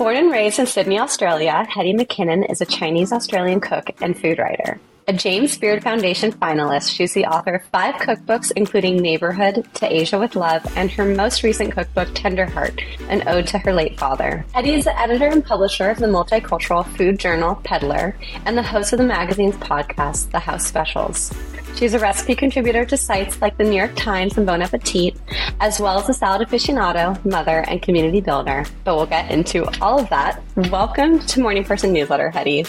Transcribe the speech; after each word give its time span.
Born 0.00 0.16
and 0.16 0.32
raised 0.32 0.58
in 0.58 0.64
Sydney, 0.64 0.98
Australia, 0.98 1.66
Hetty 1.68 1.92
McKinnon 1.92 2.50
is 2.50 2.62
a 2.62 2.64
Chinese 2.64 3.12
Australian 3.12 3.60
cook 3.60 3.90
and 4.00 4.18
food 4.18 4.38
writer. 4.38 4.80
A 5.06 5.12
James 5.12 5.58
Beard 5.58 5.82
Foundation 5.82 6.32
finalist, 6.32 6.90
she's 6.90 7.12
the 7.12 7.26
author 7.26 7.56
of 7.56 7.64
five 7.64 7.96
cookbooks, 7.96 8.50
including 8.56 8.96
Neighborhood 8.96 9.68
to 9.74 9.92
Asia 9.92 10.18
with 10.18 10.36
Love, 10.36 10.66
and 10.74 10.90
her 10.90 11.04
most 11.04 11.42
recent 11.42 11.74
cookbook, 11.74 12.08
Tenderheart, 12.14 12.82
an 13.10 13.28
ode 13.28 13.46
to 13.48 13.58
her 13.58 13.74
late 13.74 13.98
father. 13.98 14.42
Hetty 14.54 14.72
is 14.72 14.84
the 14.84 14.98
editor 14.98 15.26
and 15.26 15.44
publisher 15.44 15.90
of 15.90 15.98
the 15.98 16.06
multicultural 16.06 16.86
food 16.96 17.18
journal 17.18 17.56
Peddler 17.56 18.16
and 18.46 18.56
the 18.56 18.62
host 18.62 18.94
of 18.94 19.00
the 19.00 19.04
magazine's 19.04 19.56
podcast, 19.56 20.30
The 20.30 20.38
House 20.38 20.66
Specials. 20.66 21.30
She's 21.76 21.94
a 21.94 21.98
recipe 21.98 22.34
contributor 22.34 22.84
to 22.84 22.96
sites 22.96 23.40
like 23.40 23.56
the 23.56 23.64
New 23.64 23.76
York 23.76 23.96
Times 23.96 24.36
and 24.36 24.46
Bon 24.46 24.60
Appetit, 24.60 25.16
as 25.60 25.80
well 25.80 25.98
as 25.98 26.08
a 26.08 26.12
salad 26.12 26.46
aficionado, 26.46 27.24
mother, 27.24 27.64
and 27.68 27.80
community 27.80 28.20
builder. 28.20 28.66
But 28.84 28.96
we'll 28.96 29.06
get 29.06 29.30
into 29.30 29.64
all 29.80 29.98
of 29.98 30.10
that. 30.10 30.42
Welcome 30.70 31.20
to 31.20 31.40
Morning 31.40 31.64
Person 31.64 31.92
Newsletter, 31.92 32.30
Hetty. 32.30 32.66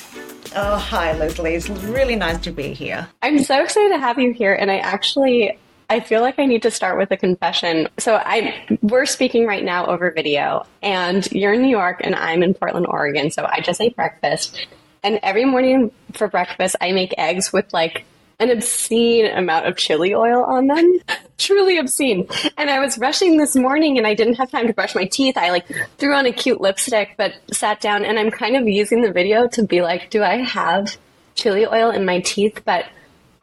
Oh, 0.55 0.77
hi, 0.77 1.11
Leslie. 1.17 1.55
It's 1.55 1.69
really 1.69 2.15
nice 2.15 2.39
to 2.41 2.51
be 2.51 2.73
here. 2.73 3.07
I'm 3.21 3.39
so 3.43 3.61
excited 3.61 3.89
to 3.89 3.99
have 3.99 4.17
you 4.17 4.31
here, 4.31 4.53
and 4.53 4.71
I 4.71 4.77
actually 4.77 5.57
I 5.91 5.99
feel 5.99 6.21
like 6.21 6.39
I 6.39 6.45
need 6.45 6.61
to 6.61 6.71
start 6.71 6.97
with 6.97 7.11
a 7.11 7.17
confession. 7.17 7.89
So 7.97 8.15
I 8.15 8.65
we're 8.81 9.05
speaking 9.05 9.45
right 9.45 9.63
now 9.63 9.87
over 9.87 10.09
video, 10.09 10.65
and 10.81 11.29
you're 11.33 11.51
in 11.51 11.61
New 11.61 11.69
York 11.69 11.99
and 12.01 12.15
I'm 12.15 12.43
in 12.43 12.53
Portland, 12.53 12.87
Oregon. 12.87 13.29
So 13.29 13.45
I 13.45 13.59
just 13.59 13.81
ate 13.81 13.97
breakfast, 13.97 14.67
and 15.03 15.19
every 15.21 15.43
morning 15.43 15.91
for 16.13 16.29
breakfast 16.29 16.77
I 16.79 16.93
make 16.93 17.13
eggs 17.17 17.51
with 17.51 17.73
like 17.73 18.05
an 18.41 18.49
obscene 18.49 19.27
amount 19.27 19.67
of 19.67 19.77
chili 19.77 20.15
oil 20.15 20.43
on 20.43 20.65
them. 20.67 20.99
Truly 21.37 21.77
obscene. 21.77 22.27
And 22.57 22.69
I 22.69 22.79
was 22.79 22.97
rushing 22.97 23.37
this 23.37 23.55
morning 23.55 23.97
and 23.97 24.07
I 24.07 24.15
didn't 24.15 24.35
have 24.35 24.49
time 24.49 24.67
to 24.67 24.73
brush 24.73 24.95
my 24.95 25.05
teeth. 25.05 25.37
I 25.37 25.51
like 25.51 25.67
threw 25.97 26.13
on 26.13 26.25
a 26.25 26.33
cute 26.33 26.59
lipstick, 26.59 27.13
but 27.17 27.33
sat 27.53 27.79
down 27.81 28.03
and 28.03 28.17
I'm 28.17 28.31
kind 28.31 28.57
of 28.57 28.67
using 28.67 29.01
the 29.01 29.11
video 29.11 29.47
to 29.49 29.63
be 29.63 29.81
like, 29.81 30.09
do 30.09 30.23
I 30.23 30.37
have 30.37 30.97
chili 31.35 31.67
oil 31.67 31.91
in 31.91 32.03
my 32.03 32.19
teeth? 32.19 32.61
But 32.65 32.85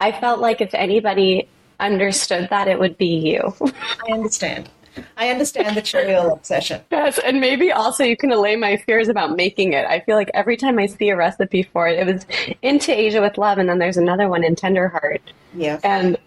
I 0.01 0.11
felt 0.11 0.41
like 0.41 0.59
if 0.59 0.73
anybody 0.73 1.47
understood 1.79 2.49
that, 2.49 2.67
it 2.67 2.77
would 2.77 2.97
be 2.97 3.07
you. 3.07 3.53
I 4.07 4.11
understand. 4.11 4.69
I 5.17 5.29
understand 5.29 5.75
the 5.75 6.15
oil 6.15 6.33
obsession. 6.33 6.81
Yes, 6.91 7.19
and 7.19 7.39
maybe 7.39 7.71
also 7.71 8.03
you 8.03 8.17
can 8.17 8.31
allay 8.31 8.55
my 8.55 8.77
fears 8.77 9.09
about 9.09 9.35
making 9.35 9.73
it. 9.73 9.85
I 9.85 9.99
feel 10.01 10.15
like 10.15 10.31
every 10.33 10.57
time 10.57 10.79
I 10.79 10.85
see 10.85 11.09
a 11.09 11.15
recipe 11.15 11.63
for 11.63 11.87
it, 11.87 11.99
it 11.99 12.13
was 12.13 12.25
into 12.61 12.91
Asia 12.91 13.21
with 13.21 13.37
love, 13.37 13.57
and 13.57 13.69
then 13.69 13.79
there's 13.79 13.97
another 13.97 14.27
one 14.27 14.43
in 14.43 14.55
Tenderheart. 14.55 15.19
Yeah. 15.53 15.79
And 15.83 16.17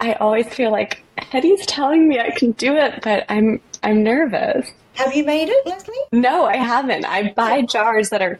I 0.00 0.14
always 0.14 0.48
feel 0.48 0.70
like 0.70 1.02
Hetty's 1.18 1.64
telling 1.66 2.08
me 2.08 2.18
I 2.18 2.30
can 2.30 2.52
do 2.52 2.74
it, 2.76 3.00
but 3.02 3.24
I'm 3.28 3.60
I'm 3.82 4.02
nervous. 4.02 4.70
Have 4.94 5.14
you 5.14 5.24
made 5.24 5.48
it, 5.48 5.66
Leslie? 5.66 5.94
No, 6.12 6.44
I 6.44 6.56
haven't. 6.56 7.04
I 7.04 7.32
buy 7.32 7.62
jars 7.62 8.10
that 8.10 8.20
are 8.20 8.38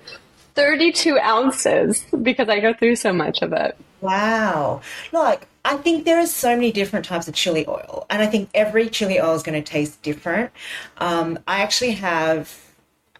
32 0.55 1.19
ounces 1.19 2.05
because 2.23 2.48
I 2.48 2.61
go 2.61 2.75
through 2.75 2.97
so 2.97 3.13
much 3.13 3.43
of 3.43 3.53
it. 3.53 3.77
Wow. 4.03 4.83
Like, 5.12 5.47
I 5.64 5.77
think 5.77 6.05
there 6.05 6.19
are 6.19 6.27
so 6.27 6.55
many 6.55 6.72
different 6.72 7.06
types 7.06 7.28
of 7.28 7.34
chili 7.34 7.64
oil, 7.67 8.06
and 8.11 8.20
I 8.20 8.27
think 8.27 8.50
every 8.53 8.91
chili 8.91 9.20
oil 9.20 9.34
is 9.34 9.42
going 9.42 9.62
to 9.62 9.70
taste 9.70 10.03
different. 10.03 10.50
Um, 10.98 11.39
I 11.47 11.62
actually 11.62 11.92
have, 11.92 12.55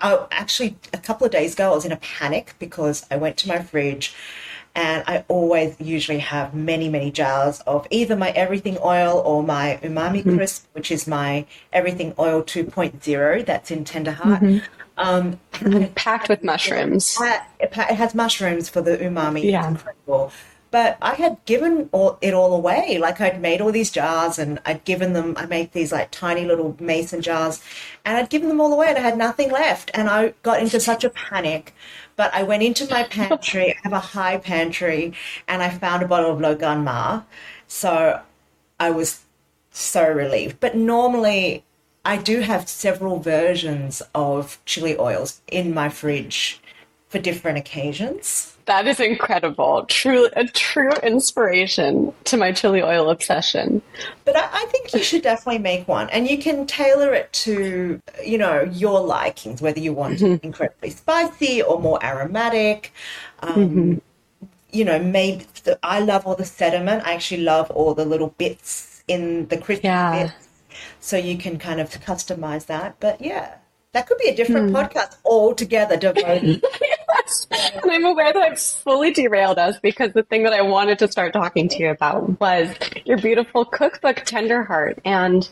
oh, 0.01 0.27
actually, 0.31 0.77
a 0.93 0.99
couple 0.99 1.25
of 1.25 1.33
days 1.33 1.55
ago, 1.55 1.71
I 1.71 1.75
was 1.75 1.85
in 1.85 1.93
a 1.93 1.97
panic 1.97 2.55
because 2.59 3.07
I 3.11 3.17
went 3.17 3.37
to 3.39 3.49
my 3.49 3.61
fridge 3.61 4.15
and 4.75 5.05
I 5.07 5.25
always 5.29 5.77
usually 5.81 6.19
have 6.19 6.55
many, 6.55 6.89
many 6.89 7.11
jars 7.11 7.61
of 7.61 7.87
either 7.91 8.17
my 8.17 8.31
everything 8.31 8.79
oil 8.83 9.23
or 9.25 9.43
my 9.43 9.79
umami 9.83 10.21
mm-hmm. 10.21 10.37
crisp, 10.37 10.67
which 10.73 10.91
is 10.91 11.07
my 11.07 11.45
everything 11.73 12.15
oil 12.19 12.43
2.0 12.43 13.47
that's 13.47 13.71
in 13.71 13.85
Tenderheart. 13.85 14.41
Mm-hmm. 14.41 14.59
Um, 14.99 15.41
packed 15.95 16.29
with 16.29 16.43
mushrooms. 16.43 17.17
It 17.61 17.73
has 17.73 18.15
mushrooms 18.15 18.69
for 18.69 18.83
the 18.83 18.97
umami. 18.99 19.45
Yeah. 19.45 19.61
It's 19.61 19.69
incredible. 19.69 20.33
But 20.73 20.97
I 21.03 21.15
had 21.15 21.37
given 21.45 21.91
all, 21.93 22.19
it 22.23 22.33
all 22.33 22.55
away. 22.55 22.99
Like 22.99 23.21
I'd 23.21 23.43
made 23.43 23.61
all 23.61 23.71
these 23.71 23.91
jars 23.91 24.39
and 24.39 24.59
I'd 24.65 24.85
given 24.85 25.13
them, 25.13 25.35
I 25.37 25.45
made 25.45 25.73
these 25.73 25.93
like 25.93 26.11
tiny 26.11 26.47
little 26.47 26.75
mason 26.81 27.21
jars 27.21 27.63
and 28.07 28.17
I'd 28.17 28.31
given 28.31 28.49
them 28.49 28.61
all 28.61 28.73
away 28.73 28.89
and 28.89 28.97
I 28.97 29.03
had 29.03 29.19
nothing 29.19 29.53
left. 29.53 29.91
And 29.93 30.09
I 30.09 30.33
got 30.43 30.61
into 30.61 30.81
such 30.81 31.05
a 31.05 31.11
panic. 31.11 31.75
But 32.17 32.33
I 32.33 32.43
went 32.43 32.63
into 32.63 32.89
my 32.89 33.05
pantry, 33.05 33.73
I 33.73 33.77
have 33.85 33.93
a 33.93 34.01
high 34.01 34.39
pantry, 34.39 35.13
and 35.47 35.63
I 35.63 35.69
found 35.71 36.03
a 36.03 36.09
bottle 36.09 36.33
of 36.33 36.41
Lao 36.41 36.55
Gan 36.55 36.85
Ma. 36.85 37.23
So 37.69 38.23
I 38.81 38.91
was 38.91 39.21
so 39.71 40.11
relieved. 40.11 40.59
But 40.59 40.75
normally 40.75 41.65
I 42.05 42.17
do 42.17 42.41
have 42.41 42.69
several 42.69 43.19
versions 43.19 44.03
of 44.15 44.59
chili 44.65 44.97
oils 44.99 45.43
in 45.49 45.75
my 45.75 45.91
fridge 45.91 46.61
for 47.09 47.19
different 47.19 47.59
occasions. 47.59 48.52
That 48.67 48.87
is 48.87 49.01
incredible. 49.01 49.85
True, 49.87 50.29
a 50.37 50.47
true 50.47 50.93
inspiration 51.03 52.13
to 52.25 52.37
my 52.37 52.53
chili 52.53 52.83
oil 52.83 53.11
obsession. 53.11 53.83
But 54.25 54.37
I, 54.37 54.49
I, 54.53 54.67
think 54.67 54.95
you 54.95 55.03
should 55.03 55.23
definitely 55.23 55.59
make 55.59 55.89
one, 55.89 56.09
and 56.11 56.29
you 56.29 56.39
can 56.39 56.67
tailor 56.67 57.13
it 57.13 57.33
to 57.33 58.01
you 58.25 58.39
know 58.39 58.63
your 58.63 59.01
likings, 59.01 59.61
whether 59.61 59.81
you 59.81 59.93
want 59.93 60.19
mm-hmm. 60.19 60.47
incredibly 60.47 60.91
spicy 60.91 61.63
or 61.63 61.81
more 61.81 62.03
aromatic. 62.05 62.93
Um, 63.41 63.55
mm-hmm. 63.55 64.47
You 64.71 64.85
know, 64.85 64.99
maybe 64.99 65.47
the, 65.65 65.79
I 65.83 65.99
love 66.01 66.27
all 66.27 66.37
the 66.37 66.45
sediment. 66.45 67.05
I 67.05 67.15
actually 67.15 67.43
love 67.43 67.71
all 67.73 67.95
the 67.95 68.05
little 68.05 68.31
bits 68.39 69.03
in 69.09 69.49
the 69.49 69.59
crispy 69.59 69.89
yeah. 69.89 70.25
bits, 70.25 70.49
so 71.01 71.17
you 71.17 71.37
can 71.37 71.59
kind 71.59 71.81
of 71.81 71.91
customize 71.91 72.67
that. 72.67 72.97
But 73.01 73.21
yeah. 73.21 73.57
That 73.93 74.07
could 74.07 74.19
be 74.19 74.29
a 74.29 74.35
different 74.35 74.71
mm. 74.71 74.89
podcast 74.89 75.17
altogether 75.25 75.97
devoted. 75.97 76.65
And 77.51 77.91
I'm 77.91 78.05
aware 78.05 78.33
that 78.33 78.43
I've 78.43 78.61
fully 78.61 79.11
derailed 79.11 79.59
us 79.59 79.79
because 79.81 80.13
the 80.13 80.23
thing 80.23 80.43
that 80.45 80.53
I 80.53 80.63
wanted 80.63 80.99
to 81.01 81.11
start 81.11 81.33
talking 81.33 81.69
to 81.69 81.79
you 81.79 81.91
about 81.91 82.41
was 82.41 82.75
your 83.05 83.19
beautiful 83.19 83.65
cookbook, 83.65 84.17
Tenderheart. 84.17 84.99
And 85.05 85.49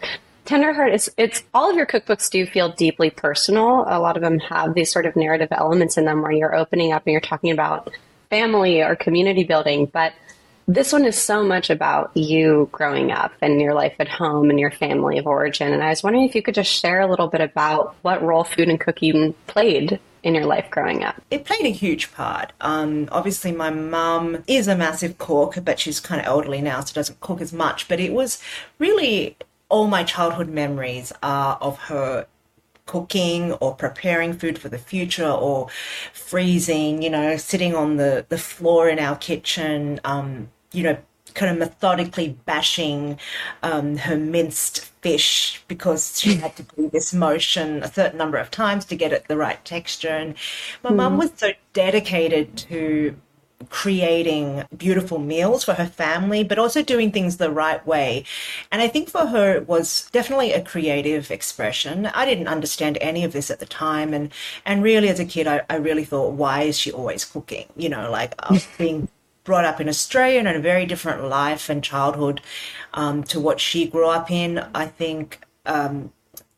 Tenderheart 0.47 0.93
is 0.93 1.11
it's 1.17 1.43
all 1.55 1.71
of 1.71 1.77
your 1.77 1.87
cookbooks 1.87 2.31
do 2.31 2.45
feel 2.47 2.71
deeply 2.71 3.11
personal. 3.11 3.85
A 3.89 3.99
lot 3.99 4.17
of 4.17 4.23
them 4.23 4.39
have 4.41 4.75
these 4.75 4.91
sort 4.93 5.07
of 5.07 5.17
narrative 5.17 5.49
elements 5.51 5.97
in 5.97 6.05
them 6.05 6.23
where 6.23 6.33
you're 6.33 6.55
opening 6.55 6.93
up 6.93 7.03
and 7.07 7.13
you're 7.13 7.21
talking 7.21 7.51
about 7.51 7.91
family 8.31 8.83
or 8.83 8.97
community 8.97 9.45
building, 9.45 9.87
but 9.87 10.13
this 10.75 10.93
one 10.93 11.05
is 11.05 11.19
so 11.19 11.43
much 11.43 11.69
about 11.69 12.17
you 12.17 12.69
growing 12.71 13.11
up 13.11 13.33
and 13.43 13.61
your 13.61 13.75
life 13.75 13.95
at 13.99 14.09
home 14.09 14.51
and 14.51 14.61
your 14.61 14.71
family 14.71 15.19
of 15.19 15.27
origin. 15.27 15.73
And 15.73 15.83
I 15.83 15.89
was 15.89 16.03
wondering 16.03 16.29
if 16.29 16.35
you 16.35 16.43
could 16.43 16.55
just 16.55 16.73
share 16.73 17.01
a 17.01 17.09
little 17.09 17.27
bit 17.27 17.41
about 17.41 17.97
what 18.03 18.23
role 18.23 18.45
food 18.45 18.69
and 18.69 18.79
cooking 18.79 19.35
played 19.47 19.99
in 20.23 20.35
your 20.35 20.47
life 20.47 20.69
growing 20.71 21.03
up? 21.03 21.21
It 21.31 21.45
played 21.45 21.65
a 21.65 21.71
huge 21.71 22.13
part. 22.13 22.53
Um, 22.61 23.09
obviously, 23.11 23.53
my 23.53 23.71
mum 23.71 24.45
is 24.47 24.69
a 24.69 24.77
massive 24.77 25.19
cook, 25.19 25.57
but 25.65 25.81
she's 25.81 25.99
kind 25.99 26.21
of 26.21 26.27
elderly 26.27 26.61
now, 26.61 26.81
so 26.81 26.93
doesn't 26.93 27.21
cook 27.21 27.41
as 27.41 27.53
much. 27.53 27.89
But 27.89 28.01
it 28.01 28.13
was 28.13 28.41
really 28.79 29.37
all 29.69 29.87
my 29.87 30.05
childhood 30.05 30.49
memories 30.49 31.13
are 31.23 31.57
of 31.61 31.79
her 31.79 32.27
cooking 32.87 33.53
or 33.55 33.75
preparing 33.75 34.33
food 34.33 34.59
for 34.59 34.69
the 34.69 34.79
future 34.79 35.31
or 35.31 35.69
freezing, 36.13 37.03
you 37.03 37.11
know, 37.11 37.37
sitting 37.37 37.75
on 37.75 37.97
the, 37.97 38.27
the 38.29 38.39
floor 38.39 38.89
in 38.89 38.99
our 38.99 39.17
kitchen, 39.17 40.01
um, 40.05 40.49
you 40.73 40.83
know, 40.83 40.97
kind 41.35 41.53
of 41.53 41.59
methodically 41.59 42.37
bashing 42.45 43.19
um, 43.63 43.97
her 43.99 44.17
minced 44.17 44.85
fish 45.03 45.63
because 45.69 46.19
she 46.21 46.35
had 46.37 46.57
to 46.57 46.63
do 46.77 46.91
this 46.91 47.13
motion 47.13 47.83
a 47.83 47.93
certain 47.93 48.19
number 48.19 48.39
of 48.39 48.51
times 48.51 48.85
to 48.87 48.97
get 48.97 49.13
it 49.13 49.29
the 49.29 49.37
right 49.37 49.65
texture. 49.65 50.09
And 50.09 50.35
my 50.83 50.91
mum 50.91 51.19
was 51.19 51.31
so 51.37 51.53
dedicated 51.73 52.57
to 52.59 53.17
creating 53.69 54.65
beautiful 54.77 55.19
meals 55.19 55.65
for 55.65 55.75
her 55.75 55.87
family, 55.87 56.43
but 56.43 56.59
also 56.59 56.83
doing 56.83 57.13
things 57.13 57.37
the 57.37 57.51
right 57.51 57.87
way. 57.87 58.25
And 58.73 58.81
I 58.81 58.89
think 58.89 59.11
for 59.11 59.27
her, 59.27 59.55
it 59.55 59.69
was 59.69 60.09
definitely 60.13 60.53
a 60.53 60.63
creative 60.63 61.31
expression. 61.31 62.07
I 62.07 62.25
didn't 62.25 62.49
understand 62.49 62.97
any 63.01 63.23
of 63.23 63.33
this 63.33 63.51
at 63.51 63.59
the 63.59 63.67
time. 63.67 64.15
And, 64.15 64.33
and 64.65 64.83
really, 64.83 65.09
as 65.09 65.21
a 65.21 65.27
kid, 65.27 65.47
I, 65.47 65.61
I 65.69 65.77
really 65.77 66.05
thought, 66.05 66.33
why 66.33 66.63
is 66.63 66.79
she 66.79 66.91
always 66.91 67.25
cooking? 67.25 67.67
You 67.77 67.91
know, 67.91 68.11
like 68.11 68.35
I 68.39 68.53
was 68.55 68.67
being 68.79 69.09
brought 69.45 69.65
up 69.65 69.81
in 69.81 69.89
Australia 69.89 70.39
and 70.39 70.49
a 70.49 70.61
very 70.61 70.87
different 70.87 71.25
life 71.25 71.69
and 71.69 71.83
childhood 71.83 72.41
um, 72.95 73.23
to 73.25 73.41
what 73.41 73.61
she 73.61 73.87
grew 73.87 74.09
up 74.09 74.31
in. 74.31 74.59
I 74.75 74.87
think 74.87 75.41
um, 75.67 76.13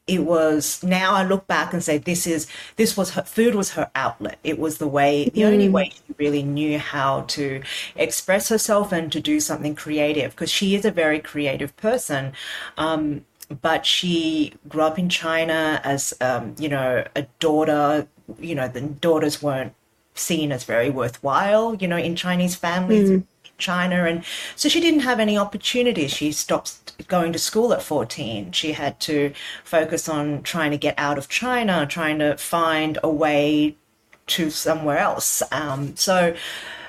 it 0.06 0.24
was 0.24 0.82
now 0.82 1.14
I 1.14 1.24
look 1.24 1.46
back 1.46 1.72
and 1.72 1.82
say 1.82 1.98
this 1.98 2.26
is 2.26 2.48
this 2.76 2.96
was 2.96 3.10
her 3.10 3.22
food 3.22 3.54
was 3.54 3.72
her 3.72 3.90
outlet. 3.94 4.38
It 4.42 4.58
was 4.58 4.78
the 4.78 4.88
way 4.88 5.28
the 5.28 5.42
mm. 5.42 5.52
only 5.52 5.68
way 5.68 5.90
she 5.90 6.14
really 6.18 6.42
knew 6.42 6.78
how 6.78 7.22
to 7.28 7.62
express 7.94 8.48
herself 8.48 8.90
and 8.92 9.12
to 9.12 9.20
do 9.20 9.38
something 9.38 9.74
creative 9.74 10.32
because 10.32 10.50
she 10.50 10.74
is 10.74 10.84
a 10.84 10.90
very 10.90 11.20
creative 11.20 11.76
person. 11.76 12.32
Um, 12.76 13.24
but 13.60 13.86
she 13.86 14.54
grew 14.68 14.82
up 14.82 14.98
in 14.98 15.08
China 15.08 15.80
as 15.84 16.14
um, 16.20 16.54
you 16.58 16.68
know 16.68 17.04
a 17.14 17.22
daughter. 17.38 18.08
You 18.40 18.54
know 18.56 18.66
the 18.66 18.80
daughters 18.80 19.42
weren't 19.42 19.74
seen 20.14 20.52
as 20.52 20.64
very 20.64 20.90
worthwhile, 20.90 21.74
you 21.74 21.88
know, 21.88 21.96
in 21.96 22.16
Chinese 22.16 22.54
families. 22.54 23.10
Mm. 23.10 23.24
China. 23.58 24.04
And 24.04 24.24
so 24.56 24.68
she 24.68 24.80
didn't 24.80 25.00
have 25.00 25.20
any 25.20 25.38
opportunities. 25.38 26.10
She 26.10 26.32
stopped 26.32 27.06
going 27.06 27.32
to 27.32 27.38
school 27.38 27.72
at 27.72 27.82
14. 27.82 28.52
She 28.52 28.72
had 28.72 28.98
to 29.00 29.32
focus 29.64 30.08
on 30.08 30.42
trying 30.42 30.72
to 30.72 30.76
get 30.76 30.98
out 30.98 31.16
of 31.16 31.28
China, 31.28 31.86
trying 31.86 32.18
to 32.18 32.36
find 32.36 32.98
a 33.02 33.08
way 33.08 33.76
to 34.28 34.50
somewhere 34.50 34.98
else. 34.98 35.42
Um, 35.52 35.96
so 35.96 36.34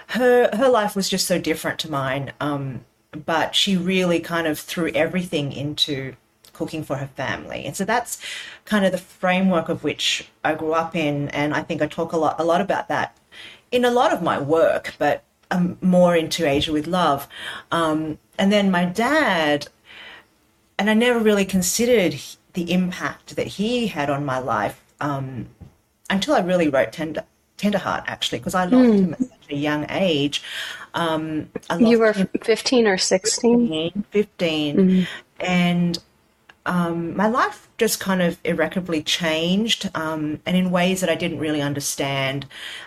her 0.07 0.49
her 0.53 0.69
life 0.69 0.95
was 0.95 1.09
just 1.09 1.27
so 1.27 1.39
different 1.39 1.79
to 1.79 1.91
mine. 1.91 2.33
Um, 2.39 2.85
but 3.25 3.55
she 3.55 3.77
really 3.77 4.19
kind 4.19 4.47
of 4.47 4.59
threw 4.59 4.89
everything 4.89 5.51
into 5.51 6.15
cooking 6.53 6.83
for 6.83 6.97
her 6.97 7.07
family. 7.07 7.65
And 7.65 7.75
so 7.75 7.83
that's 7.83 8.19
kind 8.65 8.85
of 8.85 8.91
the 8.91 8.97
framework 8.97 9.69
of 9.69 9.83
which 9.83 10.29
I 10.43 10.53
grew 10.53 10.73
up 10.73 10.95
in. 10.95 11.29
And 11.29 11.53
I 11.53 11.61
think 11.63 11.81
I 11.81 11.87
talk 11.87 12.13
a 12.13 12.17
lot, 12.17 12.39
a 12.39 12.43
lot 12.43 12.61
about 12.61 12.87
that 12.87 13.17
in 13.73 13.83
a 13.83 13.91
lot 13.91 14.13
of 14.13 14.21
my 14.21 14.39
work, 14.39 14.93
but 14.99 15.23
I'm 15.49 15.77
more 15.81 16.15
into 16.15 16.47
Asia 16.47 16.71
with 16.71 16.87
Love. 16.87 17.27
Um, 17.71 18.19
and 18.37 18.51
then 18.51 18.69
my 18.69 18.85
dad, 18.85 19.67
and 20.77 20.89
I 20.89 20.93
never 20.93 21.19
really 21.19 21.43
considered 21.43 22.19
the 22.53 22.71
impact 22.71 23.35
that 23.35 23.47
he 23.47 23.87
had 23.87 24.11
on 24.11 24.25
my 24.25 24.37
life 24.37 24.79
um, 25.01 25.47
until 26.09 26.35
I 26.35 26.41
really 26.41 26.69
wrote 26.69 26.91
Tender, 26.91 27.23
Tenderheart, 27.57 28.03
actually, 28.05 28.39
because 28.39 28.53
I 28.53 28.65
lost 28.65 28.75
mm. 28.75 28.99
him 28.99 29.13
at 29.13 29.19
such 29.19 29.49
a 29.49 29.55
young 29.55 29.87
age. 29.89 30.43
Um, 30.93 31.49
you 31.79 31.97
were 31.97 32.13
15 32.13 32.87
or 32.87 32.97
16? 32.99 34.05
15. 34.11 34.75
Mm-hmm. 34.75 35.03
And 35.39 35.97
um, 36.65 37.15
my 37.15 37.27
life 37.27 37.69
just 37.77 37.99
kind 37.99 38.21
of 38.21 38.37
irreparably 38.43 39.03
changed 39.03 39.89
um, 39.95 40.39
and 40.45 40.55
in 40.55 40.71
ways 40.71 41.01
that 41.01 41.09
I 41.09 41.15
didn't 41.15 41.39
really 41.39 41.61
understand 41.61 42.45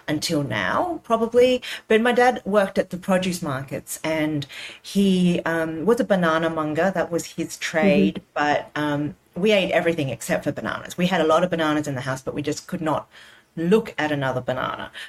until 0.08 0.42
now, 0.42 1.00
probably. 1.04 1.62
But 1.88 2.00
my 2.00 2.12
dad 2.12 2.40
worked 2.44 2.78
at 2.78 2.90
the 2.90 2.96
produce 2.96 3.42
markets 3.42 4.00
and 4.02 4.46
he 4.80 5.40
um, 5.44 5.84
was 5.84 6.00
a 6.00 6.04
banana 6.04 6.48
monger. 6.48 6.90
That 6.90 7.10
was 7.10 7.26
his 7.26 7.56
trade. 7.58 8.16
Mm-hmm. 8.16 8.24
But 8.34 8.70
um, 8.74 9.16
we 9.34 9.52
ate 9.52 9.72
everything 9.72 10.08
except 10.08 10.44
for 10.44 10.52
bananas. 10.52 10.96
We 10.96 11.06
had 11.06 11.20
a 11.20 11.26
lot 11.26 11.44
of 11.44 11.50
bananas 11.50 11.86
in 11.86 11.94
the 11.94 12.00
house, 12.00 12.22
but 12.22 12.34
we 12.34 12.42
just 12.42 12.66
could 12.66 12.80
not 12.80 13.08
look 13.56 13.94
at 13.98 14.12
another 14.12 14.40
banana. 14.40 14.90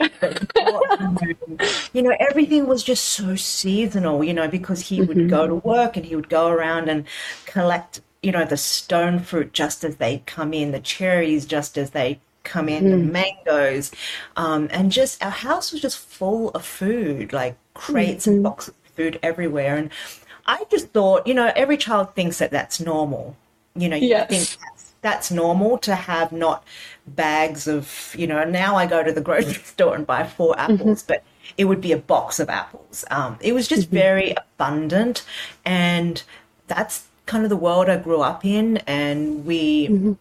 you 1.93 2.01
know, 2.01 2.15
everything 2.19 2.65
was 2.65 2.83
just 2.83 3.05
so 3.05 3.35
seasonal, 3.35 4.23
you 4.23 4.33
know, 4.33 4.47
because 4.47 4.87
he 4.87 5.01
would 5.01 5.17
mm-hmm. 5.17 5.29
go 5.29 5.47
to 5.47 5.55
work 5.55 5.97
and 5.97 6.05
he 6.05 6.15
would 6.15 6.29
go 6.29 6.47
around 6.47 6.89
and 6.89 7.05
collect 7.45 8.01
you 8.21 8.31
know, 8.31 8.45
the 8.45 8.57
stone 8.57 9.19
fruit 9.19 9.53
just 9.53 9.83
as 9.83 9.97
they 9.97 10.23
come 10.25 10.53
in, 10.53 10.71
the 10.71 10.79
cherries 10.79 11.45
just 11.45 11.77
as 11.77 11.91
they 11.91 12.19
come 12.43 12.69
in, 12.69 12.85
mm. 12.85 12.91
the 12.91 12.97
mangoes. 12.97 13.91
Um, 14.35 14.67
and 14.71 14.91
just 14.91 15.23
our 15.23 15.31
house 15.31 15.71
was 15.71 15.81
just 15.81 15.99
full 15.99 16.49
of 16.51 16.65
food, 16.65 17.33
like 17.33 17.57
crates 17.73 18.25
mm-hmm. 18.25 18.35
and 18.35 18.43
boxes 18.43 18.73
of 18.85 18.91
food 18.95 19.19
everywhere. 19.21 19.75
And 19.77 19.91
I 20.45 20.63
just 20.71 20.89
thought, 20.89 21.27
you 21.27 21.33
know, 21.33 21.51
every 21.55 21.77
child 21.77 22.15
thinks 22.15 22.39
that 22.39 22.51
that's 22.51 22.79
normal. 22.79 23.35
You 23.75 23.89
know, 23.89 23.97
you 23.97 24.07
yes. 24.07 24.29
think 24.29 24.63
that's, 24.63 24.93
that's 25.01 25.31
normal 25.31 25.77
to 25.79 25.93
have 25.93 26.31
not 26.31 26.63
bags 27.05 27.67
of, 27.67 28.15
you 28.17 28.25
know, 28.25 28.43
now 28.43 28.75
I 28.75 28.87
go 28.87 29.03
to 29.03 29.11
the 29.11 29.21
grocery 29.27 29.53
store 29.53 29.95
and 29.95 30.07
buy 30.07 30.25
four 30.25 30.55
mm-hmm. 30.55 30.73
apples, 30.73 31.03
mm-hmm. 31.03 31.13
but 31.13 31.23
it 31.57 31.65
would 31.65 31.81
be 31.81 31.91
a 31.91 31.97
box 31.97 32.39
of 32.39 32.49
apples. 32.49 33.05
Um, 33.11 33.37
it 33.41 33.53
was 33.53 33.67
just 33.67 33.87
mm-hmm. 33.87 33.95
very 33.95 34.31
abundant. 34.31 35.23
And 35.65 36.23
that's 36.67 37.06
kind 37.27 37.43
of 37.43 37.49
the 37.49 37.57
world 37.57 37.89
I 37.89 37.97
grew 37.97 38.21
up 38.21 38.43
in, 38.43 38.77
and 38.87 39.45
we. 39.45 39.87
Mm-hmm. 39.87 40.13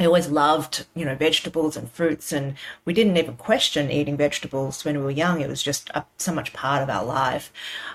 I 0.00 0.06
always 0.06 0.28
loved, 0.28 0.86
you 0.96 1.04
know, 1.04 1.14
vegetables 1.14 1.76
and 1.76 1.88
fruits, 1.88 2.32
and 2.32 2.56
we 2.84 2.92
didn't 2.92 3.16
even 3.16 3.36
question 3.36 3.92
eating 3.92 4.16
vegetables 4.16 4.84
when 4.84 4.98
we 4.98 5.04
were 5.04 5.10
young. 5.12 5.40
It 5.40 5.48
was 5.48 5.62
just 5.62 5.88
a, 5.90 6.04
so 6.18 6.34
much 6.34 6.52
part 6.52 6.82
of 6.82 6.90
our 6.90 7.04
life. 7.04 7.52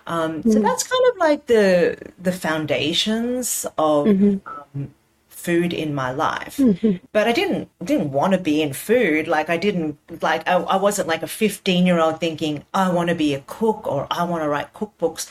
Um, 0.08 0.40
mm-hmm. 0.40 0.50
So 0.50 0.60
that's 0.60 0.84
kind 0.84 1.04
of 1.12 1.18
like 1.18 1.48
the 1.48 1.98
the 2.18 2.32
foundations 2.32 3.66
of 3.78 4.06
mm-hmm. 4.08 4.48
um, 4.48 4.94
food 5.40 5.74
in 5.74 5.96
my 5.96 6.12
life. 6.12 6.58
Mm-hmm. 6.58 7.06
But 7.12 7.28
I 7.28 7.32
didn't 7.32 7.70
didn't 7.84 8.12
want 8.12 8.34
to 8.34 8.40
be 8.40 8.62
in 8.62 8.74
food. 8.74 9.28
Like 9.28 9.50
I 9.50 9.58
didn't 9.58 9.98
like 10.22 10.48
I, 10.48 10.54
I 10.54 10.76
wasn't 10.76 11.08
like 11.08 11.24
a 11.24 11.28
fifteen 11.28 11.86
year 11.86 12.00
old 12.00 12.20
thinking 12.20 12.66
I 12.74 12.92
want 12.92 13.10
to 13.10 13.16
be 13.16 13.34
a 13.34 13.44
cook 13.48 13.88
or 13.88 14.06
I 14.12 14.24
want 14.24 14.44
to 14.44 14.50
write 14.50 14.74
cookbooks 14.74 15.30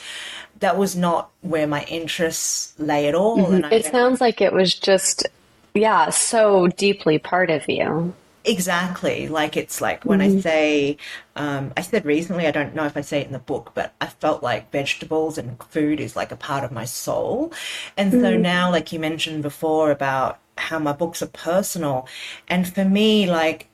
that 0.61 0.77
was 0.77 0.97
not 0.97 1.31
where 1.41 1.67
my 1.67 1.85
interests 1.85 2.75
lay 2.79 3.09
at 3.09 3.15
all. 3.15 3.39
Mm-hmm. 3.39 3.73
it 3.73 3.87
sounds 3.87 4.21
like 4.21 4.41
it 4.41 4.53
was 4.53 4.75
just, 4.75 5.27
yeah, 5.75 6.11
so 6.11 6.69
deeply 6.69 7.19
part 7.19 7.51
of 7.51 7.69
you. 7.69 8.15
Exactly. 8.45 9.29
Like 9.29 9.57
it's 9.57 9.81
like 9.81 10.05
when 10.05 10.21
mm-hmm. 10.21 10.39
I 10.39 10.41
say, 10.41 10.97
um, 11.37 11.73
I 11.77 11.83
said 11.83 12.07
recently, 12.07 12.47
I 12.47 12.51
don't 12.51 12.75
know 12.75 12.87
if 12.87 12.97
I 12.97 13.03
say 13.03 13.21
it 13.21 13.27
in 13.27 13.33
the 13.33 13.39
book, 13.39 13.73
but 13.75 13.93
I 14.01 14.07
felt 14.07 14.43
like 14.43 14.73
vegetables 14.73 15.37
and 15.37 15.63
food 15.65 16.01
is 16.01 16.17
like 16.17 16.33
a 16.33 16.37
part 16.37 16.65
of 16.65 16.73
my 16.73 16.87
soul. 16.87 17.53
And 17.97 18.11
mm-hmm. 18.11 18.23
so 18.23 18.37
now, 18.37 18.71
like 18.71 18.93
you 18.93 18.99
mentioned 18.99 19.43
before 19.43 19.91
about 19.91 20.39
how 20.57 20.79
my 20.79 20.93
books 20.93 21.23
are 21.23 21.27
personal. 21.27 22.09
And 22.49 22.67
for 22.67 22.85
me, 22.85 23.27
like, 23.27 23.69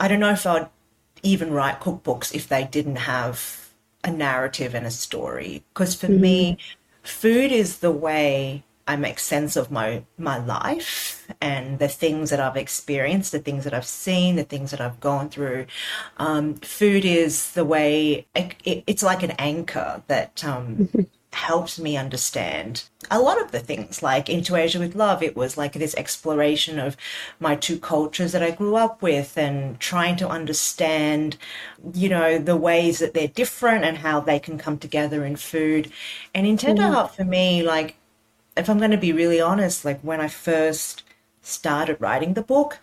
I 0.00 0.08
don't 0.08 0.20
know 0.20 0.32
if 0.32 0.46
I'd 0.46 0.68
even 1.22 1.52
write 1.52 1.80
cookbooks 1.80 2.34
if 2.34 2.48
they 2.48 2.64
didn't 2.64 2.96
have 2.96 3.59
a 4.04 4.10
narrative 4.10 4.74
and 4.74 4.86
a 4.86 4.90
story. 4.90 5.64
Because 5.72 5.94
for 5.94 6.08
mm-hmm. 6.08 6.20
me, 6.20 6.58
food 7.02 7.52
is 7.52 7.78
the 7.78 7.90
way 7.90 8.64
I 8.90 8.96
make 8.96 9.20
sense 9.20 9.54
of 9.54 9.70
my 9.70 10.02
my 10.18 10.38
life 10.38 11.28
and 11.40 11.78
the 11.78 11.86
things 11.86 12.30
that 12.30 12.40
I've 12.40 12.56
experienced, 12.56 13.30
the 13.30 13.38
things 13.38 13.62
that 13.62 13.72
I've 13.72 13.86
seen, 13.86 14.34
the 14.34 14.42
things 14.42 14.72
that 14.72 14.80
I've 14.80 14.98
gone 14.98 15.28
through. 15.28 15.66
Um, 16.16 16.54
food 16.54 17.04
is 17.04 17.52
the 17.52 17.64
way 17.64 18.26
it, 18.34 18.56
it, 18.64 18.84
it's 18.88 19.04
like 19.04 19.22
an 19.22 19.32
anchor 19.32 20.02
that 20.08 20.44
um, 20.44 20.88
helped 21.32 21.78
me 21.78 21.96
understand 21.96 22.84
a 23.10 23.20
lot 23.20 23.40
of 23.40 23.52
the 23.52 23.60
things 23.60 24.02
like 24.02 24.28
into 24.28 24.56
asia 24.56 24.78
with 24.78 24.96
love. 24.96 25.22
It 25.22 25.36
was 25.36 25.56
like 25.56 25.72
this 25.72 25.94
exploration 25.94 26.78
of 26.78 26.96
my 27.38 27.54
two 27.54 27.78
cultures 27.78 28.32
that 28.32 28.42
i 28.42 28.50
grew 28.50 28.76
up 28.76 29.00
with 29.00 29.38
and 29.38 29.78
trying 29.78 30.16
to 30.16 30.28
understand 30.28 31.36
you 31.94 32.08
know 32.08 32.38
the 32.38 32.56
ways 32.56 32.98
that 32.98 33.14
they're 33.14 33.28
different 33.28 33.84
and 33.84 33.98
how 33.98 34.20
they 34.20 34.38
can 34.38 34.58
come 34.58 34.78
together 34.78 35.24
in 35.24 35.36
food. 35.36 35.92
And 36.34 36.46
in 36.46 36.56
tender 36.56 36.82
heart 36.82 37.14
for 37.14 37.24
me 37.24 37.62
like 37.62 37.96
if 38.56 38.68
i'm 38.68 38.78
going 38.78 38.90
to 38.90 38.96
be 38.96 39.12
really 39.12 39.40
honest 39.40 39.84
like 39.84 40.00
when 40.00 40.20
i 40.20 40.28
first 40.28 41.02
started 41.42 42.00
writing 42.00 42.34
the 42.34 42.42
book 42.42 42.78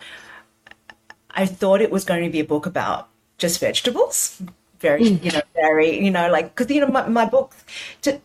i 1.30 1.44
thought 1.46 1.80
it 1.80 1.90
was 1.90 2.04
going 2.04 2.24
to 2.24 2.30
be 2.30 2.40
a 2.40 2.44
book 2.44 2.66
about 2.66 3.08
just 3.36 3.60
vegetables 3.60 4.42
very, 4.80 5.02
mm. 5.02 5.24
you 5.24 5.30
know, 5.32 5.42
very, 5.54 5.98
you 6.02 6.10
know, 6.10 6.30
like, 6.30 6.54
because, 6.54 6.70
you 6.74 6.80
know, 6.80 6.88
my, 6.88 7.08
my 7.08 7.24
book, 7.24 7.54
To 8.02 8.20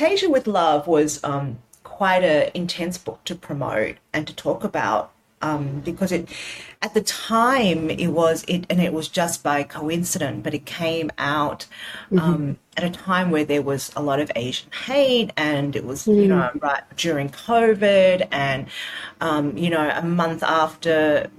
Asia 0.00 0.30
with 0.30 0.46
Love 0.46 0.86
was 0.86 1.22
um, 1.24 1.58
quite 1.82 2.22
an 2.24 2.50
intense 2.54 2.98
book 2.98 3.22
to 3.24 3.34
promote 3.34 3.96
and 4.12 4.26
to 4.26 4.34
talk 4.34 4.64
about 4.64 5.12
um, 5.42 5.80
because 5.80 6.12
it, 6.12 6.28
at 6.82 6.94
the 6.94 7.02
time, 7.02 7.90
it 7.90 8.08
was, 8.08 8.44
it, 8.48 8.64
and 8.70 8.80
it 8.80 8.92
was 8.92 9.08
just 9.08 9.42
by 9.42 9.62
coincidence, 9.62 10.40
but 10.42 10.54
it 10.54 10.64
came 10.64 11.10
out 11.18 11.66
mm-hmm. 12.10 12.18
um, 12.18 12.58
at 12.76 12.84
a 12.84 12.90
time 12.90 13.30
where 13.30 13.44
there 13.44 13.62
was 13.62 13.92
a 13.94 14.02
lot 14.02 14.18
of 14.18 14.32
Asian 14.34 14.70
hate 14.72 15.30
and 15.36 15.76
it 15.76 15.84
was, 15.84 16.06
mm. 16.06 16.22
you 16.22 16.28
know, 16.28 16.50
right 16.60 16.82
during 16.96 17.28
COVID 17.28 18.28
and, 18.32 18.66
um, 19.20 19.56
you 19.56 19.70
know, 19.70 19.90
a 19.94 20.02
month 20.02 20.42
after 20.42 21.30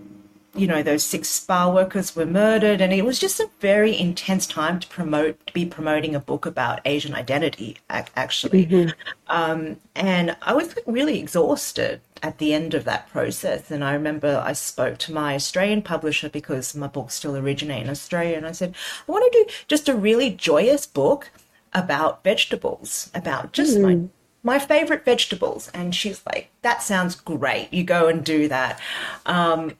you 0.58 0.68
know 0.68 0.82
those 0.82 1.04
six 1.04 1.30
spa 1.30 1.72
workers 1.72 2.16
were 2.16 2.26
murdered 2.26 2.82
and 2.82 2.92
it 2.92 3.06
was 3.06 3.20
just 3.20 3.40
a 3.40 3.50
very 3.60 3.98
intense 3.98 4.48
time 4.48 4.80
to 4.80 4.88
promote 4.88 5.46
to 5.48 5.54
be 5.54 5.66
promoting 5.66 6.16
a 6.16 6.20
book 6.20 6.46
about 6.46 6.80
asian 6.86 7.14
identity 7.14 7.78
actually 7.90 8.66
mm-hmm. 8.66 8.90
um, 9.28 9.78
and 9.96 10.36
i 10.42 10.54
was 10.54 10.76
really 10.86 11.20
exhausted 11.20 12.02
at 12.24 12.38
the 12.40 12.54
end 12.54 12.74
of 12.74 12.84
that 12.84 13.10
process 13.10 13.70
and 13.70 13.84
i 13.84 13.94
remember 13.94 14.42
i 14.46 14.54
spoke 14.54 14.98
to 14.98 15.14
my 15.14 15.36
australian 15.36 15.82
publisher 15.82 16.30
because 16.30 16.76
my 16.76 16.88
books 16.88 17.16
still 17.16 17.36
originate 17.36 17.84
in 17.84 17.90
australia 17.90 18.36
and 18.36 18.48
i 18.48 18.52
said 18.52 18.74
i 19.08 19.12
want 19.12 19.32
to 19.32 19.44
do 19.44 19.54
just 19.68 19.88
a 19.88 19.96
really 19.96 20.30
joyous 20.30 20.86
book 20.86 21.30
about 21.74 22.24
vegetables 22.24 23.12
about 23.14 23.54
just 23.54 23.78
mm. 23.78 23.82
my 23.82 24.10
my 24.44 24.60
favorite 24.60 25.04
vegetables 25.04 25.70
and 25.74 25.94
she's 25.94 26.22
like 26.26 26.50
that 26.62 26.82
sounds 26.82 27.16
great 27.16 27.72
you 27.72 27.84
go 27.84 28.08
and 28.08 28.24
do 28.24 28.48
that 28.48 28.80
um, 29.26 29.74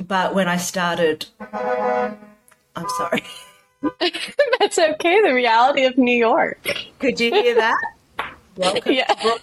but 0.00 0.34
when 0.34 0.48
I 0.48 0.56
started, 0.56 1.26
I'm 1.40 2.88
sorry. 2.96 3.22
That's 4.58 4.78
okay. 4.78 5.20
The 5.22 5.34
reality 5.34 5.84
of 5.84 5.98
New 5.98 6.16
York. 6.16 6.58
Could 6.98 7.20
you 7.20 7.30
hear 7.30 7.54
that? 7.56 7.80
Welcome. 8.56 8.92
Yeah. 8.92 9.36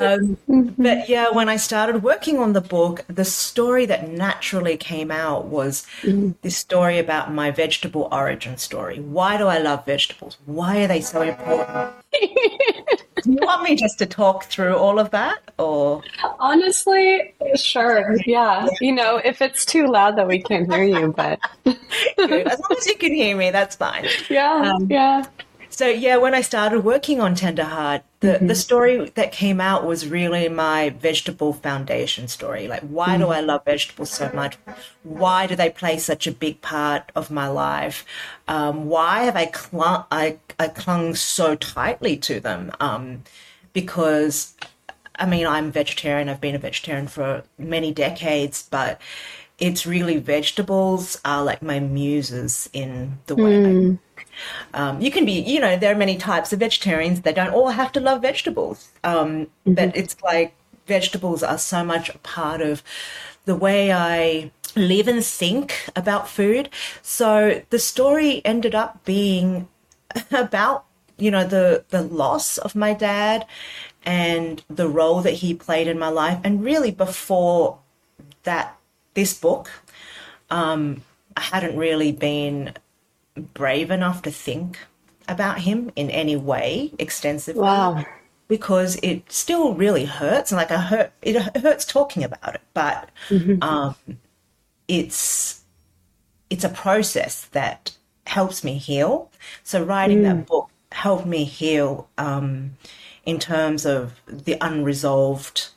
Um, 0.00 0.36
but 0.78 1.08
yeah, 1.08 1.30
when 1.30 1.48
I 1.48 1.56
started 1.56 2.02
working 2.02 2.38
on 2.38 2.52
the 2.52 2.60
book, 2.60 3.04
the 3.08 3.24
story 3.24 3.86
that 3.86 4.08
naturally 4.08 4.76
came 4.76 5.10
out 5.10 5.46
was 5.46 5.86
mm. 6.02 6.34
this 6.42 6.56
story 6.56 6.98
about 6.98 7.32
my 7.32 7.50
vegetable 7.50 8.08
origin 8.10 8.56
story. 8.56 9.00
Why 9.00 9.36
do 9.36 9.46
I 9.46 9.58
love 9.58 9.86
vegetables? 9.86 10.38
Why 10.46 10.84
are 10.84 10.86
they 10.86 11.00
so 11.00 11.22
important? 11.22 11.94
do 13.22 13.32
you 13.32 13.38
want 13.42 13.62
me 13.62 13.76
just 13.76 13.98
to 13.98 14.06
talk 14.06 14.44
through 14.44 14.74
all 14.76 14.98
of 14.98 15.10
that 15.10 15.38
or 15.58 16.02
honestly 16.38 17.34
sure 17.54 18.16
yeah 18.26 18.66
you 18.80 18.92
know 18.92 19.20
if 19.24 19.40
it's 19.40 19.64
too 19.64 19.86
loud 19.86 20.16
that 20.16 20.26
we 20.26 20.42
can't 20.42 20.72
hear 20.72 20.84
you 20.84 21.12
but 21.12 21.38
as 21.66 21.76
long 22.18 22.76
as 22.76 22.86
you 22.86 22.96
can 22.96 23.12
hear 23.12 23.36
me 23.36 23.50
that's 23.50 23.76
fine 23.76 24.06
yeah 24.30 24.72
um, 24.74 24.86
yeah 24.90 25.24
So 25.72 25.86
yeah, 25.86 26.16
when 26.16 26.34
I 26.34 26.40
started 26.40 26.80
working 26.80 27.20
on 27.20 27.36
Tenderheart, 27.36 28.02
the, 28.18 28.28
mm-hmm. 28.28 28.48
the 28.48 28.54
story 28.54 29.10
that 29.14 29.32
came 29.32 29.60
out 29.60 29.86
was 29.86 30.06
really 30.06 30.48
my 30.48 30.90
vegetable 30.90 31.52
foundation 31.52 32.28
story. 32.28 32.68
Like, 32.68 32.82
why 32.82 33.10
mm-hmm. 33.10 33.22
do 33.22 33.28
I 33.28 33.40
love 33.40 33.64
vegetables 33.64 34.10
so 34.10 34.30
much? 34.34 34.58
Why 35.04 35.46
do 35.46 35.54
they 35.54 35.70
play 35.70 35.98
such 35.98 36.26
a 36.26 36.32
big 36.32 36.60
part 36.60 37.10
of 37.14 37.30
my 37.30 37.46
life? 37.46 38.04
Um, 38.48 38.86
why 38.88 39.20
have 39.20 39.36
I 39.36 39.46
clung, 39.46 40.04
I, 40.10 40.38
I 40.58 40.68
clung 40.68 41.14
so 41.14 41.54
tightly 41.54 42.16
to 42.18 42.40
them? 42.40 42.72
Um, 42.80 43.22
because, 43.72 44.56
I 45.14 45.24
mean, 45.24 45.46
I'm 45.46 45.70
vegetarian. 45.70 46.28
I've 46.28 46.40
been 46.40 46.56
a 46.56 46.58
vegetarian 46.58 47.06
for 47.06 47.44
many 47.58 47.92
decades, 47.92 48.68
but 48.68 49.00
it's 49.60 49.86
really 49.86 50.16
vegetables 50.16 51.20
are 51.24 51.44
like 51.44 51.62
my 51.62 51.78
muses 51.78 52.68
in 52.72 53.18
the 53.26 53.36
way 53.36 53.52
mm. 53.52 53.98
um, 54.74 55.00
you 55.00 55.10
can 55.10 55.26
be, 55.26 55.32
you 55.32 55.60
know, 55.60 55.76
there 55.76 55.92
are 55.92 55.98
many 55.98 56.16
types 56.16 56.52
of 56.52 56.58
vegetarians. 56.58 57.20
They 57.20 57.32
don't 57.32 57.52
all 57.52 57.68
have 57.68 57.92
to 57.92 58.00
love 58.00 58.22
vegetables. 58.22 58.88
Um, 59.04 59.46
mm-hmm. 59.46 59.74
But 59.74 59.94
it's 59.94 60.20
like 60.22 60.54
vegetables 60.86 61.42
are 61.42 61.58
so 61.58 61.84
much 61.84 62.08
a 62.08 62.18
part 62.18 62.62
of 62.62 62.82
the 63.44 63.54
way 63.54 63.92
I 63.92 64.50
live 64.76 65.08
and 65.08 65.24
think 65.24 65.88
about 65.94 66.28
food. 66.28 66.70
So 67.02 67.62
the 67.70 67.78
story 67.78 68.40
ended 68.44 68.74
up 68.74 69.04
being 69.04 69.68
about, 70.30 70.86
you 71.18 71.30
know, 71.30 71.44
the, 71.44 71.84
the 71.90 72.02
loss 72.02 72.56
of 72.56 72.74
my 72.74 72.94
dad 72.94 73.46
and 74.04 74.64
the 74.70 74.88
role 74.88 75.20
that 75.20 75.34
he 75.34 75.52
played 75.54 75.86
in 75.86 75.98
my 75.98 76.08
life. 76.08 76.40
And 76.44 76.64
really 76.64 76.90
before 76.90 77.78
that 78.44 78.79
this 79.14 79.34
book, 79.34 79.70
um, 80.50 81.02
I 81.36 81.40
hadn't 81.40 81.76
really 81.76 82.12
been 82.12 82.74
brave 83.54 83.90
enough 83.90 84.22
to 84.22 84.30
think 84.30 84.78
about 85.28 85.60
him 85.60 85.90
in 85.96 86.10
any 86.10 86.36
way 86.36 86.92
extensively. 86.98 87.62
Wow. 87.62 88.04
Because 88.48 88.98
it 89.02 89.30
still 89.30 89.74
really 89.74 90.04
hurts, 90.06 90.50
and 90.50 90.56
like 90.56 90.72
I 90.72 90.78
hurt, 90.78 91.12
it 91.22 91.40
hurts 91.58 91.84
talking 91.84 92.24
about 92.24 92.56
it. 92.56 92.60
But 92.74 93.08
mm-hmm. 93.28 93.62
um, 93.62 93.94
it's 94.88 95.62
it's 96.50 96.64
a 96.64 96.68
process 96.68 97.44
that 97.52 97.96
helps 98.26 98.64
me 98.64 98.76
heal. 98.76 99.30
So 99.62 99.84
writing 99.84 100.18
mm. 100.18 100.22
that 100.24 100.46
book 100.46 100.68
helped 100.90 101.26
me 101.26 101.44
heal 101.44 102.08
um, 102.18 102.72
in 103.24 103.38
terms 103.38 103.86
of 103.86 104.20
the 104.26 104.56
unresolved 104.60 105.68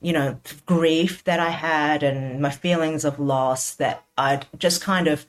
you 0.00 0.12
know, 0.12 0.38
grief 0.66 1.24
that 1.24 1.40
I 1.40 1.50
had 1.50 2.02
and 2.02 2.40
my 2.40 2.50
feelings 2.50 3.04
of 3.04 3.18
loss 3.18 3.74
that 3.74 4.04
I'd 4.16 4.46
just 4.58 4.82
kind 4.82 5.08
of 5.08 5.26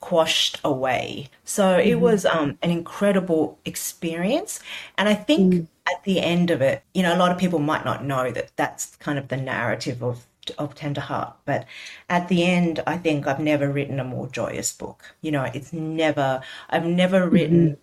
quashed 0.00 0.58
away. 0.64 1.28
So 1.44 1.64
mm-hmm. 1.64 1.88
it 1.88 2.00
was 2.00 2.24
um, 2.24 2.58
an 2.62 2.70
incredible 2.70 3.58
experience. 3.64 4.60
And 4.98 5.08
I 5.08 5.14
think 5.14 5.54
mm. 5.54 5.66
at 5.86 6.02
the 6.04 6.20
end 6.20 6.50
of 6.50 6.60
it, 6.62 6.82
you 6.94 7.02
know, 7.02 7.14
a 7.14 7.18
lot 7.18 7.32
of 7.32 7.38
people 7.38 7.58
might 7.58 7.84
not 7.84 8.04
know 8.04 8.30
that 8.30 8.50
that's 8.56 8.96
kind 8.96 9.18
of 9.18 9.28
the 9.28 9.36
narrative 9.36 10.02
of 10.02 10.26
of 10.58 10.74
Tenderheart. 10.74 11.34
But 11.44 11.66
at 12.08 12.28
the 12.28 12.44
end, 12.44 12.82
I 12.86 12.96
think 12.96 13.26
I've 13.26 13.40
never 13.40 13.70
written 13.70 14.00
a 14.00 14.04
more 14.04 14.26
joyous 14.28 14.72
book. 14.72 15.14
You 15.20 15.32
know, 15.32 15.44
it's 15.54 15.72
never, 15.72 16.40
I've 16.70 16.86
never 16.86 17.28
written 17.28 17.76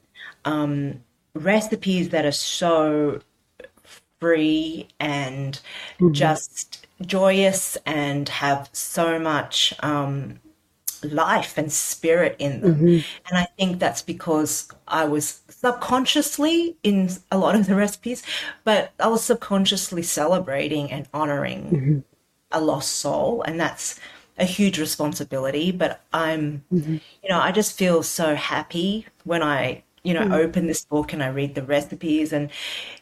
mm-hmm. 0.46 0.52
um, 0.52 1.04
recipes 1.34 2.10
that 2.10 2.26
are 2.26 2.32
so 2.32 3.22
free 4.20 4.88
and 5.00 5.60
mm-hmm. 6.00 6.14
just 6.14 6.88
joyous 7.02 7.78
and 7.86 8.28
have 8.30 8.70
so 8.74 9.20
much 9.20 9.74
um, 9.82 10.40
life 11.04 11.58
and 11.58 11.72
spirit 11.72 12.36
in 12.40 12.62
them. 12.62 12.76
Mm-hmm. 12.76 13.00
And 13.30 13.38
I 13.38 13.48
think 13.58 13.80
that's 13.80 14.02
because 14.02 14.68
I 14.88 15.06
was 15.06 15.42
subconsciously 15.50 16.78
in 16.84 17.10
a 17.32 17.38
lot 17.38 17.56
of 17.56 17.68
the 17.68 17.76
recipes, 17.76 18.24
but 18.64 18.94
I 19.00 19.08
was 19.08 19.24
subconsciously 19.24 20.04
celebrating 20.04 20.92
and 20.92 21.08
honoring 21.14 21.64
mm-hmm. 21.70 22.00
a 22.52 22.62
lost 22.62 22.96
soul. 22.98 23.42
And 23.44 23.60
that's 23.60 24.00
a 24.38 24.46
huge 24.46 24.80
responsibility. 24.80 25.72
But 25.72 26.02
I'm, 26.14 26.64
mm-hmm. 26.72 26.94
you 26.94 27.30
know, 27.30 27.40
I 27.40 27.52
just 27.52 27.78
feel 27.78 28.04
so 28.04 28.36
happy 28.36 29.06
when 29.24 29.44
I 29.44 29.84
you 30.04 30.14
know, 30.14 30.22
mm. 30.22 30.34
open 30.34 30.68
this 30.68 30.86
book 30.86 31.14
and 31.14 31.22
I 31.22 31.28
read 31.28 31.56
the 31.56 31.64
recipes, 31.64 32.32
and 32.32 32.50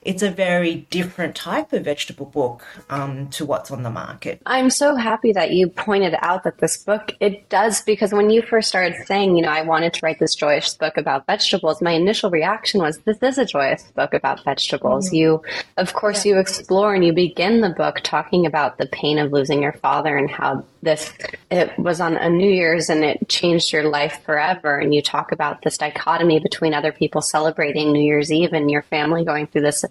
it's 0.01 0.23
a 0.23 0.31
very 0.31 0.87
different 0.89 1.35
type 1.35 1.73
of 1.73 1.83
vegetable 1.83 2.25
book 2.25 2.65
um, 2.89 3.29
to 3.29 3.45
what's 3.45 3.71
on 3.71 3.83
the 3.83 3.89
market. 3.89 4.41
I'm 4.45 4.69
so 4.69 4.95
happy 4.95 5.31
that 5.33 5.51
you 5.51 5.67
pointed 5.67 6.15
out 6.19 6.43
that 6.43 6.59
this 6.59 6.77
book 6.77 7.11
it 7.19 7.49
does 7.49 7.81
because 7.81 8.13
when 8.13 8.29
you 8.29 8.41
first 8.41 8.67
started 8.67 8.95
saying, 9.05 9.35
you 9.35 9.43
know, 9.43 9.49
I 9.49 9.61
wanted 9.61 9.93
to 9.93 9.99
write 10.03 10.19
this 10.19 10.35
joyous 10.35 10.73
book 10.75 10.97
about 10.97 11.25
vegetables, 11.27 11.81
my 11.81 11.91
initial 11.91 12.29
reaction 12.29 12.81
was, 12.81 12.97
this 12.99 13.17
is 13.21 13.37
a 13.37 13.45
joyous 13.45 13.83
book 13.95 14.13
about 14.13 14.43
vegetables. 14.43 15.09
Mm. 15.09 15.13
You, 15.13 15.41
of 15.77 15.93
course, 15.93 16.25
yeah. 16.25 16.33
you 16.33 16.39
explore 16.39 16.93
and 16.93 17.05
you 17.05 17.13
begin 17.13 17.61
the 17.61 17.69
book 17.69 18.01
talking 18.03 18.45
about 18.45 18.77
the 18.77 18.87
pain 18.87 19.19
of 19.19 19.31
losing 19.31 19.61
your 19.61 19.73
father 19.73 20.17
and 20.17 20.29
how 20.29 20.65
this 20.81 21.11
it 21.49 21.77
was 21.77 21.99
on 21.99 22.15
a 22.15 22.29
New 22.29 22.49
Year's 22.49 22.89
and 22.89 23.03
it 23.03 23.27
changed 23.27 23.73
your 23.73 23.89
life 23.89 24.21
forever. 24.23 24.77
And 24.77 24.93
you 24.93 25.01
talk 25.01 25.31
about 25.31 25.63
this 25.63 25.77
dichotomy 25.77 26.39
between 26.39 26.73
other 26.73 26.84
people 26.91 27.21
celebrating 27.21 27.91
New 27.91 28.03
Year's 28.03 28.31
Eve 28.31 28.53
and 28.53 28.69
your 28.69 28.83
family 28.83 29.23
going 29.23 29.47
through 29.47 29.61
this 29.61 29.85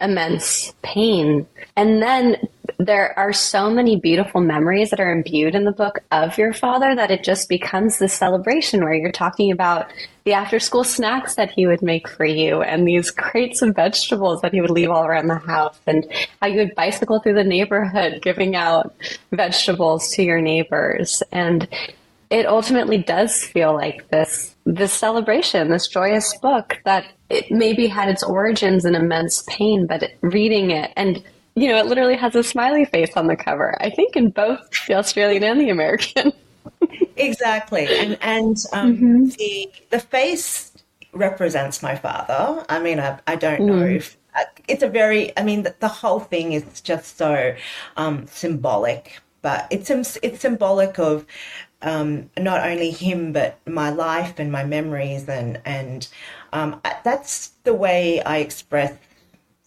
immense 0.00 0.72
pain. 0.82 1.46
And 1.76 2.02
then 2.02 2.36
there 2.78 3.18
are 3.18 3.32
so 3.32 3.68
many 3.70 3.96
beautiful 3.96 4.40
memories 4.40 4.90
that 4.90 5.00
are 5.00 5.12
imbued 5.12 5.54
in 5.54 5.64
the 5.64 5.72
book 5.72 5.98
of 6.10 6.38
your 6.38 6.54
father 6.54 6.94
that 6.94 7.10
it 7.10 7.22
just 7.22 7.48
becomes 7.48 7.98
this 7.98 8.14
celebration 8.14 8.82
where 8.82 8.94
you're 8.94 9.12
talking 9.12 9.52
about 9.52 9.92
the 10.24 10.32
after 10.32 10.58
school 10.58 10.84
snacks 10.84 11.34
that 11.34 11.50
he 11.50 11.66
would 11.66 11.82
make 11.82 12.08
for 12.08 12.24
you 12.24 12.62
and 12.62 12.86
these 12.86 13.10
crates 13.10 13.60
of 13.62 13.74
vegetables 13.74 14.40
that 14.40 14.52
he 14.52 14.60
would 14.60 14.70
leave 14.70 14.90
all 14.90 15.04
around 15.04 15.26
the 15.26 15.34
house 15.34 15.78
and 15.86 16.06
how 16.40 16.48
you 16.48 16.58
would 16.58 16.74
bicycle 16.74 17.20
through 17.20 17.34
the 17.34 17.44
neighborhood 17.44 18.20
giving 18.22 18.56
out 18.56 18.94
vegetables 19.30 20.10
to 20.12 20.22
your 20.22 20.40
neighbors. 20.40 21.22
And 21.32 21.68
it 22.30 22.46
ultimately 22.46 22.98
does 22.98 23.44
feel 23.44 23.74
like 23.74 24.08
this 24.10 24.54
this 24.64 24.92
celebration, 24.92 25.68
this 25.68 25.88
joyous 25.88 26.36
book 26.38 26.80
that 26.84 27.04
it 27.28 27.50
maybe 27.50 27.86
had 27.86 28.08
its 28.08 28.22
origins 28.22 28.84
in 28.84 28.94
immense 28.94 29.42
pain, 29.48 29.86
but 29.86 30.10
reading 30.22 30.70
it 30.70 30.92
and 30.96 31.22
you 31.56 31.68
know, 31.68 31.78
it 31.78 31.86
literally 31.86 32.16
has 32.16 32.34
a 32.34 32.42
smiley 32.42 32.84
face 32.84 33.16
on 33.16 33.26
the 33.26 33.36
cover. 33.36 33.76
I 33.82 33.90
think 33.90 34.16
in 34.16 34.30
both 34.30 34.60
the 34.86 34.94
Australian 34.94 35.42
and 35.42 35.60
the 35.60 35.68
American. 35.68 36.32
exactly, 37.16 37.86
and 37.98 38.18
and 38.22 38.56
um, 38.72 38.96
mm-hmm. 38.96 39.24
the 39.26 39.70
the 39.90 39.98
face 39.98 40.72
represents 41.12 41.82
my 41.82 41.96
father. 41.96 42.64
I 42.68 42.78
mean, 42.80 43.00
I 43.00 43.18
I 43.26 43.36
don't 43.36 43.62
know 43.62 43.82
mm. 43.82 43.96
if 43.96 44.16
uh, 44.34 44.44
it's 44.68 44.82
a 44.82 44.88
very. 44.88 45.36
I 45.36 45.42
mean, 45.42 45.64
the, 45.64 45.74
the 45.80 45.88
whole 45.88 46.20
thing 46.20 46.52
is 46.52 46.80
just 46.80 47.18
so 47.18 47.54
um, 47.96 48.26
symbolic, 48.28 49.20
but 49.42 49.66
it's 49.70 49.90
it's 50.22 50.40
symbolic 50.40 50.98
of 50.98 51.26
um, 51.82 52.30
not 52.38 52.66
only 52.66 52.90
him 52.90 53.32
but 53.32 53.58
my 53.66 53.90
life 53.90 54.38
and 54.38 54.52
my 54.52 54.64
memories 54.64 55.28
and 55.28 55.60
and 55.64 56.08
um, 56.52 56.80
that's 57.04 57.48
the 57.64 57.74
way 57.74 58.22
I 58.22 58.38
express 58.38 58.94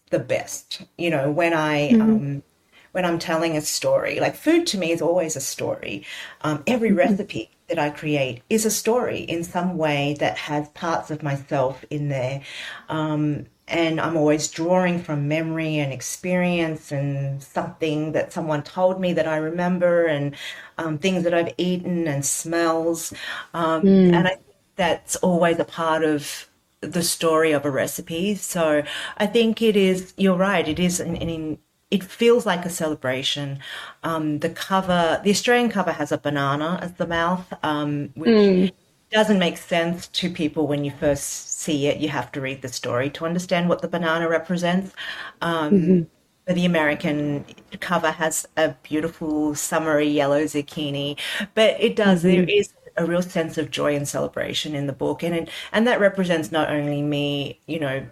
the 0.09 0.19
best. 0.19 0.83
You 0.97 1.09
know, 1.09 1.31
when 1.31 1.53
I 1.53 1.89
mm-hmm. 1.89 2.01
um, 2.01 2.43
when 2.91 3.05
I'm 3.05 3.19
telling 3.19 3.57
a 3.57 3.61
story, 3.61 4.19
like 4.19 4.35
food 4.35 4.67
to 4.67 4.77
me 4.77 4.91
is 4.91 5.01
always 5.01 5.35
a 5.35 5.41
story. 5.41 6.05
Um, 6.41 6.63
every 6.67 6.89
mm-hmm. 6.89 6.99
recipe 6.99 7.49
that 7.67 7.79
I 7.79 7.89
create 7.89 8.43
is 8.49 8.65
a 8.65 8.71
story 8.71 9.19
in 9.19 9.43
some 9.43 9.77
way 9.77 10.15
that 10.19 10.37
has 10.37 10.69
parts 10.69 11.09
of 11.09 11.23
myself 11.23 11.83
in 11.89 12.09
there. 12.09 12.41
Um, 12.89 13.47
and 13.67 13.99
I'm 13.99 14.17
always 14.17 14.49
drawing 14.49 14.99
from 15.01 15.27
memory 15.27 15.77
and 15.77 15.93
experience 15.93 16.91
and 16.91 17.41
something 17.41 18.11
that 18.11 18.33
someone 18.33 18.63
told 18.63 18.99
me 18.99 19.13
that 19.13 19.27
I 19.27 19.37
remember 19.37 20.05
and 20.05 20.35
um, 20.77 20.97
things 20.97 21.23
that 21.23 21.33
I've 21.33 21.53
eaten 21.57 22.07
and 22.07 22.25
smells. 22.25 23.13
Um, 23.53 23.83
mm. 23.83 24.13
And 24.13 24.27
I 24.27 24.31
think 24.31 24.55
that's 24.75 25.15
always 25.17 25.59
a 25.59 25.65
part 25.65 26.03
of 26.03 26.49
the 26.81 27.03
story 27.03 27.53
of 27.53 27.65
a 27.65 27.71
recipe. 27.71 28.35
So 28.35 28.83
I 29.17 29.27
think 29.27 29.61
it 29.61 29.77
is, 29.77 30.13
you're 30.17 30.35
right, 30.35 30.67
it 30.67 30.79
is 30.79 30.99
an, 30.99 31.15
an 31.15 31.57
it 31.89 32.03
feels 32.03 32.43
like 32.43 32.65
a 32.65 32.71
celebration. 32.71 33.59
Um, 34.01 34.39
the 34.39 34.49
cover, 34.49 35.21
the 35.23 35.29
Australian 35.29 35.69
cover 35.69 35.91
has 35.91 36.11
a 36.11 36.17
banana 36.17 36.79
as 36.81 36.93
the 36.93 37.05
mouth, 37.05 37.53
um, 37.61 38.09
which 38.15 38.29
mm. 38.29 38.71
Doesn't 39.13 39.39
make 39.39 39.57
sense 39.57 40.07
to 40.07 40.29
people 40.29 40.67
when 40.67 40.83
you 40.83 40.91
first 40.91 41.59
see 41.59 41.87
it. 41.87 41.97
You 41.97 42.09
have 42.09 42.31
to 42.33 42.41
read 42.41 42.61
the 42.61 42.67
story 42.67 43.09
to 43.11 43.25
understand 43.25 43.69
what 43.69 43.81
the 43.81 43.87
banana 43.87 44.27
represents. 44.27 44.93
Um, 45.41 45.71
mm-hmm. 45.71 46.53
The 46.53 46.65
American 46.65 47.45
cover 47.79 48.11
has 48.11 48.45
a 48.57 48.75
beautiful 48.83 49.55
summery 49.55 50.09
yellow 50.09 50.43
zucchini, 50.43 51.17
but 51.53 51.79
it 51.79 51.95
does, 51.95 52.23
mm-hmm. 52.23 52.45
there 52.45 52.49
is 52.49 52.73
a 52.97 53.05
real 53.05 53.21
sense 53.21 53.57
of 53.57 53.71
joy 53.71 53.95
and 53.95 54.07
celebration 54.07 54.75
in 54.75 54.87
the 54.87 54.93
book, 54.93 55.23
and 55.23 55.49
and 55.71 55.87
that 55.87 55.99
represents 55.99 56.51
not 56.51 56.69
only 56.69 57.01
me, 57.01 57.59
you 57.65 57.79
know, 57.79 58.05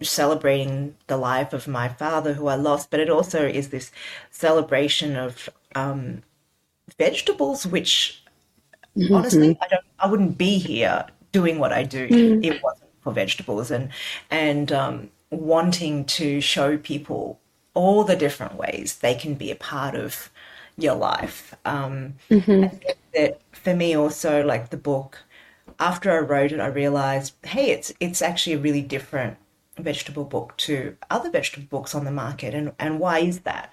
celebrating 0.00 0.96
the 1.06 1.16
life 1.16 1.52
of 1.52 1.68
my 1.68 1.88
father 1.88 2.34
who 2.34 2.48
I 2.48 2.54
lost, 2.54 2.90
but 2.90 3.00
it 3.00 3.10
also 3.10 3.46
is 3.46 3.68
this 3.68 3.92
celebration 4.30 5.16
of 5.16 5.48
um, 5.74 6.22
vegetables, 6.98 7.66
which 7.66 8.24
mm-hmm. 8.96 9.14
honestly 9.14 9.58
I 9.60 9.68
don't, 9.68 9.84
I 9.98 10.08
wouldn't 10.08 10.38
be 10.38 10.58
here 10.58 11.06
doing 11.32 11.58
what 11.58 11.72
I 11.72 11.82
do. 11.82 12.08
Mm. 12.08 12.44
It 12.44 12.62
wasn't 12.62 12.90
for 13.00 13.12
vegetables 13.12 13.70
and 13.70 13.90
and 14.30 14.72
um, 14.72 15.10
wanting 15.30 16.04
to 16.04 16.40
show 16.40 16.78
people 16.78 17.38
all 17.74 18.04
the 18.04 18.16
different 18.16 18.54
ways 18.54 18.96
they 18.96 19.14
can 19.14 19.34
be 19.34 19.50
a 19.50 19.56
part 19.56 19.94
of 19.94 20.30
your 20.78 20.94
life. 20.94 21.54
Um, 21.64 22.14
mm-hmm. 22.30 22.76
that 23.14 23.40
for 23.52 23.74
me 23.74 23.94
also 23.94 24.44
like 24.44 24.70
the 24.70 24.76
book 24.76 25.18
after 25.78 26.12
I 26.12 26.18
wrote 26.18 26.52
it, 26.52 26.60
I 26.60 26.66
realized, 26.66 27.34
hey, 27.44 27.70
it's 27.70 27.92
it's 28.00 28.22
actually 28.22 28.54
a 28.54 28.58
really 28.58 28.82
different 28.82 29.36
vegetable 29.78 30.24
book 30.24 30.56
to 30.56 30.96
other 31.10 31.30
vegetable 31.30 31.66
books 31.68 31.94
on 31.94 32.04
the 32.04 32.10
market, 32.10 32.54
and 32.54 32.72
and 32.78 32.98
why 32.98 33.20
is 33.20 33.40
that? 33.40 33.70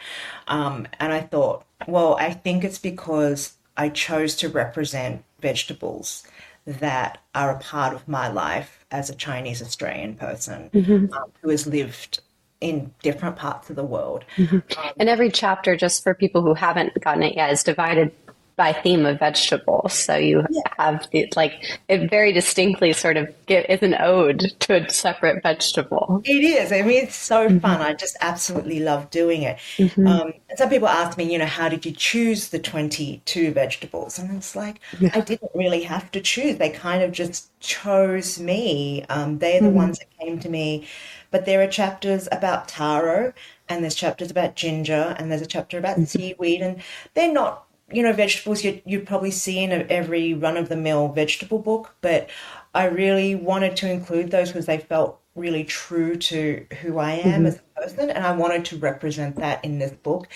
Um, 0.47 0.87
and 0.99 1.13
I 1.13 1.21
thought, 1.21 1.65
well, 1.87 2.15
I 2.19 2.31
think 2.33 2.63
it's 2.63 2.79
because 2.79 3.53
I 3.77 3.89
chose 3.89 4.35
to 4.37 4.49
represent 4.49 5.23
vegetables 5.39 6.23
that 6.65 7.19
are 7.35 7.51
a 7.51 7.59
part 7.59 7.93
of 7.93 8.07
my 8.07 8.27
life 8.27 8.85
as 8.91 9.09
a 9.09 9.15
Chinese 9.15 9.61
Australian 9.61 10.15
person 10.15 10.69
mm-hmm. 10.73 11.13
um, 11.13 11.31
who 11.41 11.49
has 11.49 11.67
lived 11.67 12.21
in 12.61 12.93
different 13.01 13.35
parts 13.35 13.69
of 13.69 13.75
the 13.75 13.83
world. 13.83 14.23
Mm-hmm. 14.37 14.55
Um, 14.55 14.93
and 14.97 15.09
every 15.09 15.29
chapter, 15.29 15.75
just 15.75 16.01
for 16.03 16.13
people 16.13 16.41
who 16.41 16.53
haven't 16.53 16.99
gotten 17.01 17.23
it 17.23 17.35
yet, 17.35 17.51
is 17.51 17.63
divided 17.63 18.13
by 18.55 18.73
theme 18.73 19.05
of 19.05 19.19
vegetables. 19.19 19.93
So 19.93 20.15
you 20.15 20.45
yeah. 20.49 20.61
have 20.77 21.07
the, 21.11 21.31
like 21.35 21.79
it 21.87 22.09
very 22.09 22.31
distinctly 22.31 22.93
sort 22.93 23.17
of 23.17 23.33
get, 23.45 23.69
is 23.69 23.81
an 23.81 23.95
ode 23.99 24.39
to 24.59 24.75
a 24.75 24.89
separate 24.89 25.41
vegetable. 25.41 26.21
It 26.23 26.43
is. 26.43 26.71
I 26.71 26.81
mean, 26.81 27.03
it's 27.03 27.15
so 27.15 27.47
mm-hmm. 27.47 27.59
fun. 27.59 27.81
I 27.81 27.93
just 27.93 28.17
absolutely 28.21 28.79
love 28.79 29.09
doing 29.09 29.43
it. 29.43 29.57
Mm-hmm. 29.77 30.07
Um, 30.07 30.33
and 30.49 30.57
some 30.57 30.69
people 30.69 30.87
ask 30.87 31.17
me, 31.17 31.31
you 31.31 31.37
know, 31.37 31.45
how 31.45 31.69
did 31.69 31.85
you 31.85 31.91
choose 31.91 32.49
the 32.49 32.59
22 32.59 33.51
vegetables? 33.51 34.19
And 34.19 34.35
it's 34.35 34.55
like, 34.55 34.79
yeah. 34.99 35.11
I 35.13 35.21
didn't 35.21 35.51
really 35.55 35.83
have 35.83 36.11
to 36.11 36.21
choose. 36.21 36.57
They 36.57 36.69
kind 36.69 37.01
of 37.01 37.11
just 37.11 37.57
chose 37.59 38.39
me. 38.39 39.03
Um, 39.09 39.39
they're 39.39 39.61
the 39.61 39.67
mm-hmm. 39.67 39.75
ones 39.75 39.99
that 39.99 40.07
came 40.19 40.39
to 40.39 40.49
me. 40.49 40.87
But 41.31 41.45
there 41.45 41.61
are 41.63 41.67
chapters 41.67 42.27
about 42.31 42.67
taro 42.67 43.33
and 43.67 43.83
there's 43.83 43.95
chapters 43.95 44.29
about 44.29 44.55
ginger 44.55 45.15
and 45.17 45.31
there's 45.31 45.41
a 45.41 45.47
chapter 45.47 45.79
about 45.79 45.95
mm-hmm. 45.95 46.03
seaweed 46.03 46.61
and 46.61 46.81
they're 47.15 47.33
not 47.33 47.65
you 47.93 48.03
know, 48.03 48.13
vegetables 48.13 48.63
you, 48.63 48.81
you 48.85 48.99
probably 48.99 49.31
see 49.31 49.59
in 49.59 49.71
every 49.91 50.33
run 50.33 50.57
of 50.57 50.69
the 50.69 50.75
mill 50.75 51.09
vegetable 51.09 51.59
book, 51.59 51.95
but 52.01 52.29
I 52.73 52.85
really 52.85 53.35
wanted 53.35 53.77
to 53.77 53.91
include 53.91 54.31
those 54.31 54.49
because 54.49 54.65
they 54.65 54.79
felt 54.79 55.19
really 55.35 55.63
true 55.63 56.15
to 56.15 56.65
who 56.81 56.99
I 56.99 57.13
am 57.13 57.23
mm-hmm. 57.23 57.45
as 57.47 57.55
a 57.55 57.81
person, 57.81 58.09
and 58.11 58.25
I 58.25 58.35
wanted 58.35 58.65
to 58.65 58.77
represent 58.77 59.35
that 59.37 59.63
in 59.65 59.79
this 59.79 59.91
book. 59.91 60.27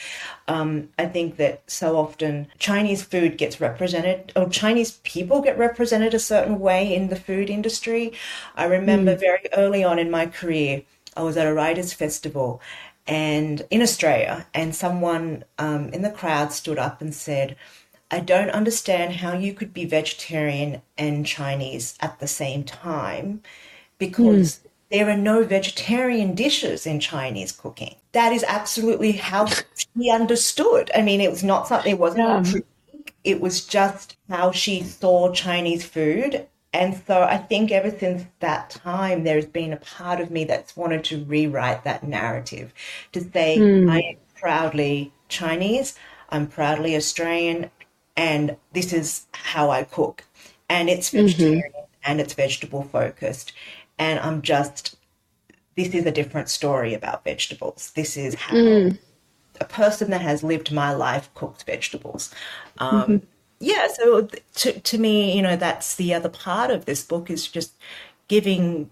Um, 0.47 0.89
I 0.97 1.05
think 1.05 1.37
that 1.37 1.61
so 1.69 1.97
often 1.97 2.47
Chinese 2.57 3.03
food 3.03 3.37
gets 3.37 3.61
represented, 3.61 4.31
or 4.35 4.49
Chinese 4.49 4.99
people 5.03 5.41
get 5.41 5.57
represented 5.57 6.13
a 6.13 6.19
certain 6.19 6.59
way 6.59 6.93
in 6.93 7.09
the 7.09 7.15
food 7.15 7.49
industry. 7.49 8.13
I 8.55 8.65
remember 8.65 9.15
mm. 9.15 9.19
very 9.19 9.45
early 9.53 9.83
on 9.83 9.99
in 9.99 10.09
my 10.09 10.25
career, 10.25 10.81
I 11.15 11.23
was 11.23 11.35
at 11.35 11.47
a 11.47 11.53
writers' 11.53 11.93
festival, 11.93 12.61
and 13.07 13.65
in 13.71 13.81
Australia, 13.81 14.45
and 14.53 14.75
someone 14.75 15.45
um, 15.57 15.89
in 15.89 16.01
the 16.01 16.09
crowd 16.09 16.51
stood 16.51 16.77
up 16.77 17.01
and 17.01 17.15
said, 17.15 17.55
I 18.11 18.19
don't 18.19 18.49
understand 18.49 19.15
how 19.15 19.33
you 19.33 19.53
could 19.53 19.73
be 19.73 19.85
vegetarian 19.85 20.81
and 20.97 21.25
Chinese 21.25 21.95
at 21.99 22.19
the 22.19 22.27
same 22.27 22.63
time 22.63 23.41
because 23.97 24.59
mm. 24.59 24.69
there 24.91 25.09
are 25.09 25.17
no 25.17 25.43
vegetarian 25.43 26.35
dishes 26.35 26.85
in 26.85 26.99
Chinese 26.99 27.51
cooking. 27.51 27.95
That 28.13 28.31
is 28.33 28.45
absolutely 28.47 29.13
how 29.13 29.47
she 29.47 30.09
understood. 30.09 30.89
I 30.95 31.01
mean, 31.01 31.21
it 31.21 31.31
was 31.31 31.43
not 31.43 31.67
something, 31.67 31.91
it 31.91 31.99
wasn't 31.99 32.47
yeah. 32.47 32.61
it 33.23 33.41
was 33.41 33.65
just 33.65 34.17
how 34.29 34.51
she 34.51 34.83
saw 34.83 35.31
Chinese 35.31 35.85
food 35.85 36.47
and 36.73 37.01
so 37.07 37.23
I 37.23 37.37
think 37.37 37.71
ever 37.71 37.89
since 37.89 38.25
that 38.39 38.69
time, 38.69 39.23
there's 39.23 39.45
been 39.45 39.73
a 39.73 39.77
part 39.77 40.19
of 40.19 40.29
me 40.29 40.43
that's 40.43 40.75
wanted 40.75 41.03
to 41.05 41.23
rewrite 41.23 41.83
that 41.85 42.03
narrative 42.03 42.73
to 43.13 43.21
say, 43.21 43.57
mm. 43.57 43.89
I 43.89 43.99
am 43.99 44.15
proudly 44.35 45.13
Chinese, 45.29 45.97
I'm 46.29 46.47
proudly 46.47 46.95
Australian, 46.95 47.71
and 48.15 48.57
this 48.73 48.91
is 48.91 49.27
how 49.31 49.69
I 49.69 49.83
cook. 49.83 50.25
And 50.69 50.89
it's 50.89 51.09
mm-hmm. 51.09 51.25
vegetarian 51.25 51.63
mm-hmm. 51.63 52.11
and 52.11 52.19
it's 52.19 52.33
vegetable 52.33 52.83
focused. 52.83 53.53
And 53.97 54.19
I'm 54.19 54.41
just, 54.41 54.97
this 55.75 55.95
is 55.95 56.05
a 56.05 56.11
different 56.11 56.49
story 56.49 56.93
about 56.93 57.23
vegetables. 57.23 57.91
This 57.95 58.17
is 58.17 58.35
how 58.35 58.55
mm. 58.55 58.99
a 59.61 59.65
person 59.65 60.11
that 60.11 60.21
has 60.21 60.43
lived 60.43 60.73
my 60.73 60.93
life 60.93 61.29
cooks 61.33 61.63
vegetables. 61.63 62.35
Um, 62.77 63.01
mm-hmm 63.01 63.25
yeah, 63.59 63.87
so 63.87 64.27
to 64.55 64.79
to 64.79 64.97
me, 64.97 65.35
you 65.35 65.41
know, 65.41 65.55
that's 65.55 65.95
the 65.95 66.13
other 66.13 66.29
part 66.29 66.71
of 66.71 66.85
this 66.85 67.03
book 67.03 67.29
is 67.29 67.47
just 67.47 67.73
giving, 68.27 68.89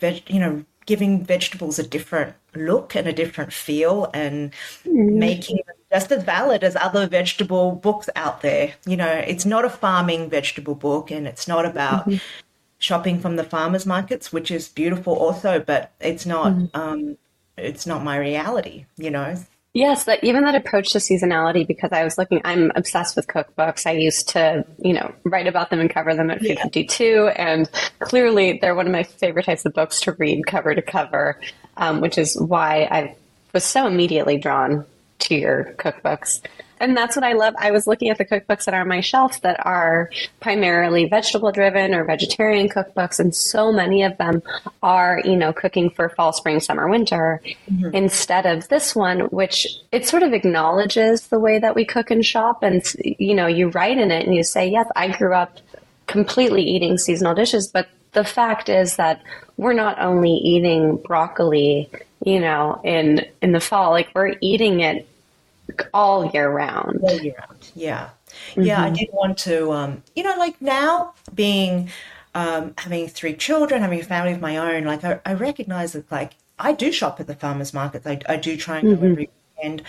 veg, 0.00 0.22
you 0.28 0.40
know, 0.40 0.64
giving 0.86 1.24
vegetables 1.24 1.78
a 1.78 1.86
different 1.86 2.34
look 2.54 2.94
and 2.94 3.06
a 3.06 3.12
different 3.12 3.52
feel, 3.52 4.10
and 4.14 4.52
mm. 4.84 5.14
making 5.14 5.56
them 5.66 5.76
just 5.92 6.12
as 6.12 6.24
valid 6.24 6.64
as 6.64 6.76
other 6.76 7.06
vegetable 7.06 7.72
books 7.72 8.08
out 8.16 8.40
there. 8.40 8.74
You 8.86 8.96
know, 8.96 9.12
it's 9.12 9.44
not 9.44 9.64
a 9.64 9.70
farming 9.70 10.30
vegetable 10.30 10.74
book, 10.74 11.10
and 11.10 11.26
it's 11.26 11.48
not 11.48 11.64
about. 11.64 12.08
Mm-hmm. 12.08 12.16
Shopping 12.80 13.18
from 13.18 13.34
the 13.34 13.42
farmers 13.42 13.86
markets, 13.86 14.32
which 14.32 14.52
is 14.52 14.68
beautiful 14.68 15.12
also, 15.16 15.58
but 15.58 15.90
it's 15.98 16.24
not 16.24 16.52
mm. 16.52 16.70
um, 16.74 17.18
it's 17.56 17.86
not 17.88 18.04
my 18.04 18.16
reality, 18.16 18.86
you 18.96 19.10
know. 19.10 19.34
Yes, 19.78 20.06
that 20.06 20.24
even 20.24 20.42
that 20.42 20.56
approach 20.56 20.90
to 20.90 20.98
seasonality, 20.98 21.64
because 21.64 21.92
I 21.92 22.02
was 22.02 22.18
looking, 22.18 22.40
I'm 22.44 22.72
obsessed 22.74 23.14
with 23.14 23.28
cookbooks. 23.28 23.86
I 23.86 23.92
used 23.92 24.30
to, 24.30 24.64
you 24.82 24.92
know, 24.92 25.14
write 25.22 25.46
about 25.46 25.70
them 25.70 25.78
and 25.78 25.88
cover 25.88 26.16
them 26.16 26.32
at 26.32 26.40
Food 26.40 26.58
52. 26.58 27.30
And 27.36 27.70
clearly 28.00 28.58
they're 28.60 28.74
one 28.74 28.86
of 28.86 28.92
my 28.92 29.04
favorite 29.04 29.44
types 29.46 29.64
of 29.66 29.74
books 29.74 30.00
to 30.00 30.14
read 30.14 30.44
cover 30.48 30.74
to 30.74 30.82
cover, 30.82 31.40
um, 31.76 32.00
which 32.00 32.18
is 32.18 32.36
why 32.36 32.88
I 32.90 33.14
was 33.54 33.62
so 33.62 33.86
immediately 33.86 34.36
drawn 34.36 34.84
to 35.20 35.36
your 35.36 35.72
cookbooks. 35.78 36.40
And 36.80 36.96
that's 36.96 37.16
what 37.16 37.24
I 37.24 37.32
love. 37.32 37.54
I 37.58 37.70
was 37.70 37.86
looking 37.86 38.10
at 38.10 38.18
the 38.18 38.24
cookbooks 38.24 38.64
that 38.64 38.74
are 38.74 38.82
on 38.82 38.88
my 38.88 39.00
shelf 39.00 39.40
that 39.42 39.64
are 39.66 40.10
primarily 40.40 41.06
vegetable 41.06 41.52
driven 41.52 41.94
or 41.94 42.04
vegetarian 42.04 42.68
cookbooks, 42.68 43.18
and 43.18 43.34
so 43.34 43.72
many 43.72 44.02
of 44.02 44.16
them 44.18 44.42
are, 44.82 45.20
you 45.24 45.36
know, 45.36 45.52
cooking 45.52 45.90
for 45.90 46.08
fall, 46.08 46.32
spring, 46.32 46.60
summer, 46.60 46.88
winter, 46.88 47.40
mm-hmm. 47.70 47.94
instead 47.94 48.46
of 48.46 48.68
this 48.68 48.94
one, 48.94 49.20
which 49.30 49.66
it 49.92 50.06
sort 50.06 50.22
of 50.22 50.32
acknowledges 50.32 51.28
the 51.28 51.38
way 51.38 51.58
that 51.58 51.74
we 51.74 51.84
cook 51.84 52.10
and 52.10 52.24
shop. 52.24 52.62
And, 52.62 52.82
you 53.02 53.34
know, 53.34 53.46
you 53.46 53.68
write 53.68 53.98
in 53.98 54.10
it 54.10 54.26
and 54.26 54.34
you 54.34 54.42
say, 54.42 54.68
yes, 54.68 54.86
I 54.96 55.16
grew 55.16 55.34
up 55.34 55.58
completely 56.06 56.62
eating 56.62 56.98
seasonal 56.98 57.34
dishes, 57.34 57.68
but 57.68 57.88
the 58.12 58.24
fact 58.24 58.68
is 58.68 58.96
that 58.96 59.22
we're 59.56 59.74
not 59.74 60.00
only 60.00 60.32
eating 60.32 60.96
broccoli, 60.96 61.90
you 62.24 62.40
know, 62.40 62.80
in 62.84 63.24
in 63.42 63.52
the 63.52 63.60
fall, 63.60 63.90
like 63.90 64.08
we're 64.14 64.36
eating 64.40 64.80
it 64.80 65.06
all 65.92 66.26
year 66.26 66.50
round. 66.50 67.00
All 67.02 67.18
year 67.20 67.34
round, 67.38 67.70
yeah. 67.74 68.10
Mm-hmm. 68.50 68.62
Yeah, 68.62 68.82
I 68.82 68.86
mm-hmm. 68.86 68.94
did 68.94 69.08
want 69.12 69.38
to, 69.38 69.72
um, 69.72 70.02
you 70.14 70.22
know, 70.22 70.36
like 70.38 70.60
now 70.60 71.14
being, 71.34 71.90
um, 72.34 72.74
having 72.78 73.08
three 73.08 73.34
children, 73.34 73.82
having 73.82 74.00
a 74.00 74.04
family 74.04 74.32
of 74.32 74.40
my 74.40 74.56
own, 74.56 74.84
like 74.84 75.04
I, 75.04 75.20
I 75.24 75.34
recognize 75.34 75.92
that, 75.92 76.10
like, 76.10 76.32
I 76.58 76.72
do 76.72 76.90
shop 76.92 77.20
at 77.20 77.26
the 77.26 77.34
farmers 77.34 77.72
markets. 77.72 78.06
I, 78.06 78.18
I 78.28 78.36
do 78.36 78.56
try 78.56 78.78
and 78.78 78.88
go 78.88 78.96
mm-hmm. 78.96 79.12
every 79.12 79.30
weekend. 79.56 79.82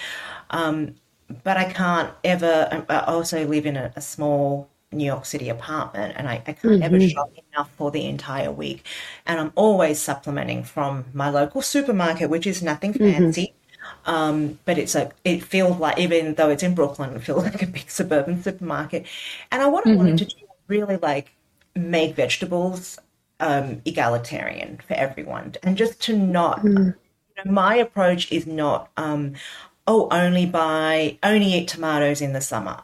Um, 0.51 0.95
but 1.43 1.57
I 1.57 1.65
can't 1.65 2.11
ever, 2.23 2.85
I 2.89 2.99
also 3.01 3.45
live 3.45 3.65
in 3.65 3.75
a, 3.75 3.91
a 3.95 4.01
small 4.01 4.69
New 4.91 5.05
York 5.05 5.25
City 5.25 5.49
apartment 5.49 6.15
and 6.17 6.27
I, 6.27 6.35
I 6.47 6.53
can't 6.53 6.81
mm-hmm. 6.81 6.83
ever 6.83 6.99
shop 7.07 7.31
enough 7.53 7.69
for 7.77 7.91
the 7.91 8.05
entire 8.05 8.51
week. 8.51 8.85
And 9.25 9.39
I'm 9.39 9.51
always 9.55 9.99
supplementing 9.99 10.63
from 10.63 11.05
my 11.13 11.29
local 11.29 11.61
supermarket, 11.61 12.29
which 12.29 12.47
is 12.47 12.63
nothing 12.63 12.93
mm-hmm. 12.93 13.11
fancy. 13.11 13.53
Um, 14.09 14.57
but 14.65 14.79
it's 14.79 14.95
a 14.95 15.11
it 15.23 15.43
feels 15.43 15.77
like 15.77 15.99
even 15.99 16.33
though 16.33 16.49
it's 16.49 16.63
in 16.63 16.73
Brooklyn, 16.73 17.15
it 17.15 17.21
feels 17.21 17.43
like 17.51 17.61
a 17.61 17.67
big 17.67 17.89
suburban 17.89 18.41
supermarket. 18.41 19.05
And 19.51 19.61
I 19.61 19.67
what 19.67 19.85
I 19.85 19.91
mm-hmm. 19.91 19.97
wanted 19.99 20.17
to 20.17 20.25
do 20.25 20.35
really 20.67 20.97
like 20.97 21.31
make 21.75 22.15
vegetables 22.15 22.97
um, 23.39 23.83
egalitarian 23.85 24.79
for 24.87 24.95
everyone, 24.95 25.53
and 25.61 25.77
just 25.77 26.01
to 26.01 26.17
not. 26.17 26.61
Mm. 26.61 26.95
You 27.37 27.45
know, 27.45 27.51
my 27.51 27.75
approach 27.75 28.31
is 28.31 28.47
not 28.47 28.89
um, 28.97 29.35
oh 29.85 30.07
only 30.09 30.47
buy 30.47 31.19
only 31.21 31.53
eat 31.53 31.67
tomatoes 31.67 32.19
in 32.19 32.33
the 32.33 32.41
summer. 32.41 32.81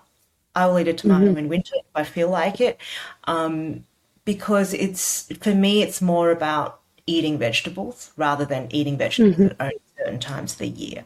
I 0.56 0.68
will 0.68 0.78
eat 0.78 0.88
a 0.88 0.94
tomato 0.94 1.26
mm-hmm. 1.26 1.38
in 1.40 1.50
winter 1.50 1.74
if 1.76 1.86
I 1.96 2.04
feel 2.04 2.30
like 2.30 2.62
it, 2.62 2.80
um, 3.24 3.84
because 4.26 4.76
it's 4.76 5.24
for 5.42 5.56
me 5.56 5.82
it's 5.82 6.04
more 6.04 6.30
about 6.30 6.82
eating 7.08 7.40
vegetables 7.40 8.12
rather 8.16 8.46
than 8.46 8.68
eating 8.70 8.96
vegetables 8.96 9.36
mm-hmm. 9.36 9.46
at 9.48 9.62
only 9.62 9.85
certain 9.98 10.20
times 10.20 10.54
of 10.54 10.60
the 10.60 10.68
year. 10.68 11.04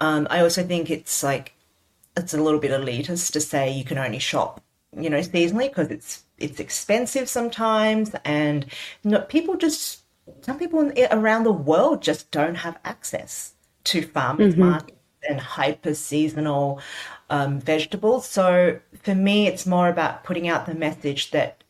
Um, 0.00 0.26
I 0.30 0.40
also 0.40 0.62
think 0.62 0.90
it's 0.90 1.22
like 1.22 1.54
it's 2.16 2.34
a 2.34 2.42
little 2.42 2.60
bit 2.60 2.70
elitist 2.70 3.32
to 3.32 3.40
say 3.40 3.70
you 3.70 3.84
can 3.84 3.98
only 3.98 4.18
shop, 4.18 4.62
you 4.96 5.08
know, 5.10 5.20
seasonally 5.20 5.68
because 5.68 5.90
it's 5.90 6.24
it's 6.38 6.60
expensive 6.60 7.28
sometimes, 7.28 8.14
and 8.24 8.66
know, 9.04 9.20
people 9.20 9.56
just 9.56 10.02
some 10.42 10.58
people 10.58 10.92
around 11.10 11.44
the 11.44 11.52
world 11.52 12.02
just 12.02 12.30
don't 12.30 12.56
have 12.56 12.78
access 12.84 13.54
to 13.84 14.02
farmers 14.02 14.52
mm-hmm. 14.52 14.70
markets 14.70 14.98
and 15.28 15.40
hyper 15.40 15.94
seasonal 15.94 16.80
um, 17.30 17.60
vegetables. 17.60 18.26
So 18.26 18.78
for 19.02 19.14
me, 19.14 19.46
it's 19.46 19.66
more 19.66 19.88
about 19.88 20.24
putting 20.24 20.48
out 20.48 20.66
the 20.66 20.74
message 20.74 21.30
that 21.32 21.62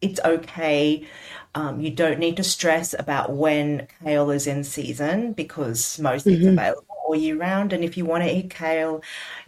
it's 0.00 0.20
okay. 0.24 1.06
Um, 1.54 1.80
you 1.80 1.90
don't 1.90 2.18
need 2.18 2.36
to 2.38 2.44
stress 2.44 2.94
about 2.98 3.32
when 3.32 3.86
kale 4.02 4.30
is 4.30 4.46
in 4.46 4.64
season 4.64 5.32
because 5.32 5.98
most 6.00 6.26
mm-hmm. 6.26 6.36
it's 6.36 6.46
available 6.46 6.94
all 7.04 7.14
year 7.14 7.36
round. 7.36 7.72
And 7.72 7.84
if 7.84 7.96
you 7.96 8.04
want 8.04 8.24
to 8.24 8.34
eat 8.34 8.50
kale, 8.50 9.02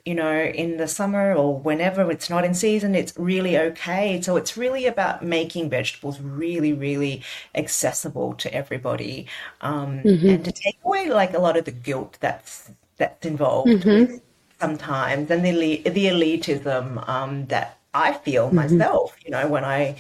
you 0.05 0.15
know, 0.15 0.41
in 0.41 0.77
the 0.77 0.87
summer 0.87 1.35
or 1.35 1.59
whenever 1.59 2.11
it's 2.11 2.31
not 2.31 2.45
in 2.45 2.55
season, 2.55 2.95
it's 2.95 3.13
really 3.17 3.59
okay. 3.59 4.21
So 4.21 4.37
it's 4.37 4.57
really 4.57 4.87
about 4.87 5.25
making 5.25 5.71
vegetables 5.71 6.21
really, 6.21 6.73
really 6.73 7.23
accessible 7.55 8.35
to 8.35 8.53
everybody, 8.55 9.27
um, 9.63 10.01
mm-hmm. 10.01 10.29
and 10.29 10.45
to 10.45 10.53
take 10.53 10.79
away 10.85 11.11
like 11.11 11.35
a 11.35 11.39
lot 11.39 11.57
of 11.57 11.65
the 11.65 11.73
guilt 11.73 12.19
that's 12.21 12.71
that's 12.99 13.27
involved 13.27 13.69
mm-hmm. 13.69 14.17
sometimes, 14.61 15.31
and 15.31 15.45
the 15.45 15.83
the 15.89 16.07
elitism 16.07 17.07
um, 17.09 17.47
that 17.47 17.79
I 17.93 18.13
feel 18.13 18.47
mm-hmm. 18.47 18.57
myself. 18.57 19.17
You 19.25 19.33
know, 19.33 19.49
when 19.49 19.65
I 19.65 19.97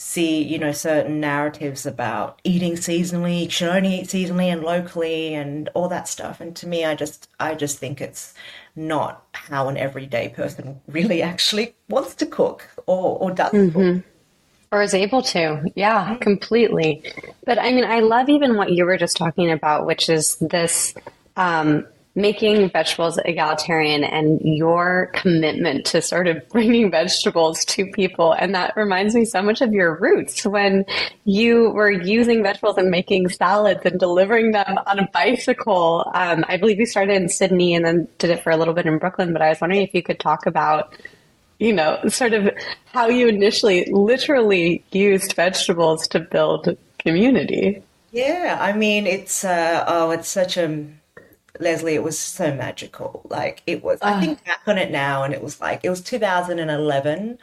see, 0.00 0.40
you 0.40 0.60
know, 0.60 0.70
certain 0.70 1.18
narratives 1.18 1.84
about 1.84 2.40
eating 2.44 2.74
seasonally, 2.74 3.44
you 3.44 3.50
should 3.50 3.68
only 3.68 3.96
eat 4.00 4.06
seasonally 4.06 4.46
and 4.46 4.62
locally 4.62 5.34
and 5.34 5.68
all 5.74 5.88
that 5.88 6.06
stuff. 6.06 6.40
And 6.40 6.54
to 6.56 6.68
me, 6.68 6.84
I 6.84 6.94
just, 6.94 7.28
I 7.40 7.56
just 7.56 7.78
think 7.78 8.00
it's 8.00 8.32
not 8.76 9.26
how 9.32 9.68
an 9.68 9.76
everyday 9.76 10.28
person 10.28 10.80
really 10.86 11.20
actually 11.20 11.74
wants 11.88 12.14
to 12.14 12.26
cook 12.26 12.68
or, 12.86 13.18
or 13.18 13.32
does 13.32 13.52
mm-hmm. 13.52 13.96
cook. 13.96 14.04
Or 14.70 14.82
is 14.82 14.94
able 14.94 15.22
to. 15.22 15.64
Yeah, 15.74 16.04
mm-hmm. 16.04 16.22
completely. 16.22 17.02
But 17.44 17.58
I 17.58 17.72
mean, 17.72 17.84
I 17.84 17.98
love 17.98 18.28
even 18.28 18.54
what 18.54 18.70
you 18.70 18.84
were 18.84 18.98
just 18.98 19.16
talking 19.16 19.50
about, 19.50 19.84
which 19.84 20.08
is 20.08 20.36
this, 20.36 20.94
um, 21.36 21.86
making 22.18 22.70
vegetables 22.70 23.18
egalitarian 23.24 24.02
and 24.02 24.40
your 24.42 25.10
commitment 25.14 25.86
to 25.86 26.02
sort 26.02 26.26
of 26.26 26.46
bringing 26.48 26.90
vegetables 27.00 27.64
to 27.64 27.86
people. 27.86 28.32
And 28.32 28.54
that 28.54 28.76
reminds 28.76 29.14
me 29.14 29.24
so 29.24 29.40
much 29.40 29.60
of 29.60 29.72
your 29.72 29.94
roots 29.94 30.44
when 30.44 30.84
you 31.24 31.70
were 31.70 31.90
using 31.90 32.42
vegetables 32.42 32.76
and 32.76 32.90
making 32.90 33.28
salads 33.28 33.80
and 33.84 33.98
delivering 33.98 34.50
them 34.50 34.78
on 34.86 34.98
a 34.98 35.08
bicycle. 35.12 36.10
Um, 36.14 36.44
I 36.48 36.56
believe 36.56 36.78
you 36.78 36.86
started 36.86 37.14
in 37.14 37.28
Sydney 37.28 37.74
and 37.74 37.84
then 37.84 38.08
did 38.18 38.30
it 38.30 38.42
for 38.42 38.50
a 38.50 38.56
little 38.56 38.74
bit 38.74 38.86
in 38.86 38.98
Brooklyn, 38.98 39.32
but 39.32 39.40
I 39.40 39.50
was 39.50 39.60
wondering 39.60 39.82
if 39.82 39.94
you 39.94 40.02
could 40.02 40.18
talk 40.18 40.46
about 40.46 40.94
you 41.60 41.72
know, 41.72 41.98
sort 42.06 42.34
of 42.34 42.50
how 42.92 43.08
you 43.08 43.26
initially 43.26 43.84
literally 43.90 44.84
used 44.92 45.32
vegetables 45.32 46.06
to 46.06 46.20
build 46.20 46.76
community. 47.00 47.82
Yeah, 48.12 48.58
I 48.60 48.72
mean, 48.72 49.06
it's 49.06 49.44
uh, 49.44 49.84
oh, 49.86 50.10
it's 50.12 50.28
such 50.28 50.56
a 50.56 50.86
Leslie, 51.58 51.94
it 51.94 52.02
was 52.02 52.18
so 52.18 52.54
magical. 52.54 53.22
Like 53.28 53.62
it 53.66 53.82
was, 53.82 53.98
I 54.02 54.20
think 54.20 54.44
back 54.44 54.60
on 54.66 54.78
it 54.78 54.90
now, 54.90 55.24
and 55.24 55.34
it 55.34 55.42
was 55.42 55.60
like 55.60 55.80
it 55.84 55.90
was 55.90 56.00
2011. 56.00 57.38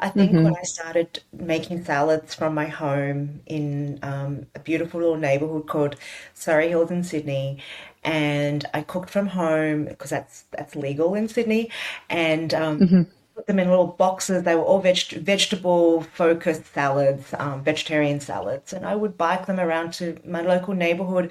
I 0.00 0.08
think 0.10 0.30
mm-hmm. 0.30 0.44
when 0.44 0.56
I 0.56 0.62
started 0.62 1.20
making 1.32 1.84
salads 1.84 2.32
from 2.32 2.54
my 2.54 2.66
home 2.66 3.40
in 3.46 3.98
um, 4.02 4.46
a 4.54 4.60
beautiful 4.60 5.00
little 5.00 5.16
neighborhood 5.16 5.66
called 5.66 5.96
Surry 6.34 6.68
Hills 6.68 6.92
in 6.92 7.02
Sydney, 7.02 7.58
and 8.04 8.64
I 8.72 8.82
cooked 8.82 9.10
from 9.10 9.26
home 9.26 9.86
because 9.86 10.10
that's 10.10 10.44
that's 10.52 10.76
legal 10.76 11.14
in 11.14 11.28
Sydney, 11.28 11.70
and 12.08 12.54
um, 12.54 12.80
mm-hmm 12.80 13.02
put 13.38 13.46
them 13.46 13.60
in 13.60 13.70
little 13.70 13.86
boxes. 13.86 14.42
They 14.42 14.56
were 14.56 14.62
all 14.62 14.80
veg- 14.80 15.22
vegetable 15.22 16.02
focused 16.02 16.66
salads, 16.74 17.32
um, 17.38 17.62
vegetarian 17.62 18.18
salads. 18.18 18.72
And 18.72 18.84
I 18.84 18.96
would 18.96 19.16
bike 19.16 19.46
them 19.46 19.60
around 19.60 19.92
to 19.94 20.18
my 20.26 20.42
local 20.42 20.74
neighborhood. 20.74 21.30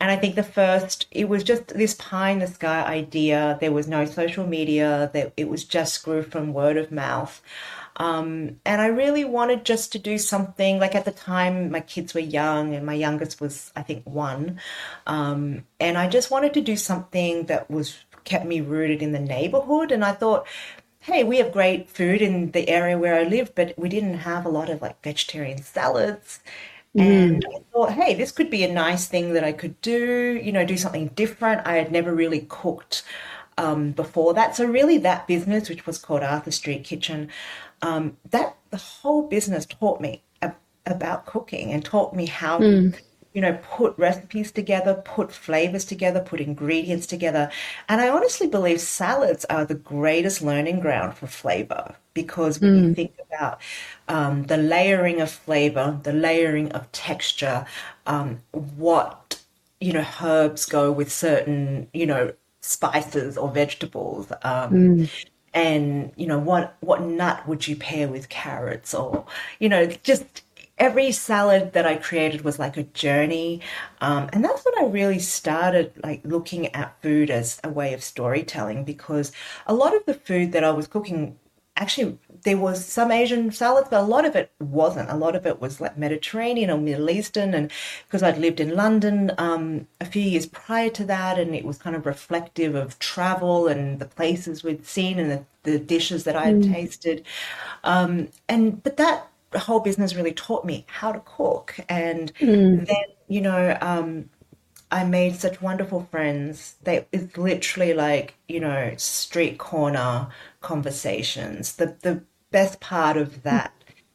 And 0.00 0.10
I 0.10 0.16
think 0.16 0.34
the 0.34 0.42
first, 0.42 1.06
it 1.12 1.28
was 1.28 1.44
just 1.44 1.68
this 1.68 1.94
pie 1.94 2.30
in 2.30 2.40
the 2.40 2.48
sky 2.48 2.82
idea. 2.82 3.56
There 3.60 3.70
was 3.70 3.86
no 3.86 4.04
social 4.04 4.44
media, 4.44 5.12
that 5.14 5.32
it 5.36 5.48
was 5.48 5.62
just 5.62 6.04
grew 6.04 6.24
from 6.24 6.52
word 6.52 6.76
of 6.76 6.90
mouth. 6.90 7.40
Um, 7.96 8.58
and 8.64 8.80
I 8.80 8.86
really 8.86 9.24
wanted 9.24 9.64
just 9.64 9.92
to 9.92 10.00
do 10.00 10.18
something 10.18 10.80
like 10.80 10.96
at 10.96 11.04
the 11.04 11.12
time 11.12 11.70
my 11.70 11.78
kids 11.78 12.14
were 12.14 12.20
young 12.20 12.74
and 12.74 12.84
my 12.84 12.94
youngest 12.94 13.40
was 13.40 13.70
I 13.76 13.82
think 13.82 14.02
one, 14.04 14.58
um, 15.06 15.64
and 15.78 15.96
I 15.96 16.08
just 16.08 16.32
wanted 16.32 16.52
to 16.54 16.60
do 16.60 16.76
something 16.76 17.46
that 17.46 17.70
was 17.70 17.96
kept 18.24 18.46
me 18.46 18.60
rooted 18.60 19.02
in 19.02 19.12
the 19.12 19.20
neighborhood. 19.20 19.92
And 19.92 20.04
I 20.04 20.12
thought 20.12 20.46
hey, 21.04 21.22
we 21.22 21.36
have 21.36 21.52
great 21.52 21.86
food 21.88 22.22
in 22.22 22.50
the 22.52 22.66
area 22.66 22.96
where 22.96 23.14
I 23.14 23.24
live, 23.24 23.54
but 23.54 23.74
we 23.78 23.90
didn't 23.90 24.18
have 24.18 24.46
a 24.46 24.48
lot 24.48 24.70
of 24.70 24.80
like 24.80 25.02
vegetarian 25.02 25.60
salads. 25.62 26.40
Mm. 26.96 27.02
And 27.02 27.46
I 27.54 27.58
thought, 27.72 27.92
hey, 27.92 28.14
this 28.14 28.32
could 28.32 28.48
be 28.48 28.64
a 28.64 28.72
nice 28.72 29.06
thing 29.06 29.34
that 29.34 29.44
I 29.44 29.52
could 29.52 29.78
do, 29.82 30.40
you 30.42 30.50
know, 30.50 30.64
do 30.64 30.78
something 30.78 31.08
different. 31.08 31.66
I 31.66 31.74
had 31.74 31.92
never 31.92 32.14
really 32.14 32.46
cooked 32.48 33.02
um, 33.58 33.90
before 33.90 34.32
that. 34.32 34.56
So, 34.56 34.64
really, 34.64 34.96
that 34.98 35.26
business, 35.26 35.68
which 35.68 35.86
was 35.86 35.98
called 35.98 36.22
Arthur 36.22 36.50
Street 36.50 36.84
Kitchen, 36.84 37.28
um, 37.82 38.16
that 38.30 38.56
the 38.70 38.78
whole 38.78 39.28
business 39.28 39.66
taught 39.66 40.00
me 40.00 40.22
about 40.86 41.26
cooking 41.26 41.70
and 41.70 41.84
taught 41.84 42.14
me 42.14 42.26
how 42.26 42.58
mm 42.60 42.96
you 43.34 43.40
know, 43.40 43.58
put 43.62 43.98
recipes 43.98 44.52
together, 44.52 44.94
put 45.04 45.32
flavors 45.32 45.84
together, 45.84 46.20
put 46.20 46.40
ingredients 46.40 47.06
together. 47.06 47.50
And 47.88 48.00
I 48.00 48.08
honestly 48.08 48.46
believe 48.46 48.80
salads 48.80 49.44
are 49.46 49.64
the 49.64 49.74
greatest 49.74 50.40
learning 50.40 50.80
ground 50.80 51.16
for 51.16 51.26
flavor 51.26 51.96
because 52.14 52.60
when 52.60 52.70
mm. 52.70 52.82
you 52.84 52.94
think 52.94 53.14
about 53.28 53.60
um, 54.06 54.44
the 54.44 54.56
layering 54.56 55.20
of 55.20 55.30
flavor, 55.32 55.98
the 56.04 56.12
layering 56.12 56.70
of 56.72 56.90
texture, 56.92 57.66
um, 58.06 58.40
what, 58.52 59.42
you 59.80 59.92
know, 59.92 60.06
herbs 60.22 60.64
go 60.64 60.92
with 60.92 61.12
certain, 61.12 61.88
you 61.92 62.06
know, 62.06 62.32
spices 62.60 63.36
or 63.36 63.50
vegetables. 63.50 64.30
Um, 64.42 64.72
mm 64.72 65.10
and 65.54 66.12
you 66.16 66.26
know 66.26 66.38
what 66.38 66.76
what 66.80 67.00
nut 67.00 67.46
would 67.46 67.66
you 67.66 67.76
pair 67.76 68.08
with 68.08 68.28
carrots 68.28 68.92
or 68.92 69.24
you 69.60 69.68
know 69.68 69.86
just 70.02 70.42
every 70.78 71.12
salad 71.12 71.72
that 71.72 71.86
I 71.86 71.96
created 71.96 72.42
was 72.42 72.58
like 72.58 72.76
a 72.76 72.82
journey. 72.82 73.60
Um, 74.00 74.28
and 74.32 74.44
that's 74.44 74.64
when 74.64 74.84
I 74.84 74.90
really 74.90 75.18
started 75.18 75.92
like 76.02 76.20
looking 76.24 76.74
at 76.74 77.00
food 77.02 77.30
as 77.30 77.60
a 77.62 77.68
way 77.68 77.94
of 77.94 78.02
storytelling 78.02 78.84
because 78.84 79.32
a 79.66 79.74
lot 79.74 79.94
of 79.94 80.04
the 80.06 80.14
food 80.14 80.52
that 80.52 80.64
I 80.64 80.70
was 80.70 80.86
cooking 80.86 81.36
actually 81.76 82.16
there 82.44 82.56
was 82.58 82.84
some 82.84 83.10
Asian 83.10 83.50
salads, 83.50 83.88
but 83.90 84.00
a 84.00 84.06
lot 84.06 84.26
of 84.26 84.36
it 84.36 84.52
wasn't. 84.60 85.10
A 85.10 85.16
lot 85.16 85.34
of 85.34 85.46
it 85.46 85.60
was 85.60 85.80
like 85.80 85.96
Mediterranean 85.96 86.70
or 86.70 86.78
Middle 86.78 87.08
Eastern, 87.08 87.54
and 87.54 87.70
because 88.06 88.22
I'd 88.22 88.38
lived 88.38 88.60
in 88.60 88.76
London 88.76 89.32
um, 89.38 89.86
a 90.00 90.04
few 90.04 90.22
years 90.22 90.46
prior 90.46 90.90
to 90.90 91.04
that, 91.06 91.38
and 91.38 91.54
it 91.54 91.64
was 91.64 91.78
kind 91.78 91.96
of 91.96 92.06
reflective 92.06 92.74
of 92.74 92.98
travel 92.98 93.66
and 93.66 93.98
the 93.98 94.04
places 94.04 94.62
we'd 94.62 94.86
seen 94.86 95.18
and 95.18 95.30
the, 95.30 95.44
the 95.62 95.78
dishes 95.78 96.24
that 96.24 96.36
I 96.36 96.44
had 96.44 96.56
mm. 96.56 96.72
tasted. 96.72 97.24
Um, 97.82 98.28
and 98.48 98.82
but 98.82 98.98
that 98.98 99.26
whole 99.58 99.80
business 99.80 100.14
really 100.14 100.32
taught 100.32 100.64
me 100.64 100.84
how 100.88 101.12
to 101.12 101.20
cook. 101.20 101.76
And 101.88 102.32
mm. 102.36 102.86
then, 102.86 103.04
you 103.28 103.40
know, 103.40 103.76
um, 103.80 104.30
I 104.90 105.04
made 105.04 105.36
such 105.36 105.60
wonderful 105.60 106.06
friends. 106.10 106.76
They 106.84 107.06
it's 107.12 107.36
literally 107.36 107.94
like, 107.94 108.34
you 108.48 108.60
know, 108.60 108.94
street 108.96 109.58
corner 109.58 110.28
conversations. 110.60 111.76
The 111.76 111.96
the 112.00 112.22
best 112.50 112.80
part 112.80 113.16
of 113.16 113.42
that 113.42 113.72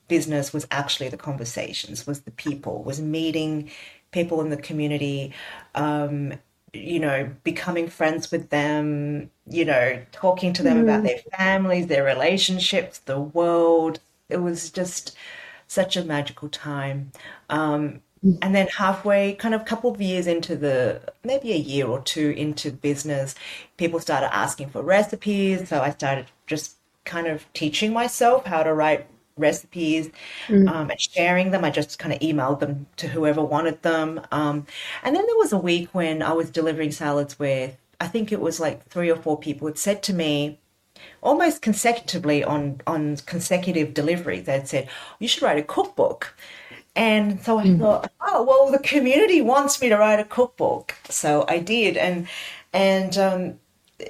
business 0.07 0.53
was 0.53 0.67
actually 0.71 1.09
the 1.09 1.17
conversations, 1.17 2.07
was 2.07 2.21
the 2.21 2.31
people, 2.31 2.83
was 2.83 3.01
meeting 3.01 3.69
people 4.11 4.41
in 4.41 4.49
the 4.49 4.57
community, 4.57 5.33
um, 5.75 6.33
you 6.73 6.99
know, 6.99 7.29
becoming 7.43 7.87
friends 7.87 8.31
with 8.31 8.49
them, 8.49 9.29
you 9.47 9.65
know, 9.65 10.01
talking 10.11 10.53
to 10.53 10.63
them 10.63 10.77
mm. 10.77 10.83
about 10.83 11.03
their 11.03 11.19
families, 11.37 11.87
their 11.87 12.03
relationships, 12.03 12.99
the 12.99 13.19
world, 13.19 13.99
it 14.29 14.37
was 14.37 14.69
just 14.69 15.15
such 15.67 15.97
a 15.97 16.03
magical 16.03 16.49
time. 16.49 17.11
Um, 17.49 18.01
and 18.41 18.53
then 18.53 18.67
halfway, 18.67 19.33
kind 19.33 19.55
of 19.55 19.61
a 19.61 19.65
couple 19.65 19.91
of 19.91 20.01
years 20.01 20.27
into 20.27 20.55
the, 20.55 21.01
maybe 21.23 21.53
a 21.53 21.57
year 21.57 21.87
or 21.87 22.01
two 22.01 22.31
into 22.31 22.71
business, 22.71 23.33
people 23.77 23.99
started 23.99 24.33
asking 24.35 24.69
for 24.69 24.81
recipes. 24.81 25.69
So 25.69 25.81
I 25.81 25.91
started 25.91 26.27
just 26.45 26.75
kind 27.05 27.27
of 27.27 27.51
teaching 27.53 27.93
myself 27.93 28.45
how 28.45 28.63
to 28.63 28.73
write 28.73 29.07
recipes 29.37 30.09
mm. 30.47 30.69
um, 30.69 30.89
and 30.89 30.99
sharing 30.99 31.51
them. 31.51 31.63
I 31.63 31.69
just 31.69 31.97
kind 31.97 32.13
of 32.13 32.19
emailed 32.19 32.59
them 32.59 32.87
to 32.97 33.07
whoever 33.07 33.41
wanted 33.41 33.81
them. 33.83 34.21
Um, 34.31 34.67
and 35.01 35.15
then 35.15 35.25
there 35.25 35.37
was 35.37 35.53
a 35.53 35.57
week 35.57 35.89
when 35.93 36.21
I 36.21 36.33
was 36.33 36.49
delivering 36.49 36.91
salads 36.91 37.39
with, 37.39 37.77
I 38.01 38.07
think 38.07 38.31
it 38.31 38.41
was 38.41 38.59
like 38.59 38.85
three 38.87 39.09
or 39.09 39.15
four 39.15 39.39
people 39.39 39.67
had 39.67 39.77
said 39.77 40.03
to 40.03 40.13
me, 40.13 40.59
almost 41.21 41.61
consecutively 41.61 42.43
on 42.43 42.81
on 42.87 43.17
consecutive 43.17 43.93
deliveries. 43.93 44.45
They'd 44.45 44.67
said, 44.67 44.89
"You 45.19 45.27
should 45.27 45.43
write 45.43 45.57
a 45.57 45.63
cookbook." 45.63 46.35
And 46.95 47.41
so 47.41 47.59
I 47.59 47.65
mm. 47.65 47.79
thought, 47.79 48.11
oh 48.19 48.43
well, 48.43 48.71
the 48.71 48.79
community 48.79 49.41
wants 49.41 49.81
me 49.81 49.89
to 49.89 49.97
write 49.97 50.19
a 50.19 50.25
cookbook, 50.25 50.95
so 51.07 51.45
I 51.47 51.59
did, 51.59 51.95
and 51.97 52.27
and 52.73 53.17
um, 53.17 53.59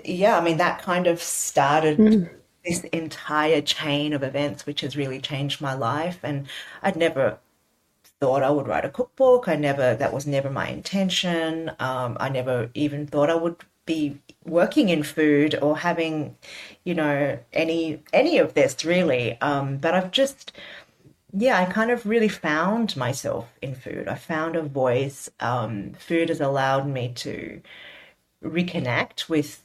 yeah, 0.06 0.38
I 0.38 0.44
mean 0.44 0.58
that 0.58 0.82
kind 0.82 1.08
of 1.08 1.22
started 1.22 1.98
mm. 1.98 2.30
this 2.66 2.82
entire 2.86 3.62
chain 3.62 4.14
of 4.14 4.24
events, 4.24 4.66
which 4.66 4.82
has 4.82 4.98
really 4.98 5.20
changed 5.20 5.62
my 5.62 5.74
life. 5.74 6.20
And 6.24 6.48
I'd 6.82 6.96
never 6.96 7.40
thought 8.20 8.44
I 8.44 8.50
would 8.50 8.68
write 8.68 8.86
a 8.86 8.90
cookbook. 8.90 9.48
I 9.48 9.56
never 9.56 9.96
that 9.96 10.14
was 10.14 10.28
never 10.28 10.50
my 10.50 10.68
intention. 10.70 11.70
Um, 11.80 12.18
I 12.20 12.30
never 12.30 12.70
even 12.74 13.08
thought 13.08 13.30
I 13.30 13.36
would 13.36 13.58
be 13.90 14.20
working 14.46 14.90
in 14.90 15.02
food 15.02 15.58
or 15.62 15.78
having, 15.78 16.38
you 16.84 16.94
know, 16.94 17.40
any 17.52 18.02
any 18.14 18.38
of 18.38 18.54
this 18.54 18.86
really. 18.86 19.40
Um, 19.42 19.78
but 19.78 19.94
I've 19.96 20.12
just 20.12 20.54
yeah, 21.34 21.60
I 21.60 21.66
kind 21.66 21.92
of 21.92 22.06
really 22.06 22.28
found 22.30 22.96
myself 22.96 23.48
in 23.62 23.76
food. 23.76 24.08
I 24.08 24.16
found 24.16 24.56
a 24.56 24.64
voice. 24.64 25.30
Um, 25.40 25.94
food 25.94 26.30
has 26.30 26.42
allowed 26.42 26.88
me 26.88 27.12
to 27.26 27.62
reconnect 28.44 29.30
with 29.30 29.62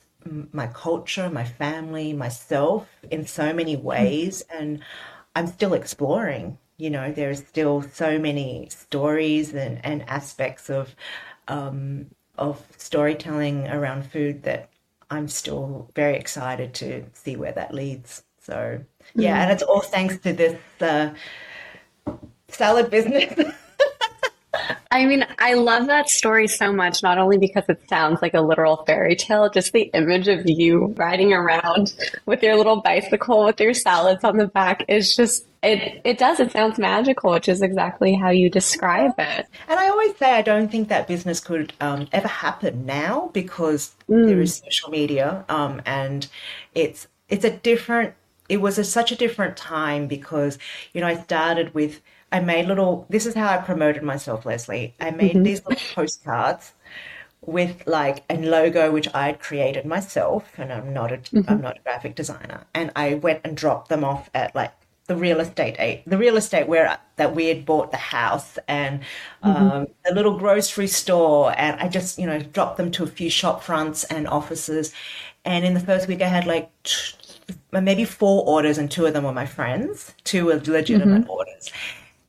my 0.52 0.66
culture, 0.68 1.28
my 1.30 1.44
family, 1.44 2.12
myself 2.12 2.88
in 3.10 3.26
so 3.26 3.52
many 3.52 3.76
ways. 3.76 4.42
And 4.50 4.80
I'm 5.36 5.46
still 5.46 5.74
exploring. 5.74 6.58
You 6.76 6.90
know, 6.90 7.12
there's 7.12 7.46
still 7.46 7.82
so 7.82 8.18
many 8.18 8.68
stories 8.70 9.54
and, 9.54 9.80
and 9.84 10.02
aspects 10.08 10.68
of 10.70 10.94
um, 11.48 12.10
of 12.38 12.62
storytelling 12.76 13.68
around 13.68 14.06
food 14.06 14.42
that 14.44 14.68
I'm 15.10 15.28
still 15.28 15.90
very 15.94 16.16
excited 16.16 16.74
to 16.74 17.04
see 17.12 17.36
where 17.36 17.52
that 17.52 17.74
leads. 17.74 18.22
So 18.40 18.80
yeah, 19.14 19.38
mm. 19.38 19.42
and 19.42 19.52
it's 19.52 19.62
all 19.62 19.80
thanks 19.80 20.18
to 20.18 20.32
this 20.32 20.58
uh, 20.80 21.14
salad 22.48 22.90
business. 22.90 23.32
I 24.90 25.06
mean, 25.06 25.26
I 25.40 25.54
love 25.54 25.88
that 25.88 26.08
story 26.08 26.46
so 26.46 26.72
much, 26.72 27.02
not 27.02 27.18
only 27.18 27.36
because 27.36 27.64
it 27.68 27.82
sounds 27.88 28.22
like 28.22 28.34
a 28.34 28.40
literal 28.40 28.84
fairy 28.84 29.16
tale, 29.16 29.50
just 29.50 29.72
the 29.72 29.90
image 29.92 30.28
of 30.28 30.48
you 30.48 30.94
riding 30.96 31.32
around 31.32 31.92
with 32.26 32.42
your 32.44 32.54
little 32.54 32.80
bicycle 32.80 33.44
with 33.44 33.58
your 33.60 33.74
salads 33.74 34.22
on 34.22 34.36
the 34.36 34.46
back 34.46 34.84
is 34.86 35.16
just 35.16 35.46
it 35.64 36.00
it 36.04 36.18
does 36.18 36.40
it 36.40 36.52
sounds 36.52 36.78
magical 36.78 37.32
which 37.32 37.48
is 37.48 37.62
exactly 37.62 38.14
how 38.14 38.30
you 38.30 38.50
describe 38.50 39.12
it 39.18 39.46
and 39.68 39.80
i 39.80 39.88
always 39.88 40.16
say 40.16 40.32
i 40.32 40.42
don't 40.42 40.70
think 40.70 40.88
that 40.88 41.08
business 41.08 41.40
could 41.40 41.72
um, 41.80 42.06
ever 42.12 42.28
happen 42.28 42.84
now 42.86 43.30
because 43.32 43.94
mm. 44.08 44.26
there 44.26 44.40
is 44.40 44.62
social 44.64 44.90
media 44.90 45.44
um, 45.48 45.80
and 45.86 46.28
it's 46.74 47.08
it's 47.28 47.44
a 47.44 47.50
different 47.50 48.14
it 48.48 48.58
was 48.58 48.78
a, 48.78 48.84
such 48.84 49.10
a 49.10 49.16
different 49.16 49.56
time 49.56 50.06
because 50.06 50.58
you 50.92 51.00
know 51.00 51.06
i 51.06 51.14
started 51.14 51.74
with 51.74 52.00
I 52.34 52.40
made 52.40 52.66
little, 52.66 53.06
this 53.08 53.26
is 53.26 53.34
how 53.34 53.46
I 53.46 53.58
promoted 53.58 54.02
myself, 54.02 54.44
Leslie. 54.44 54.92
I 55.00 55.12
made 55.12 55.34
mm-hmm. 55.34 55.44
these 55.44 55.64
little 55.64 55.80
postcards 55.94 56.72
with 57.40 57.86
like 57.86 58.24
a 58.28 58.36
logo 58.38 58.90
which 58.90 59.08
I 59.14 59.26
had 59.26 59.38
created 59.38 59.84
myself, 59.86 60.50
and 60.58 60.72
I'm 60.72 60.92
not 60.92 61.12
a 61.12 61.14
am 61.14 61.20
mm-hmm. 61.20 61.60
not 61.60 61.76
a 61.76 61.82
graphic 61.82 62.16
designer. 62.16 62.64
And 62.74 62.90
I 62.96 63.14
went 63.14 63.42
and 63.44 63.56
dropped 63.56 63.88
them 63.88 64.02
off 64.02 64.30
at 64.34 64.52
like 64.52 64.72
the 65.06 65.16
real 65.16 65.40
estate 65.40 66.02
the 66.06 66.16
real 66.16 66.36
estate 66.36 66.66
where 66.66 66.98
that 67.16 67.34
we 67.34 67.46
had 67.46 67.66
bought 67.66 67.90
the 67.90 67.96
house 67.96 68.58
and 68.68 69.00
mm-hmm. 69.44 69.48
um, 69.50 69.86
the 70.04 70.14
little 70.14 70.38
grocery 70.38 70.86
store, 70.86 71.54
and 71.56 71.80
I 71.80 71.88
just 71.88 72.18
you 72.18 72.26
know 72.26 72.40
dropped 72.40 72.76
them 72.76 72.90
to 72.92 73.04
a 73.04 73.06
few 73.06 73.30
shop 73.30 73.62
fronts 73.62 74.04
and 74.04 74.26
offices. 74.28 74.92
And 75.44 75.64
in 75.64 75.74
the 75.74 75.80
first 75.80 76.08
week, 76.08 76.22
I 76.22 76.28
had 76.28 76.46
like 76.46 76.70
maybe 77.70 78.04
four 78.04 78.44
orders, 78.46 78.78
and 78.78 78.90
two 78.90 79.04
of 79.06 79.12
them 79.12 79.24
were 79.24 79.32
my 79.32 79.46
friends. 79.46 80.14
Two 80.24 80.46
were 80.46 80.54
legitimate 80.54 81.22
mm-hmm. 81.22 81.30
orders 81.30 81.70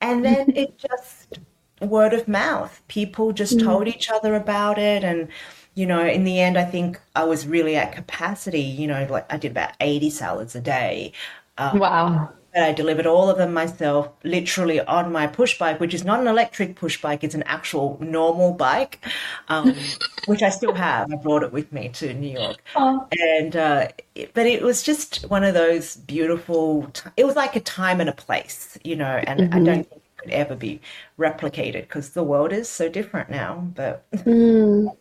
and 0.01 0.23
then 0.23 0.51
it 0.55 0.77
just 0.77 1.39
word 1.81 2.13
of 2.13 2.27
mouth. 2.27 2.81
People 2.87 3.31
just 3.31 3.57
mm. 3.57 3.63
told 3.63 3.87
each 3.87 4.09
other 4.09 4.35
about 4.35 4.77
it. 4.77 5.03
And, 5.03 5.27
you 5.73 5.85
know, 5.85 6.05
in 6.05 6.23
the 6.23 6.39
end, 6.39 6.57
I 6.57 6.65
think 6.65 6.99
I 7.15 7.23
was 7.23 7.47
really 7.47 7.75
at 7.75 7.91
capacity. 7.91 8.61
You 8.61 8.87
know, 8.87 9.07
like 9.09 9.31
I 9.31 9.37
did 9.37 9.51
about 9.51 9.73
80 9.79 10.09
salads 10.09 10.55
a 10.55 10.61
day. 10.61 11.11
Um, 11.57 11.79
wow. 11.79 12.29
I 12.63 12.71
delivered 12.71 13.05
all 13.05 13.29
of 13.29 13.37
them 13.37 13.53
myself, 13.53 14.09
literally 14.23 14.79
on 14.79 15.11
my 15.11 15.27
push 15.27 15.57
bike, 15.57 15.79
which 15.79 15.93
is 15.93 16.05
not 16.05 16.19
an 16.19 16.27
electric 16.27 16.75
push 16.75 17.01
bike, 17.01 17.23
it's 17.23 17.35
an 17.35 17.43
actual 17.43 17.97
normal 17.99 18.53
bike, 18.53 19.05
um, 19.49 19.75
which 20.27 20.41
I 20.41 20.49
still 20.49 20.73
have. 20.73 21.11
I 21.11 21.15
brought 21.17 21.43
it 21.43 21.51
with 21.51 21.71
me 21.73 21.89
to 21.89 22.13
New 22.13 22.39
York. 22.39 22.63
Oh. 22.75 23.07
And, 23.19 23.55
uh, 23.55 23.87
it, 24.15 24.33
but 24.33 24.45
it 24.45 24.61
was 24.61 24.83
just 24.83 25.29
one 25.29 25.43
of 25.43 25.53
those 25.53 25.97
beautiful, 25.97 26.83
t- 26.93 27.09
it 27.17 27.25
was 27.25 27.35
like 27.35 27.55
a 27.55 27.61
time 27.61 27.99
and 27.99 28.09
a 28.09 28.13
place, 28.13 28.77
you 28.83 28.95
know, 28.95 29.21
and 29.27 29.41
mm-hmm. 29.41 29.53
I 29.53 29.59
don't 29.59 29.89
think 29.89 30.01
it 30.01 30.17
could 30.17 30.31
ever 30.31 30.55
be 30.55 30.79
replicated 31.19 31.81
because 31.81 32.11
the 32.11 32.23
world 32.23 32.53
is 32.53 32.69
so 32.69 32.87
different 32.89 33.29
now. 33.29 33.67
But. 33.75 34.09
Mm. 34.11 34.95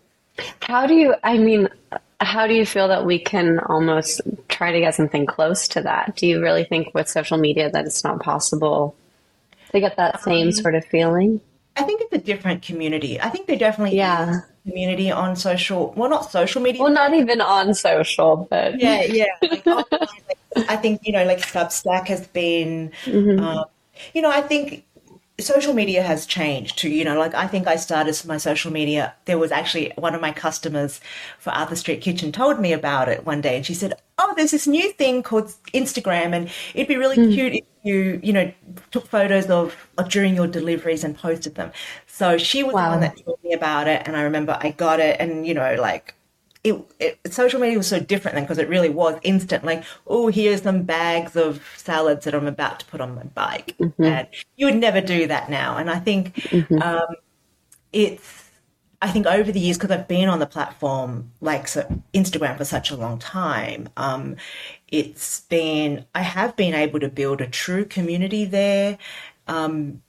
How 0.62 0.86
do 0.86 0.94
you, 0.94 1.14
I 1.22 1.38
mean, 1.38 1.68
how 2.24 2.46
do 2.46 2.54
you 2.54 2.66
feel 2.66 2.88
that 2.88 3.04
we 3.04 3.18
can 3.18 3.58
almost 3.60 4.20
try 4.48 4.72
to 4.72 4.80
get 4.80 4.94
something 4.94 5.26
close 5.26 5.68
to 5.68 5.82
that? 5.82 6.16
Do 6.16 6.26
you 6.26 6.42
really 6.42 6.64
think 6.64 6.94
with 6.94 7.08
social 7.08 7.38
media 7.38 7.70
that 7.70 7.86
it's 7.86 8.04
not 8.04 8.20
possible 8.20 8.96
to 9.72 9.80
get 9.80 9.96
that 9.96 10.20
same 10.22 10.48
um, 10.48 10.52
sort 10.52 10.74
of 10.74 10.84
feeling? 10.86 11.40
I 11.76 11.82
think 11.82 12.00
it's 12.02 12.12
a 12.12 12.18
different 12.18 12.62
community. 12.62 13.20
I 13.20 13.28
think 13.30 13.46
they 13.46 13.56
definitely 13.56 13.96
yeah 13.96 14.40
community 14.64 15.10
on 15.10 15.36
social. 15.36 15.92
Well, 15.96 16.10
not 16.10 16.30
social 16.30 16.62
media. 16.62 16.82
Well, 16.82 16.92
not 16.92 17.14
even 17.14 17.40
on 17.40 17.74
social, 17.74 18.46
but 18.50 18.80
yeah, 18.80 19.02
yeah. 19.02 19.26
Like, 19.42 19.66
like, 19.66 20.08
I 20.68 20.76
think 20.76 21.00
you 21.04 21.12
know, 21.12 21.24
like 21.24 21.38
Substack 21.38 22.08
has 22.08 22.26
been. 22.28 22.90
Mm-hmm. 23.04 23.44
Um, 23.44 23.64
you 24.12 24.22
know, 24.22 24.30
I 24.30 24.40
think 24.40 24.84
social 25.40 25.74
media 25.74 26.02
has 26.02 26.26
changed 26.26 26.78
too. 26.78 26.88
You 26.88 27.04
know, 27.04 27.18
like 27.18 27.34
I 27.34 27.46
think 27.46 27.66
I 27.66 27.76
started 27.76 28.20
my 28.26 28.36
social 28.36 28.72
media. 28.72 29.14
There 29.24 29.38
was 29.38 29.50
actually 29.50 29.92
one 29.96 30.14
of 30.14 30.20
my 30.20 30.32
customers 30.32 31.00
for 31.38 31.50
Arthur 31.50 31.76
Street 31.76 32.00
Kitchen 32.00 32.30
told 32.30 32.60
me 32.60 32.72
about 32.72 33.08
it 33.08 33.26
one 33.26 33.40
day, 33.40 33.56
and 33.56 33.66
she 33.66 33.74
said, 33.74 33.94
"Oh, 34.18 34.32
there's 34.36 34.52
this 34.52 34.66
new 34.66 34.92
thing 34.92 35.22
called 35.22 35.52
Instagram, 35.72 36.34
and 36.34 36.50
it'd 36.74 36.88
be 36.88 36.96
really 36.96 37.16
mm. 37.16 37.34
cute 37.34 37.54
if 37.54 37.64
you, 37.82 38.20
you 38.22 38.32
know, 38.32 38.52
took 38.90 39.06
photos 39.06 39.50
of, 39.50 39.74
of, 39.98 40.08
during 40.08 40.34
your 40.34 40.46
deliveries 40.46 41.02
and 41.02 41.16
posted 41.16 41.56
them." 41.56 41.72
So 42.06 42.38
she 42.38 42.62
was 42.62 42.74
wow. 42.74 42.84
the 42.84 42.90
one 42.90 43.00
that 43.00 43.24
told 43.24 43.38
me 43.42 43.52
about 43.52 43.88
it, 43.88 44.06
and 44.06 44.16
I 44.16 44.22
remember 44.22 44.56
I 44.60 44.70
got 44.70 45.00
it, 45.00 45.16
and 45.18 45.46
you 45.46 45.54
know, 45.54 45.74
like 45.80 46.14
it, 46.64 46.82
it, 46.98 47.32
social 47.32 47.60
media 47.60 47.76
was 47.76 47.86
so 47.86 48.00
different 48.00 48.34
then 48.34 48.44
because 48.44 48.56
it 48.56 48.68
really 48.70 48.88
was 48.88 49.20
instant. 49.22 49.64
Like, 49.64 49.84
oh, 50.06 50.28
here's 50.28 50.62
some 50.62 50.82
bags 50.82 51.36
of 51.36 51.62
salads 51.76 52.24
that 52.24 52.34
I'm 52.34 52.46
about 52.46 52.80
to 52.80 52.86
put 52.86 53.02
on 53.02 53.14
my 53.14 53.22
bike, 53.22 53.76
mm-hmm. 53.78 54.02
and 54.02 54.28
you 54.56 54.66
would 54.66 54.76
never 54.76 55.02
do 55.02 55.26
that 55.26 55.50
now. 55.50 55.76
And 55.76 55.90
I 55.90 55.98
think 56.00 56.34
mm-hmm. 56.34 56.82
um, 56.82 57.14
it's. 57.92 58.40
I 59.02 59.10
think 59.10 59.26
over 59.26 59.52
the 59.52 59.60
years, 59.60 59.76
because 59.76 59.90
I've 59.90 60.08
been 60.08 60.30
on 60.30 60.38
the 60.38 60.46
platform 60.46 61.30
like 61.42 61.68
so 61.68 61.82
Instagram 62.14 62.56
for 62.56 62.64
such 62.64 62.90
a 62.90 62.96
long 62.96 63.18
time, 63.18 63.90
um, 63.98 64.36
it's 64.88 65.40
been 65.40 66.06
I 66.14 66.22
have 66.22 66.56
been 66.56 66.72
able 66.72 67.00
to 67.00 67.08
build 67.08 67.42
a 67.42 67.46
true 67.46 67.84
community 67.84 68.46
there. 68.46 68.96
Um, 69.46 70.00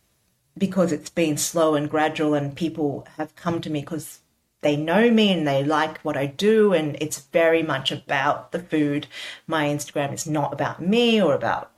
because 0.57 0.93
it's 0.93 1.09
been 1.09 1.35
slow 1.35 1.75
and 1.75 1.89
gradual, 1.89 2.33
and 2.33 2.55
people 2.55 3.05
have 3.17 3.35
come 3.35 3.59
to 3.59 3.69
me 3.69 3.81
because 3.81 4.21
they 4.65 4.75
know 4.75 5.11
me 5.11 5.31
and 5.31 5.47
they 5.47 5.63
like 5.63 5.99
what 5.99 6.17
I 6.17 6.25
do, 6.25 6.73
and 6.73 6.97
it's 6.99 7.19
very 7.31 7.61
much 7.61 7.91
about 7.91 8.51
the 8.51 8.59
food. 8.59 9.05
My 9.45 9.67
Instagram 9.67 10.11
is 10.11 10.25
not 10.25 10.51
about 10.51 10.81
me 10.81 11.21
or 11.21 11.35
about 11.35 11.71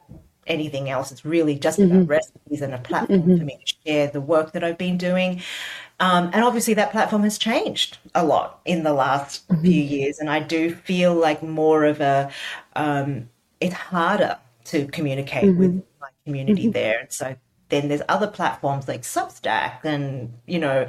anything 0.48 0.90
else. 0.90 1.12
It's 1.12 1.26
really 1.26 1.60
just 1.60 1.80
mm-hmm. 1.80 1.98
about 1.98 2.08
recipes 2.08 2.62
and 2.62 2.74
a 2.74 2.78
platform 2.78 3.24
mm-hmm. 3.24 3.38
for 3.38 3.44
me 3.44 3.60
to 3.66 3.74
share 3.86 4.08
the 4.08 4.22
work 4.22 4.54
that 4.54 4.64
I've 4.64 4.78
been 4.78 4.98
doing. 4.98 5.42
Um, 6.00 6.30
and 6.32 6.46
obviously, 6.46 6.76
that 6.76 6.92
platform 6.92 7.24
has 7.24 7.38
changed 7.38 7.98
a 8.16 8.26
lot 8.26 8.62
in 8.64 8.84
the 8.84 8.94
last 8.94 9.48
mm-hmm. 9.50 9.62
few 9.64 9.82
years, 9.82 10.20
and 10.20 10.30
I 10.30 10.40
do 10.40 10.74
feel 10.74 11.14
like 11.14 11.44
more 11.44 11.84
of 11.84 12.00
a 12.00 12.32
um, 12.76 13.30
it's 13.60 13.74
harder 13.74 14.38
to 14.66 14.88
communicate 14.88 15.58
with 15.58 15.72
mm-hmm. 15.72 16.00
my 16.00 16.10
community 16.24 16.64
mm-hmm. 16.64 16.72
there, 16.72 17.00
and 17.00 17.12
so 17.12 17.36
then 17.70 17.90
there's 17.90 18.02
other 18.08 18.28
platforms 18.28 18.88
like 18.88 19.02
Substack 19.02 19.84
and 19.84 20.34
you 20.46 20.60
know 20.60 20.88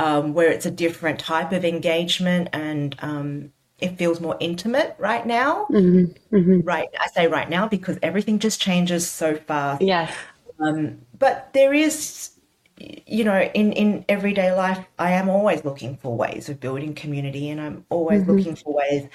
um, 0.00 0.32
where 0.32 0.50
it's 0.50 0.64
a 0.64 0.70
different 0.70 1.20
type 1.20 1.52
of 1.52 1.62
engagement 1.62 2.48
and 2.54 2.96
um, 3.00 3.52
it 3.78 3.98
feels 3.98 4.18
more 4.18 4.36
intimate 4.40 4.96
right 4.98 5.26
now. 5.26 5.66
Mm-hmm. 5.70 6.34
Mm-hmm. 6.34 6.60
Right, 6.62 6.88
I 6.98 7.06
say 7.08 7.26
right 7.26 7.48
now 7.48 7.68
because 7.68 7.98
everything 8.02 8.38
just 8.38 8.60
changes 8.62 9.08
so 9.08 9.36
fast. 9.36 9.82
Yeah. 9.82 10.10
Um, 10.58 11.02
but 11.18 11.52
there 11.52 11.74
is, 11.74 12.30
you 12.78 13.24
know, 13.24 13.42
in 13.42 13.72
in 13.72 14.06
everyday 14.08 14.52
life, 14.54 14.78
I 14.98 15.12
am 15.12 15.28
always 15.28 15.66
looking 15.66 15.98
for 15.98 16.16
ways 16.16 16.48
of 16.48 16.60
building 16.60 16.94
community, 16.94 17.50
and 17.50 17.60
I'm 17.60 17.84
always 17.90 18.22
mm-hmm. 18.22 18.32
looking 18.32 18.56
for 18.56 18.72
ways 18.72 19.06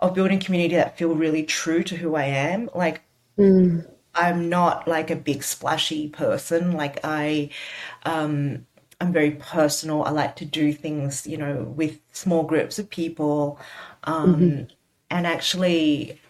of 0.00 0.14
building 0.14 0.40
community 0.40 0.76
that 0.76 0.96
feel 0.96 1.14
really 1.14 1.44
true 1.44 1.82
to 1.84 1.96
who 1.96 2.14
I 2.14 2.24
am. 2.24 2.70
Like. 2.74 3.02
Mm. 3.38 3.86
I'm 4.12 4.48
not 4.48 4.88
like 4.88 5.12
a 5.12 5.16
big 5.16 5.44
splashy 5.44 6.08
person. 6.08 6.72
Like 6.72 6.98
I, 7.04 7.50
um, 8.04 8.66
I'm 9.00 9.12
very 9.12 9.32
personal. 9.32 10.04
I 10.04 10.10
like 10.10 10.36
to 10.36 10.44
do 10.44 10.72
things, 10.72 11.26
you 11.26 11.38
know, 11.38 11.72
with 11.76 11.98
small 12.12 12.42
groups 12.42 12.78
of 12.78 12.90
people. 12.90 13.58
Um, 14.04 14.34
mm-hmm. 14.34 14.62
And 15.10 15.26
actually, 15.26 16.20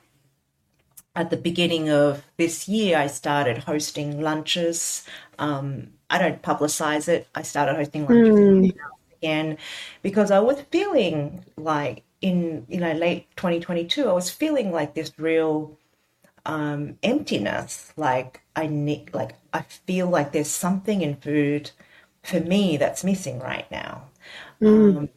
at 1.17 1.31
the 1.31 1.37
beginning 1.37 1.91
of 1.91 2.25
this 2.37 2.69
year, 2.69 2.97
I 2.97 3.09
started 3.09 3.59
hosting 3.59 4.21
lunches. 4.21 5.05
Um, 5.39 5.89
I 6.09 6.19
don't 6.19 6.43
publicize 6.43 7.09
it. 7.09 7.27
I 7.35 7.43
started 7.43 7.77
hosting 7.77 8.07
lunches 8.07 8.35
mm. 8.35 8.73
again 9.17 9.59
because 10.03 10.31
I 10.31 10.39
was 10.39 10.61
feeling 10.71 11.45
like 11.57 12.05
in 12.21 12.67
you 12.69 12.79
know 12.79 12.93
late 12.93 13.27
2022, 13.37 14.09
I 14.09 14.13
was 14.13 14.31
feeling 14.31 14.73
like 14.73 14.95
this 14.95 15.13
real 15.19 15.77
um, 16.47 16.99
emptiness. 17.03 17.93
Like 17.97 18.41
I 18.55 18.67
need, 18.67 19.13
like 19.13 19.35
I 19.53 19.63
feel 19.63 20.09
like 20.09 20.33
there's 20.33 20.49
something 20.49 21.03
in 21.03 21.17
food 21.17 21.71
for 22.23 22.41
me 22.41 22.77
that's 22.77 23.05
missing 23.05 23.39
right 23.41 23.71
now. 23.71 24.05
Mm. 24.61 24.97
Um, 24.97 25.09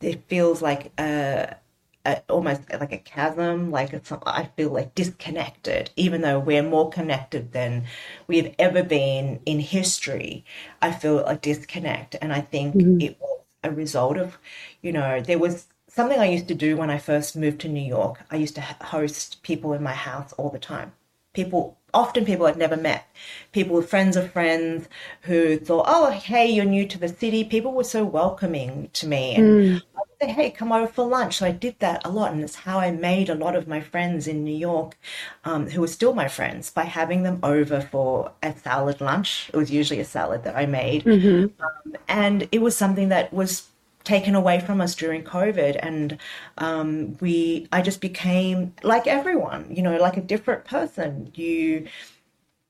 it 0.00 0.24
feels 0.28 0.62
like 0.62 0.92
a, 0.98 1.56
a, 2.04 2.22
almost 2.28 2.62
like 2.70 2.92
a 2.92 2.98
chasm, 2.98 3.70
like 3.70 3.92
it's, 3.92 4.12
I 4.12 4.50
feel 4.56 4.70
like 4.70 4.94
disconnected, 4.94 5.90
even 5.96 6.20
though 6.20 6.38
we're 6.38 6.62
more 6.62 6.90
connected 6.90 7.52
than 7.52 7.84
we've 8.26 8.54
ever 8.58 8.82
been 8.82 9.40
in 9.46 9.60
history. 9.60 10.44
I 10.82 10.92
feel 10.92 11.24
a 11.24 11.36
disconnect. 11.36 12.16
And 12.20 12.32
I 12.32 12.40
think 12.40 12.74
mm-hmm. 12.74 13.00
it 13.00 13.20
was 13.20 13.40
a 13.64 13.70
result 13.70 14.16
of, 14.16 14.38
you 14.82 14.92
know, 14.92 15.20
there 15.20 15.38
was 15.38 15.66
something 15.88 16.18
I 16.18 16.30
used 16.30 16.48
to 16.48 16.54
do 16.54 16.76
when 16.76 16.90
I 16.90 16.98
first 16.98 17.36
moved 17.36 17.60
to 17.62 17.68
New 17.68 17.80
York. 17.80 18.20
I 18.30 18.36
used 18.36 18.54
to 18.56 18.60
host 18.60 19.42
people 19.42 19.72
in 19.72 19.82
my 19.82 19.94
house 19.94 20.32
all 20.34 20.50
the 20.50 20.58
time. 20.58 20.92
People 21.32 21.77
often 21.94 22.24
people 22.24 22.46
I'd 22.46 22.56
never 22.56 22.76
met, 22.76 23.06
people, 23.52 23.76
with 23.76 23.88
friends 23.88 24.16
of 24.16 24.30
friends 24.32 24.88
who 25.22 25.58
thought, 25.58 25.86
oh, 25.88 26.10
hey, 26.10 26.50
you're 26.50 26.64
new 26.64 26.86
to 26.86 26.98
the 26.98 27.08
city. 27.08 27.44
People 27.44 27.72
were 27.72 27.84
so 27.84 28.04
welcoming 28.04 28.90
to 28.94 29.06
me. 29.06 29.34
And 29.34 29.44
mm. 29.44 29.82
I 30.22 30.26
hey, 30.26 30.50
come 30.50 30.72
over 30.72 30.90
for 30.90 31.06
lunch. 31.06 31.38
So 31.38 31.46
I 31.46 31.52
did 31.52 31.78
that 31.78 32.04
a 32.04 32.10
lot. 32.10 32.32
And 32.32 32.42
it's 32.42 32.56
how 32.56 32.78
I 32.78 32.90
made 32.90 33.30
a 33.30 33.34
lot 33.34 33.54
of 33.54 33.68
my 33.68 33.80
friends 33.80 34.26
in 34.26 34.44
New 34.44 34.56
York, 34.56 34.98
um, 35.44 35.68
who 35.68 35.82
are 35.82 35.88
still 35.88 36.14
my 36.14 36.28
friends, 36.28 36.70
by 36.70 36.84
having 36.84 37.22
them 37.22 37.38
over 37.42 37.80
for 37.80 38.32
a 38.42 38.54
salad 38.54 39.00
lunch. 39.00 39.50
It 39.52 39.56
was 39.56 39.70
usually 39.70 40.00
a 40.00 40.04
salad 40.04 40.44
that 40.44 40.56
I 40.56 40.66
made. 40.66 41.04
Mm-hmm. 41.04 41.62
Um, 41.62 41.96
and 42.08 42.48
it 42.50 42.60
was 42.60 42.76
something 42.76 43.08
that 43.10 43.32
was 43.32 43.68
taken 44.08 44.34
away 44.34 44.58
from 44.58 44.80
us 44.80 44.94
during 44.94 45.22
COVID, 45.22 45.78
and 45.80 46.18
um, 46.56 47.16
we 47.20 47.68
I 47.70 47.82
just 47.82 48.00
became 48.00 48.74
like 48.82 49.06
everyone, 49.06 49.66
you 49.70 49.82
know, 49.82 49.96
like 49.98 50.16
a 50.16 50.22
different 50.22 50.64
person. 50.64 51.30
You 51.34 51.86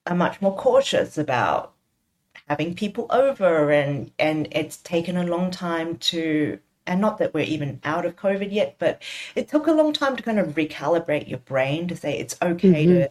are 0.07 0.17
much 0.17 0.43
more 0.43 0.57
cautious 0.57 1.17
about 1.17 1.73
having 2.49 2.75
people 2.75 3.07
over, 3.11 3.71
and 3.71 4.11
and 4.19 4.49
it's 4.51 4.79
taken 4.79 5.17
a 5.17 5.25
long 5.25 5.51
time 5.51 5.97
to. 6.11 6.59
And 6.87 7.03
not 7.03 7.19
that 7.19 7.35
we're 7.35 7.45
even 7.45 7.81
out 7.85 8.07
of 8.07 8.17
COVID 8.17 8.51
yet, 8.51 8.77
but 8.79 9.03
it 9.35 9.47
took 9.47 9.67
a 9.67 9.73
long 9.73 9.93
time 9.93 10.17
to 10.17 10.23
kind 10.23 10.39
of 10.39 10.55
recalibrate 10.55 11.29
your 11.29 11.39
brain 11.41 11.87
to 11.89 11.95
say 11.95 12.19
it's 12.19 12.37
okay 12.41 12.87
mm-hmm. 12.87 13.01
to 13.01 13.11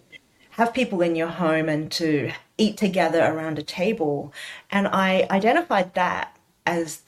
have 0.50 0.74
people 0.74 1.04
in 1.04 1.16
your 1.16 1.28
home 1.28 1.70
and 1.70 1.92
to 1.92 2.32
eat 2.58 2.76
together 2.76 3.24
around 3.24 3.60
a 3.60 3.64
table. 3.64 4.34
And 4.72 4.88
I 4.88 5.28
identified 5.30 5.94
that 5.94 6.36
as 6.66 7.04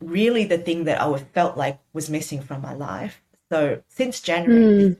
really 0.00 0.44
the 0.44 0.58
thing 0.58 0.84
that 0.84 1.00
I 1.00 1.16
felt 1.18 1.56
like 1.56 1.78
was 1.92 2.10
missing 2.10 2.40
from 2.40 2.62
my 2.62 2.74
life. 2.74 3.22
So 3.50 3.82
since 3.88 4.20
January, 4.20 4.90
mm. 4.90 4.96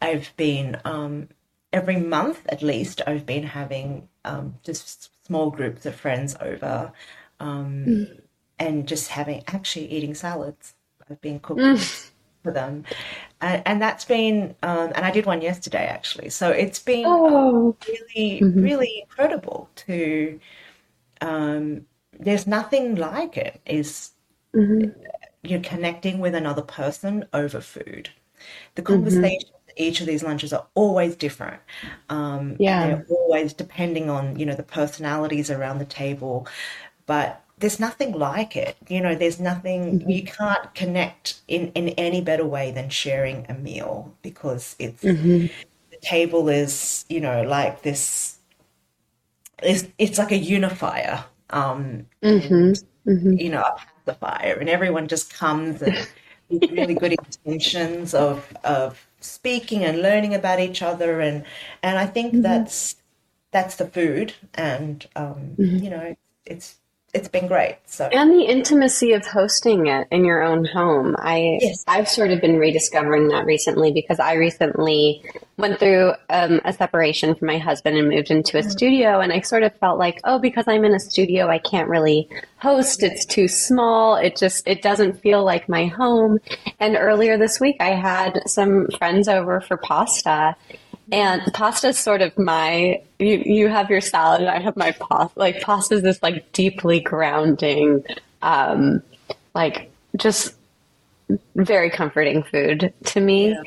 I've 0.00 0.32
been 0.36 0.80
um, 0.84 1.28
every 1.72 1.96
month 1.96 2.40
at 2.48 2.62
least. 2.62 3.02
I've 3.06 3.26
been 3.26 3.44
having 3.44 4.08
um, 4.24 4.56
just 4.62 5.10
small 5.26 5.50
groups 5.50 5.86
of 5.86 5.94
friends 5.94 6.36
over, 6.40 6.92
um, 7.38 7.84
mm. 7.86 8.20
and 8.58 8.88
just 8.88 9.08
having 9.08 9.42
actually 9.48 9.90
eating 9.90 10.14
salads. 10.14 10.74
I've 11.10 11.20
been 11.20 11.40
cooking 11.40 11.64
mm. 11.64 12.10
for 12.42 12.52
them, 12.52 12.84
and, 13.40 13.62
and 13.66 13.82
that's 13.82 14.04
been. 14.04 14.54
Um, 14.62 14.92
and 14.94 15.04
I 15.04 15.10
did 15.10 15.26
one 15.26 15.42
yesterday 15.42 15.86
actually. 15.86 16.30
So 16.30 16.50
it's 16.50 16.78
been 16.78 17.04
oh. 17.06 17.76
really, 17.86 18.40
mm-hmm. 18.40 18.62
really 18.62 19.00
incredible 19.02 19.68
to 19.86 20.40
um, 21.20 21.86
there's 22.20 22.46
nothing 22.46 22.96
like 22.96 23.36
it. 23.36 23.60
Is 23.66 24.12
mm-hmm. 24.54 24.90
you're 25.42 25.60
connecting 25.60 26.18
with 26.18 26.34
another 26.34 26.62
person 26.62 27.26
over 27.32 27.60
food. 27.60 28.10
The 28.74 28.82
conversations 28.82 29.44
mm-hmm. 29.44 29.82
each 29.82 30.00
of 30.00 30.06
these 30.06 30.22
lunches 30.22 30.52
are 30.52 30.66
always 30.74 31.16
different. 31.16 31.60
Um, 32.08 32.56
yeah, 32.58 32.86
they're 32.86 33.06
always 33.10 33.52
depending 33.52 34.10
on 34.10 34.38
you 34.38 34.46
know 34.46 34.54
the 34.54 34.62
personalities 34.62 35.50
around 35.50 35.78
the 35.78 35.84
table, 35.84 36.46
but 37.06 37.44
there's 37.58 37.78
nothing 37.78 38.12
like 38.12 38.56
it. 38.56 38.76
You 38.88 39.00
know, 39.00 39.14
there's 39.14 39.38
nothing 39.38 40.00
mm-hmm. 40.00 40.10
you 40.10 40.24
can't 40.24 40.74
connect 40.74 41.40
in 41.48 41.72
in 41.72 41.90
any 41.90 42.20
better 42.20 42.46
way 42.46 42.70
than 42.70 42.88
sharing 42.90 43.46
a 43.48 43.54
meal 43.54 44.14
because 44.22 44.76
it's 44.78 45.04
mm-hmm. 45.04 45.46
the 45.90 45.98
table 46.00 46.48
is 46.48 47.04
you 47.08 47.20
know 47.20 47.42
like 47.42 47.82
this. 47.82 48.36
It's, 49.62 49.86
it's 49.98 50.16
like 50.16 50.32
a 50.32 50.38
unifier 50.38 51.22
um, 51.50 52.06
mm-hmm. 52.22 52.54
And, 52.54 52.84
mm-hmm. 53.06 53.32
you 53.34 53.50
know, 53.50 53.62
a 53.62 53.76
pacifier, 54.04 54.54
and 54.54 54.68
everyone 54.68 55.08
just 55.08 55.32
comes 55.32 55.82
and 55.82 56.08
with 56.48 56.70
really 56.70 56.94
good 56.94 57.12
intentions 57.12 58.14
of 58.14 58.52
of 58.64 59.06
speaking 59.20 59.84
and 59.84 60.02
learning 60.02 60.34
about 60.34 60.60
each 60.60 60.82
other, 60.82 61.20
and 61.20 61.44
and 61.82 61.98
I 61.98 62.06
think 62.06 62.32
mm-hmm. 62.32 62.42
that's 62.42 62.96
that's 63.50 63.76
the 63.76 63.86
food, 63.86 64.34
and 64.54 65.06
um, 65.16 65.56
mm-hmm. 65.56 65.76
you 65.76 65.90
know, 65.90 66.16
it's 66.44 66.76
it's 67.12 67.28
been 67.28 67.48
great. 67.48 67.76
So 67.86 68.06
and 68.06 68.30
the 68.30 68.44
intimacy 68.44 69.12
of 69.12 69.26
hosting 69.26 69.86
it 69.88 70.06
in 70.12 70.24
your 70.24 70.42
own 70.42 70.64
home. 70.64 71.16
I 71.18 71.58
yes. 71.60 71.84
I've 71.88 72.08
sort 72.08 72.30
of 72.30 72.40
been 72.40 72.56
rediscovering 72.56 73.28
that 73.28 73.44
recently 73.46 73.90
because 73.90 74.20
I 74.20 74.34
recently 74.34 75.24
went 75.56 75.80
through 75.80 76.12
um, 76.28 76.60
a 76.64 76.72
separation 76.72 77.34
from 77.34 77.46
my 77.46 77.58
husband 77.58 77.98
and 77.98 78.08
moved 78.08 78.30
into 78.30 78.58
a 78.58 78.60
mm-hmm. 78.60 78.70
studio, 78.70 79.20
and 79.20 79.32
I 79.32 79.40
sort 79.40 79.64
of 79.64 79.74
felt 79.76 79.98
like, 79.98 80.20
oh, 80.24 80.38
because 80.38 80.64
I'm 80.68 80.84
in 80.84 80.94
a 80.94 81.00
studio, 81.00 81.48
I 81.48 81.58
can't 81.58 81.88
really 81.88 82.28
host. 82.58 83.02
It's 83.02 83.24
too 83.24 83.48
small. 83.48 84.14
It 84.14 84.36
just 84.36 84.66
it 84.68 84.80
doesn't 84.80 85.20
feel 85.20 85.44
like 85.44 85.68
my 85.68 85.86
home. 85.86 86.38
And 86.78 86.96
earlier 86.96 87.36
this 87.36 87.58
week, 87.58 87.76
I 87.80 87.90
had 87.90 88.42
some 88.46 88.86
friends 88.98 89.26
over 89.26 89.60
for 89.60 89.76
pasta 89.76 90.54
and 91.12 91.42
pasta 91.52 91.88
is 91.88 91.98
sort 91.98 92.22
of 92.22 92.36
my 92.38 93.02
you 93.18 93.42
you 93.44 93.68
have 93.68 93.90
your 93.90 94.00
salad 94.00 94.40
and 94.40 94.50
I 94.50 94.60
have 94.60 94.76
my 94.76 94.92
pasta. 94.92 95.38
Like 95.38 95.60
pasta 95.60 95.94
is 95.94 96.02
this 96.02 96.22
like 96.22 96.52
deeply 96.52 97.00
grounding, 97.00 98.04
um, 98.42 99.02
like 99.54 99.90
just 100.16 100.54
very 101.54 101.90
comforting 101.90 102.42
food 102.42 102.92
to 103.06 103.20
me. 103.20 103.50
Yeah. 103.50 103.62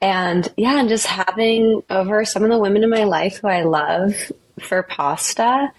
And 0.00 0.52
yeah, 0.56 0.78
and 0.78 0.88
just 0.88 1.06
having 1.06 1.82
over 1.90 2.24
some 2.24 2.44
of 2.44 2.50
the 2.50 2.58
women 2.58 2.84
in 2.84 2.90
my 2.90 3.04
life 3.04 3.38
who 3.38 3.48
I 3.48 3.64
love 3.64 4.14
for 4.60 4.82
pasta, 4.82 5.72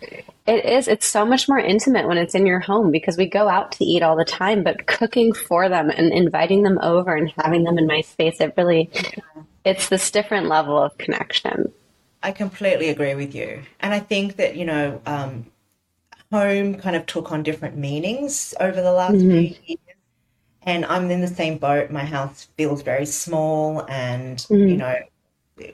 it 0.45 0.65
is 0.65 0.88
it's 0.88 1.06
so 1.06 1.26
much 1.26 1.48
more 1.48 1.60
intimate 1.60 2.08
when 2.08 2.17
it's 2.17 2.36
in 2.36 2.45
your 2.45 2.60
home 2.60 2.91
because 2.91 3.17
we 3.17 3.28
go 3.28 3.48
out 3.48 3.72
to 3.74 3.86
eat 3.86 4.04
all 4.04 4.17
the 4.17 4.26
time, 4.26 4.63
but 4.63 4.88
cooking 4.88 5.32
for 5.32 5.69
them 5.69 5.89
and 5.89 6.12
inviting 6.12 6.63
them 6.63 6.80
over 6.82 7.15
and 7.15 7.32
having 7.38 7.63
them 7.63 7.78
in 7.78 7.88
my 7.88 8.02
space, 8.02 8.41
it 8.41 8.54
really 8.58 8.89
it's 9.65 9.89
this 9.89 10.12
different 10.12 10.48
level 10.48 10.78
of 10.78 10.98
connection. 10.98 11.72
I 12.22 12.32
completely 12.32 12.89
agree 12.89 13.15
with 13.15 13.34
you. 13.34 13.63
And 13.80 13.93
I 13.93 14.00
think 14.00 14.36
that, 14.38 14.56
you 14.56 14.65
know, 14.65 15.02
um, 15.06 15.45
home 16.32 16.76
kind 16.76 16.95
of 16.95 17.06
took 17.06 17.32
on 17.32 17.43
different 17.43 17.78
meanings 17.78 18.54
over 18.60 18.82
the 18.82 18.91
last 18.91 19.15
mm-hmm. 19.15 19.30
few 19.30 19.56
years. 19.65 19.80
And 20.63 20.86
I'm 20.86 21.10
in 21.10 21.22
the 21.22 21.28
same 21.28 21.58
boat. 21.58 21.89
My 21.89 22.04
house 22.04 22.48
feels 22.58 22.82
very 22.82 23.06
small. 23.06 23.86
And, 23.88 24.38
mm-hmm. 24.38 24.67
you 24.67 24.78
know, 24.78 24.95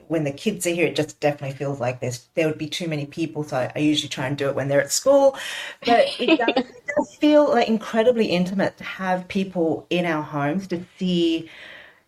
when 0.08 0.24
the 0.24 0.32
kids 0.32 0.66
are 0.66 0.70
here, 0.70 0.86
it 0.86 0.96
just 0.96 1.18
definitely 1.20 1.56
feels 1.56 1.80
like 1.80 2.00
there's 2.00 2.28
there 2.34 2.46
would 2.46 2.58
be 2.58 2.68
too 2.68 2.88
many 2.88 3.06
people. 3.06 3.42
So 3.44 3.56
I, 3.56 3.72
I 3.74 3.78
usually 3.80 4.08
try 4.08 4.26
and 4.26 4.36
do 4.36 4.48
it 4.48 4.54
when 4.54 4.68
they're 4.68 4.80
at 4.80 4.92
school. 4.92 5.36
But 5.84 6.06
it 6.20 6.38
does, 6.38 6.54
it 6.56 6.86
does 6.96 7.14
feel 7.16 7.48
like 7.50 7.68
incredibly 7.68 8.26
intimate 8.26 8.76
to 8.78 8.84
have 8.84 9.28
people 9.28 9.86
in 9.90 10.06
our 10.06 10.22
homes 10.22 10.68
to 10.68 10.84
see 10.98 11.50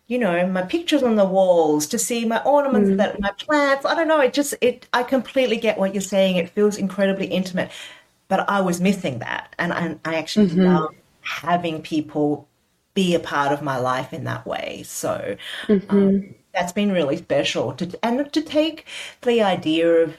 you 0.09 0.17
know, 0.17 0.45
my 0.47 0.63
pictures 0.63 1.03
on 1.03 1.15
the 1.15 1.23
walls, 1.23 1.85
to 1.85 1.99
see 1.99 2.25
my 2.25 2.41
ornaments, 2.41 2.89
mm. 2.89 2.97
that 2.97 3.19
my 3.19 3.31
plants. 3.33 3.85
I 3.85 3.93
don't 3.93 4.07
know. 4.07 4.19
It 4.19 4.33
just 4.33 4.55
it. 4.59 4.87
I 4.91 5.03
completely 5.03 5.57
get 5.57 5.77
what 5.77 5.93
you're 5.93 6.01
saying. 6.01 6.35
It 6.35 6.49
feels 6.49 6.77
incredibly 6.77 7.27
intimate, 7.27 7.71
but 8.27 8.49
I 8.49 8.59
was 8.61 8.81
missing 8.81 9.19
that, 9.19 9.53
and 9.59 9.71
I, 9.71 9.97
I 10.03 10.15
actually 10.15 10.47
mm-hmm. 10.47 10.63
love 10.63 10.95
having 11.21 11.83
people 11.83 12.47
be 12.95 13.13
a 13.13 13.19
part 13.19 13.51
of 13.51 13.61
my 13.61 13.77
life 13.77 14.11
in 14.11 14.23
that 14.23 14.47
way. 14.47 14.81
So 14.83 15.37
mm-hmm. 15.67 15.95
um, 15.95 16.35
that's 16.55 16.73
been 16.73 16.91
really 16.91 17.17
special. 17.17 17.73
To 17.73 17.99
and 18.03 18.33
to 18.33 18.41
take 18.41 18.87
the 19.21 19.43
idea 19.43 19.87
of 19.93 20.17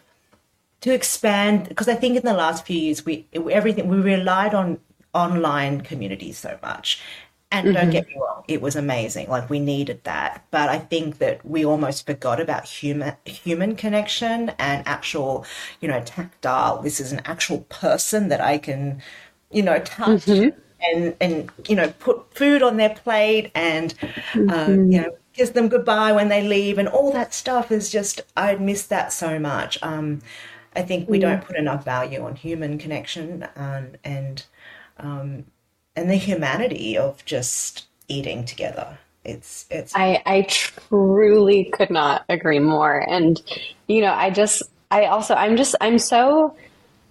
to 0.82 0.94
expand 0.94 1.68
because 1.68 1.88
I 1.88 1.96
think 1.96 2.16
in 2.16 2.24
the 2.24 2.32
last 2.32 2.64
few 2.64 2.78
years 2.78 3.04
we 3.04 3.26
everything 3.34 3.88
we 3.88 3.96
relied 3.96 4.54
on 4.54 4.78
online 5.12 5.80
communities 5.80 6.38
so 6.38 6.56
much 6.62 7.02
and 7.52 7.66
mm-hmm. 7.66 7.74
don't 7.74 7.90
get 7.90 8.06
me 8.06 8.14
wrong, 8.16 8.44
it 8.48 8.62
was 8.62 8.76
amazing. 8.76 9.28
Like 9.28 9.50
we 9.50 9.58
needed 9.58 10.02
that. 10.04 10.44
But 10.50 10.68
I 10.68 10.78
think 10.78 11.18
that 11.18 11.44
we 11.44 11.64
almost 11.64 12.06
forgot 12.06 12.40
about 12.40 12.64
human 12.64 13.14
human 13.24 13.76
connection 13.76 14.50
and 14.58 14.86
actual, 14.86 15.44
you 15.80 15.88
know, 15.88 16.00
tactile. 16.02 16.82
This 16.82 17.00
is 17.00 17.12
an 17.12 17.22
actual 17.24 17.60
person 17.68 18.28
that 18.28 18.40
I 18.40 18.58
can, 18.58 19.02
you 19.50 19.62
know, 19.62 19.80
touch 19.80 20.26
mm-hmm. 20.26 20.58
and 20.92 21.16
and 21.20 21.50
you 21.68 21.76
know, 21.76 21.92
put 21.98 22.34
food 22.34 22.62
on 22.62 22.76
their 22.76 22.94
plate 22.94 23.50
and 23.54 23.94
mm-hmm. 23.98 24.50
um, 24.50 24.90
you 24.92 25.02
know, 25.02 25.16
kiss 25.32 25.50
them 25.50 25.68
goodbye 25.68 26.12
when 26.12 26.28
they 26.28 26.42
leave 26.46 26.78
and 26.78 26.88
all 26.88 27.12
that 27.12 27.34
stuff 27.34 27.72
is 27.72 27.90
just 27.90 28.20
I 28.36 28.54
miss 28.56 28.86
that 28.86 29.12
so 29.12 29.38
much. 29.38 29.78
Um, 29.82 30.20
I 30.76 30.82
think 30.82 31.08
we 31.08 31.18
don't 31.18 31.44
put 31.44 31.56
enough 31.56 31.84
value 31.84 32.22
on 32.22 32.36
human 32.36 32.78
connection 32.78 33.48
and 33.56 33.98
and 34.04 34.44
um, 34.98 35.46
and 35.96 36.10
the 36.10 36.16
humanity 36.16 36.96
of 36.96 37.24
just 37.24 37.86
eating 38.08 38.44
together. 38.44 38.98
It's 39.24 39.66
it's 39.70 39.94
I 39.94 40.22
I 40.24 40.42
truly 40.42 41.64
could 41.64 41.90
not 41.90 42.24
agree 42.28 42.58
more. 42.58 42.98
And 42.98 43.40
you 43.86 44.00
know, 44.00 44.12
I 44.12 44.30
just 44.30 44.62
I 44.90 45.06
also 45.06 45.34
I'm 45.34 45.56
just 45.56 45.74
I'm 45.80 45.98
so 45.98 46.56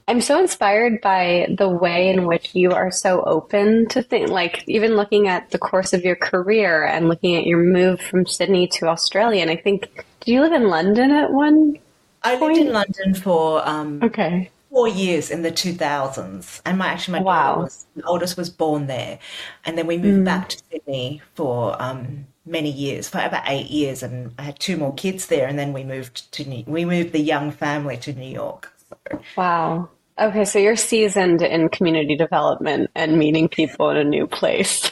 I'm 0.08 0.22
so 0.22 0.40
inspired 0.40 1.02
by 1.02 1.54
the 1.56 1.70
way 1.70 2.10
in 2.10 2.26
which 2.26 2.56
you 2.56 2.72
are 2.72 2.90
so 2.90 3.22
open 3.24 3.88
to 3.90 4.02
things, 4.02 4.32
like 4.32 4.64
even 4.68 4.96
looking 4.96 5.28
at 5.28 5.52
the 5.52 5.60
course 5.60 5.94
of 5.94 6.04
your 6.04 6.16
career 6.16 6.84
and 6.84 7.08
looking 7.08 7.36
at 7.36 7.46
your 7.46 7.60
move 7.60 8.02
from 8.02 8.26
Sydney 8.26 8.68
to 8.70 8.88
Australia. 8.88 9.44
And 9.44 9.52
I 9.52 9.56
think, 9.56 9.88
did 10.22 10.32
you 10.32 10.42
live 10.42 10.54
in 10.54 10.68
London 10.68 11.12
at 11.12 11.32
one 11.32 11.78
I 12.24 12.40
lived 12.40 12.58
in 12.58 12.74
London 12.74 13.14
for 13.14 13.66
um, 13.68 14.02
Okay. 14.04 14.50
Four 14.70 14.88
years 14.88 15.32
in 15.32 15.42
the 15.42 15.52
2000s, 15.52 16.62
and 16.66 16.78
my 16.78 16.88
actually 16.88 17.20
my 17.20 17.26
Wow. 17.26 17.62
was 17.62 17.86
my 17.96 18.04
oldest 18.06 18.38
was 18.38 18.50
born 18.50 18.88
there, 18.88 19.20
and 19.66 19.78
then 19.78 19.88
we 19.88 19.98
moved 19.98 20.26
back 20.26 20.50
to 20.50 20.58
Sydney 20.72 21.22
for 21.36 21.82
um, 21.82 22.28
many 22.46 22.72
years, 22.72 23.10
for 23.10 23.20
about 23.20 23.44
eight 23.48 23.68
years, 23.70 24.04
and 24.04 24.34
I 24.38 24.44
had 24.44 24.60
two 24.60 24.78
more 24.78 24.94
kids 24.94 25.28
there, 25.28 25.48
and 25.48 25.58
then 25.58 25.74
we 25.74 25.84
moved 25.84 26.32
to 26.34 26.48
New, 26.48 26.64
we 26.68 26.86
moved 26.86 27.14
the 27.14 27.20
young 27.20 27.52
family 27.52 27.98
to 27.98 28.14
New 28.14 28.32
York. 28.32 28.72
So, 28.90 29.22
Wow. 29.36 29.90
Okay, 30.20 30.44
so 30.44 30.60
you're 30.60 30.76
seasoned 30.76 31.42
in 31.42 31.70
community 31.70 32.18
development 32.18 32.92
and 32.94 33.18
meeting 33.18 33.48
people 33.48 33.90
in 33.90 33.98
a 33.98 34.04
new 34.04 34.28
place. 34.28 34.92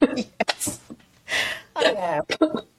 yes, 0.00 0.80
I 1.76 1.92
am. 1.92 2.22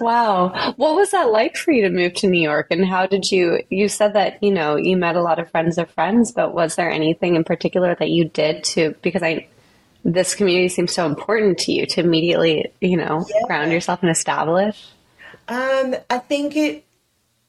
Wow. 0.00 0.72
What 0.76 0.96
was 0.96 1.10
that 1.10 1.30
like 1.30 1.56
for 1.56 1.72
you 1.72 1.82
to 1.82 1.90
move 1.90 2.14
to 2.14 2.26
New 2.26 2.40
York? 2.40 2.68
And 2.70 2.84
how 2.84 3.06
did 3.06 3.30
you, 3.30 3.62
you 3.68 3.88
said 3.88 4.14
that, 4.14 4.42
you 4.42 4.52
know, 4.52 4.76
you 4.76 4.96
met 4.96 5.16
a 5.16 5.22
lot 5.22 5.38
of 5.38 5.50
friends 5.50 5.78
of 5.78 5.90
friends, 5.90 6.32
but 6.32 6.54
was 6.54 6.76
there 6.76 6.90
anything 6.90 7.36
in 7.36 7.44
particular 7.44 7.94
that 7.94 8.08
you 8.08 8.24
did 8.24 8.64
to, 8.64 8.94
because 9.02 9.22
I, 9.22 9.46
this 10.04 10.34
community 10.34 10.68
seems 10.68 10.94
so 10.94 11.06
important 11.06 11.58
to 11.58 11.72
you 11.72 11.86
to 11.86 12.00
immediately, 12.00 12.72
you 12.80 12.96
know, 12.96 13.26
ground 13.46 13.70
yourself 13.70 14.02
and 14.02 14.10
establish? 14.10 14.88
Um, 15.48 15.96
I 16.08 16.18
think 16.18 16.56
it 16.56 16.84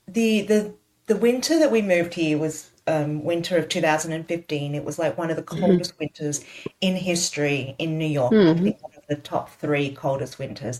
the 0.07 0.41
the 0.41 0.73
the 1.07 1.15
winter 1.15 1.59
that 1.59 1.71
we 1.71 1.81
moved 1.81 2.13
here 2.13 2.37
was 2.37 2.69
um, 2.87 3.23
winter 3.23 3.57
of 3.57 3.69
2015. 3.69 4.75
It 4.75 4.83
was 4.83 4.97
like 4.97 5.17
one 5.17 5.29
of 5.29 5.35
the 5.35 5.43
coldest 5.43 5.97
winters 5.99 6.43
in 6.81 6.95
history 6.95 7.75
in 7.77 7.97
New 7.97 8.07
York. 8.07 8.33
I 8.33 8.53
think 8.55 8.81
one 8.81 8.91
of 8.95 9.03
the 9.07 9.15
top 9.15 9.49
three 9.51 9.91
coldest 9.91 10.39
winters. 10.39 10.79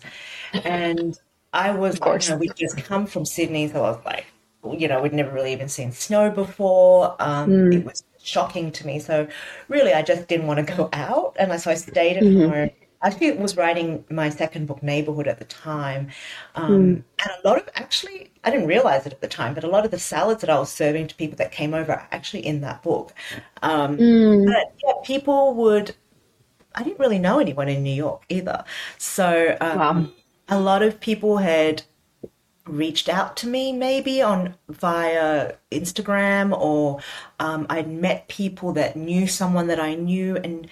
And 0.54 1.18
I 1.54 1.72
was, 1.72 2.00
course. 2.00 2.28
you 2.28 2.34
know, 2.36 2.38
we'd 2.40 2.56
just 2.56 2.84
come 2.84 3.06
from 3.08 3.26
Sydney, 3.26 3.68
so 3.68 3.84
I 3.86 3.92
was 3.92 4.06
like, 4.06 4.26
you 4.78 4.88
know, 4.88 5.02
we'd 5.02 5.14
never 5.14 5.32
really 5.34 5.52
even 5.54 5.70
seen 5.70 5.92
snow 5.92 6.30
before. 6.32 7.16
Um, 7.22 7.66
It 7.72 7.84
was 7.86 8.04
shocking 8.24 8.72
to 8.74 8.86
me. 8.88 9.00
So 9.00 9.28
really, 9.68 9.94
I 9.94 10.02
just 10.04 10.28
didn't 10.28 10.48
want 10.48 10.66
to 10.66 10.76
go 10.76 10.90
out, 10.94 11.36
and 11.40 11.60
so 11.62 11.72
I 11.72 11.76
stayed 11.76 12.18
at 12.18 12.28
home. 12.28 12.72
I 13.04 13.08
actually 13.08 13.32
was 13.34 13.58
writing 13.58 14.06
my 14.12 14.30
second 14.30 14.68
book, 14.68 14.84
Neighborhood, 14.84 15.28
at 15.28 15.40
the 15.40 15.46
time. 15.46 16.10
Um, 16.56 17.04
And 17.24 17.32
a 17.44 17.48
lot 17.48 17.58
of, 17.58 17.68
actually, 17.76 18.32
I 18.44 18.52
didn't 18.52 18.68
realize 18.68 19.06
it 19.08 19.14
at 19.14 19.22
the 19.22 19.28
time, 19.28 19.54
but 19.56 19.64
a 19.64 19.68
lot 19.68 19.86
of 19.86 19.92
the 19.92 20.00
salads 20.00 20.42
that 20.42 20.50
I 20.50 20.60
was 20.60 20.72
serving 20.72 21.08
to 21.08 21.16
people 21.16 21.36
that 21.38 21.52
came 21.52 21.74
over 21.74 21.94
are 21.94 22.08
actually 22.12 22.46
in 22.46 22.62
that 22.62 22.84
book. 22.84 23.14
Um, 23.64 24.08
But 24.46 24.74
yeah, 24.84 24.94
people 25.04 25.54
would, 25.56 25.96
I 26.76 26.84
didn't 26.84 27.00
really 27.00 27.20
know 27.20 27.40
anyone 27.40 27.70
in 27.70 27.84
New 27.84 27.94
York 27.94 28.24
either. 28.30 28.64
So 28.98 29.58
um, 29.62 29.78
Wow. 29.78 30.12
A 30.52 30.60
lot 30.60 30.84
of 30.84 31.00
people 31.00 31.38
had 31.38 31.84
reached 32.68 33.10
out 33.10 33.36
to 33.38 33.48
me 33.48 33.74
maybe 33.74 34.22
on 34.22 34.54
via 34.70 35.54
Instagram 35.72 36.58
or 36.58 37.00
um, 37.40 37.66
I'd 37.70 37.90
met 37.90 38.28
people 38.28 38.74
that 38.74 38.96
knew 38.96 39.26
someone 39.28 39.68
that 39.68 39.80
I 39.80 39.96
knew 39.96 40.38
and 40.38 40.68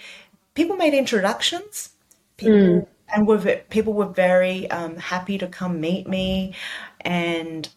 people 0.53 0.75
made 0.75 0.93
introductions. 0.93 1.91
People 2.37 2.87
and 3.13 3.27
were 3.27 3.39
people 3.69 3.93
were 3.93 4.05
very 4.05 4.69
um, 4.69 4.97
happy 4.97 5.37
to 5.39 5.47
come 5.47 5.81
meet 5.81 6.07
me. 6.07 6.53
And 7.01 7.67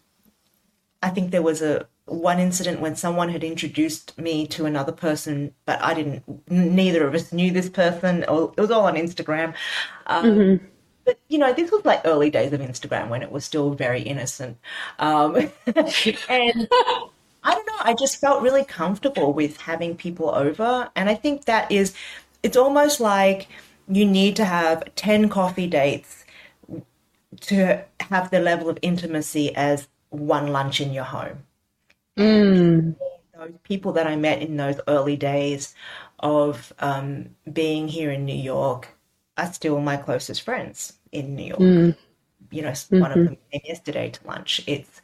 I 1.03 1.09
think 1.09 1.30
there 1.30 1.42
was 1.42 1.62
a 1.62 1.88
one 2.07 2.38
incident 2.38 2.80
when 2.80 2.96
someone 2.96 3.30
had 3.30 3.42
introduced 3.44 4.18
me 4.18 4.46
to 4.48 4.66
another 4.66 4.92
person 4.92 5.55
but 5.64 5.80
I 5.80 5.94
didn't 5.94 6.50
neither 6.50 7.07
of 7.07 7.14
us 7.14 7.32
knew 7.32 7.50
this 7.50 7.70
person. 7.70 8.24
Or 8.24 8.53
it 8.57 8.61
was 8.61 8.70
all 8.70 8.84
on 8.84 8.96
Instagram. 8.96 9.55
Um, 10.07 10.61
but 11.12 11.20
you 11.28 11.38
know, 11.38 11.52
this 11.52 11.70
was 11.70 11.84
like 11.84 12.00
early 12.06 12.30
days 12.30 12.54
of 12.54 12.60
Instagram 12.60 13.10
when 13.10 13.22
it 13.22 13.30
was 13.30 13.44
still 13.44 13.74
very 13.74 14.00
innocent. 14.00 14.56
Um, 14.98 15.36
and 15.66 16.68
I 17.44 17.54
don't 17.54 17.66
know, 17.66 17.80
I 17.80 17.94
just 17.98 18.18
felt 18.18 18.42
really 18.42 18.64
comfortable 18.64 19.34
with 19.34 19.58
having 19.58 19.94
people 19.94 20.30
over. 20.30 20.90
And 20.96 21.10
I 21.10 21.14
think 21.14 21.44
that 21.44 21.70
is, 21.70 21.94
it's 22.42 22.56
almost 22.56 22.98
like 22.98 23.48
you 23.88 24.06
need 24.06 24.36
to 24.36 24.46
have 24.46 24.94
10 24.94 25.28
coffee 25.28 25.66
dates 25.66 26.24
to 27.40 27.84
have 28.00 28.30
the 28.30 28.40
level 28.40 28.70
of 28.70 28.78
intimacy 28.80 29.54
as 29.54 29.88
one 30.08 30.46
lunch 30.46 30.80
in 30.80 30.94
your 30.94 31.04
home 31.04 31.44
those 32.16 33.54
people 33.64 33.92
that 33.92 34.06
I 34.06 34.14
met 34.14 34.42
in 34.42 34.56
those 34.56 34.78
early 34.86 35.16
days 35.16 35.74
of 36.20 36.72
um, 36.78 37.30
being 37.50 37.88
here 37.88 38.12
in 38.12 38.26
New 38.26 38.36
York 38.36 38.90
are 39.36 39.52
still 39.52 39.80
my 39.80 39.96
closest 39.96 40.42
friends 40.42 40.92
in 41.12 41.36
New 41.36 41.44
York. 41.46 41.76
You 42.50 42.62
know, 42.62 42.74
one 42.98 43.12
of 43.12 43.22
them 43.24 43.36
came 43.52 43.62
yesterday 43.64 44.10
to 44.10 44.26
lunch. 44.26 44.60
It's, 44.66 45.00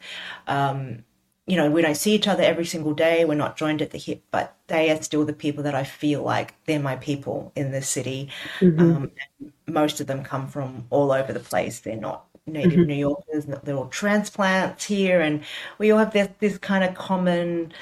um, 0.46 1.04
you 1.46 1.56
know, 1.56 1.70
we 1.70 1.82
don't 1.82 1.96
see 1.96 2.14
each 2.14 2.28
other 2.28 2.42
every 2.42 2.66
single 2.66 2.92
day. 2.94 3.24
We're 3.24 3.34
not 3.34 3.56
joined 3.56 3.80
at 3.82 3.90
the 3.90 3.98
hip, 3.98 4.22
but 4.30 4.56
they 4.66 4.90
are 4.90 5.02
still 5.02 5.24
the 5.24 5.32
people 5.32 5.62
that 5.64 5.74
I 5.74 5.84
feel 5.84 6.22
like 6.22 6.54
they're 6.66 6.80
my 6.80 6.96
people 6.96 7.52
in 7.56 7.70
this 7.72 7.88
city. 7.88 8.30
Um, 8.76 9.11
and 9.40 9.52
most 9.66 10.00
of 10.00 10.06
them 10.06 10.22
come 10.24 10.48
from 10.48 10.86
all 10.90 11.11
over 11.12 11.32
the 11.32 11.40
place. 11.40 11.80
They're 11.80 11.96
not 11.96 12.26
native 12.46 12.84
New 12.84 12.94
Yorkers. 12.94 13.46
They're 13.64 13.76
all 13.76 13.88
transplants 13.88 14.84
here, 14.84 15.20
and 15.20 15.42
we 15.78 15.90
all 15.90 15.98
have 15.98 16.12
this 16.12 16.28
this 16.40 16.59
kind 16.59 16.84
of 16.84 16.94
common 16.94 17.72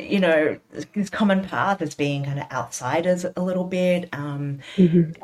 you 0.00 0.20
know, 0.20 0.58
this 0.92 1.10
common 1.10 1.42
path 1.42 1.80
as 1.82 1.94
being 1.94 2.24
kind 2.24 2.40
of 2.40 2.50
outsiders 2.52 3.24
a 3.24 3.40
little 3.42 3.64
bit. 3.64 4.08
Um, 4.12 4.58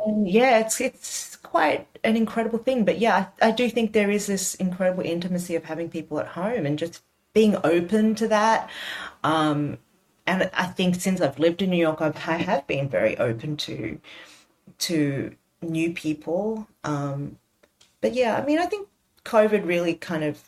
And 0.07 0.29
yeah, 0.29 0.59
it's 0.61 0.81
it's 0.81 1.36
quite 1.47 1.87
an 2.05 2.17
incredible 2.17 2.59
thing. 2.59 2.85
But 2.85 2.99
yeah, 2.99 3.27
I, 3.41 3.49
I 3.49 3.51
do 3.51 3.69
think 3.69 3.93
there 3.93 4.11
is 4.11 4.27
this 4.27 4.55
incredible 4.57 5.03
intimacy 5.05 5.55
of 5.55 5.65
having 5.65 5.89
people 5.89 6.21
at 6.21 6.29
home 6.29 6.67
and 6.67 6.79
just 6.79 7.03
being 7.33 7.57
open 7.65 8.15
to 8.17 8.29
that. 8.29 8.71
Um, 9.23 9.79
and 10.27 10.51
I 10.55 10.67
think 10.67 10.97
since 10.97 11.21
I've 11.21 11.39
lived 11.39 11.63
in 11.63 11.71
New 11.71 11.77
York, 11.77 12.01
I've, 12.01 12.17
I 12.17 12.39
have 12.39 12.67
been 12.67 12.89
very 12.89 13.17
open 13.19 13.57
to 13.59 14.01
to 14.79 15.35
new 15.63 15.93
people. 15.93 16.67
Um, 16.83 17.39
but 18.01 18.15
yeah, 18.15 18.37
I 18.37 18.45
mean, 18.45 18.59
I 18.59 18.67
think 18.67 18.89
COVID 19.25 19.67
really 19.67 19.95
kind 19.95 20.25
of 20.25 20.43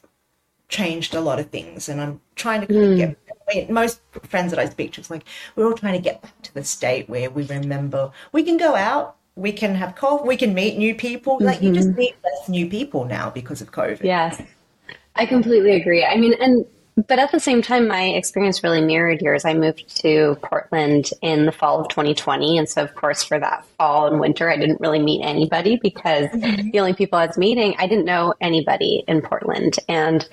changed 0.69 1.15
a 1.15 1.21
lot 1.21 1.39
of 1.39 1.51
things, 1.51 1.89
and 1.89 2.01
I'm 2.01 2.21
trying 2.37 2.63
to 2.63 2.67
kind 2.67 2.93
of 2.93 2.99
get. 2.99 3.17
I 3.29 3.55
mean, 3.55 3.73
most 3.73 4.01
friends 4.25 4.51
that 4.51 4.59
I 4.59 4.69
speak 4.69 4.93
to, 4.93 5.01
it's 5.01 5.11
like 5.11 5.25
we're 5.57 5.67
all 5.67 5.75
trying 5.75 5.95
to 5.95 6.03
get 6.03 6.21
back 6.23 6.43
to 6.43 6.55
the 6.55 6.65
state 6.65 7.09
where 7.09 7.31
we 7.31 7.45
remember 7.45 8.11
we 8.33 8.43
can 8.43 8.57
go 8.57 8.75
out, 8.75 9.17
we 9.39 9.53
can 9.53 9.75
have 9.77 9.95
coffee, 9.95 10.27
we 10.27 10.37
can 10.37 10.53
meet 10.53 10.77
new 10.77 10.95
people. 10.95 11.39
Like 11.41 11.63
you 11.63 11.73
just 11.73 11.89
mm-hmm. 11.89 11.99
meet 11.99 12.17
less 12.25 12.49
new 12.49 12.69
people 12.69 13.05
now 13.05 13.31
because 13.31 13.61
of 13.61 13.71
COVID. 13.71 14.03
Yes, 14.03 14.43
I 15.15 15.27
completely 15.27 15.77
agree. 15.77 16.05
I 16.05 16.17
mean, 16.17 16.35
and 16.41 16.67
but 17.07 17.21
at 17.21 17.31
the 17.31 17.39
same 17.39 17.63
time, 17.63 17.87
my 17.87 18.03
experience 18.03 18.65
really 18.65 18.81
mirrored 18.81 19.23
yours. 19.23 19.45
I 19.45 19.55
moved 19.55 20.01
to 20.01 20.37
Portland 20.43 21.11
in 21.23 21.47
the 21.47 21.53
fall 21.53 21.81
of 21.81 21.89
2020, 21.89 22.59
and 22.59 22.69
so 22.69 22.83
of 22.83 22.97
course 22.97 23.23
for 23.23 23.39
that 23.39 23.65
fall 23.79 24.09
and 24.09 24.19
winter, 24.19 24.51
I 24.51 24.57
didn't 24.57 24.81
really 24.81 24.99
meet 24.99 25.23
anybody 25.23 25.79
because 25.81 26.27
mm-hmm. 26.27 26.71
the 26.71 26.81
only 26.81 26.95
people 26.95 27.19
I 27.19 27.27
was 27.27 27.39
meeting, 27.39 27.77
I 27.79 27.87
didn't 27.87 28.07
know 28.07 28.35
anybody 28.41 29.05
in 29.07 29.23
Portland, 29.23 29.77
and 29.89 30.29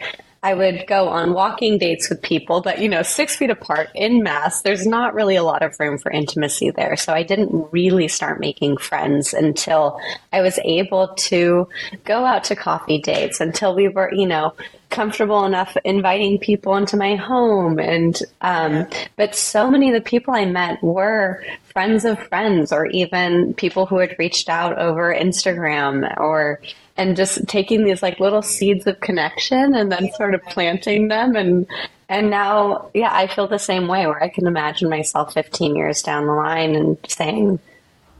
I 0.45 0.53
would 0.53 0.85
go 0.85 1.09
on 1.09 1.33
walking 1.33 1.79
dates 1.79 2.07
with 2.07 2.21
people, 2.21 2.61
but 2.61 2.79
you 2.79 2.87
know, 2.87 3.01
six 3.01 3.35
feet 3.35 3.49
apart 3.49 3.89
in 3.95 4.21
mass. 4.21 4.61
There's 4.61 4.85
not 4.85 5.15
really 5.15 5.35
a 5.35 5.41
lot 5.41 5.63
of 5.63 5.79
room 5.79 5.97
for 5.97 6.11
intimacy 6.11 6.69
there. 6.69 6.95
So 6.97 7.13
I 7.13 7.23
didn't 7.23 7.69
really 7.71 8.07
start 8.07 8.39
making 8.39 8.77
friends 8.77 9.33
until 9.33 9.99
I 10.31 10.41
was 10.41 10.59
able 10.63 11.07
to 11.15 11.67
go 12.03 12.25
out 12.25 12.43
to 12.43 12.55
coffee 12.55 12.99
dates, 13.01 13.41
until 13.41 13.73
we 13.73 13.87
were, 13.87 14.13
you 14.13 14.27
know, 14.27 14.53
comfortable 14.91 15.45
enough 15.45 15.75
inviting 15.83 16.37
people 16.37 16.75
into 16.75 16.95
my 16.95 17.15
home. 17.15 17.79
And, 17.79 18.15
um, 18.41 18.85
but 19.15 19.33
so 19.33 19.71
many 19.71 19.89
of 19.89 19.95
the 19.95 20.07
people 20.07 20.35
I 20.35 20.45
met 20.45 20.83
were 20.83 21.43
friends 21.73 22.05
of 22.05 22.19
friends 22.27 22.71
or 22.71 22.85
even 22.85 23.55
people 23.55 23.87
who 23.87 23.97
had 23.97 24.15
reached 24.19 24.47
out 24.47 24.77
over 24.77 25.11
Instagram 25.11 26.15
or, 26.17 26.61
and 26.97 27.15
just 27.15 27.47
taking 27.47 27.83
these 27.83 28.01
like 28.01 28.19
little 28.19 28.41
seeds 28.41 28.87
of 28.87 28.99
connection 28.99 29.75
and 29.75 29.91
then 29.91 30.11
sort 30.13 30.33
of 30.33 30.43
planting 30.43 31.07
them 31.07 31.35
and 31.35 31.67
and 32.07 32.29
now 32.29 32.89
yeah 32.93 33.09
i 33.11 33.27
feel 33.27 33.47
the 33.47 33.59
same 33.59 33.87
way 33.87 34.05
where 34.07 34.23
i 34.23 34.29
can 34.29 34.47
imagine 34.47 34.89
myself 34.89 35.33
15 35.33 35.75
years 35.75 36.01
down 36.01 36.25
the 36.25 36.33
line 36.33 36.75
and 36.75 36.97
saying 37.07 37.59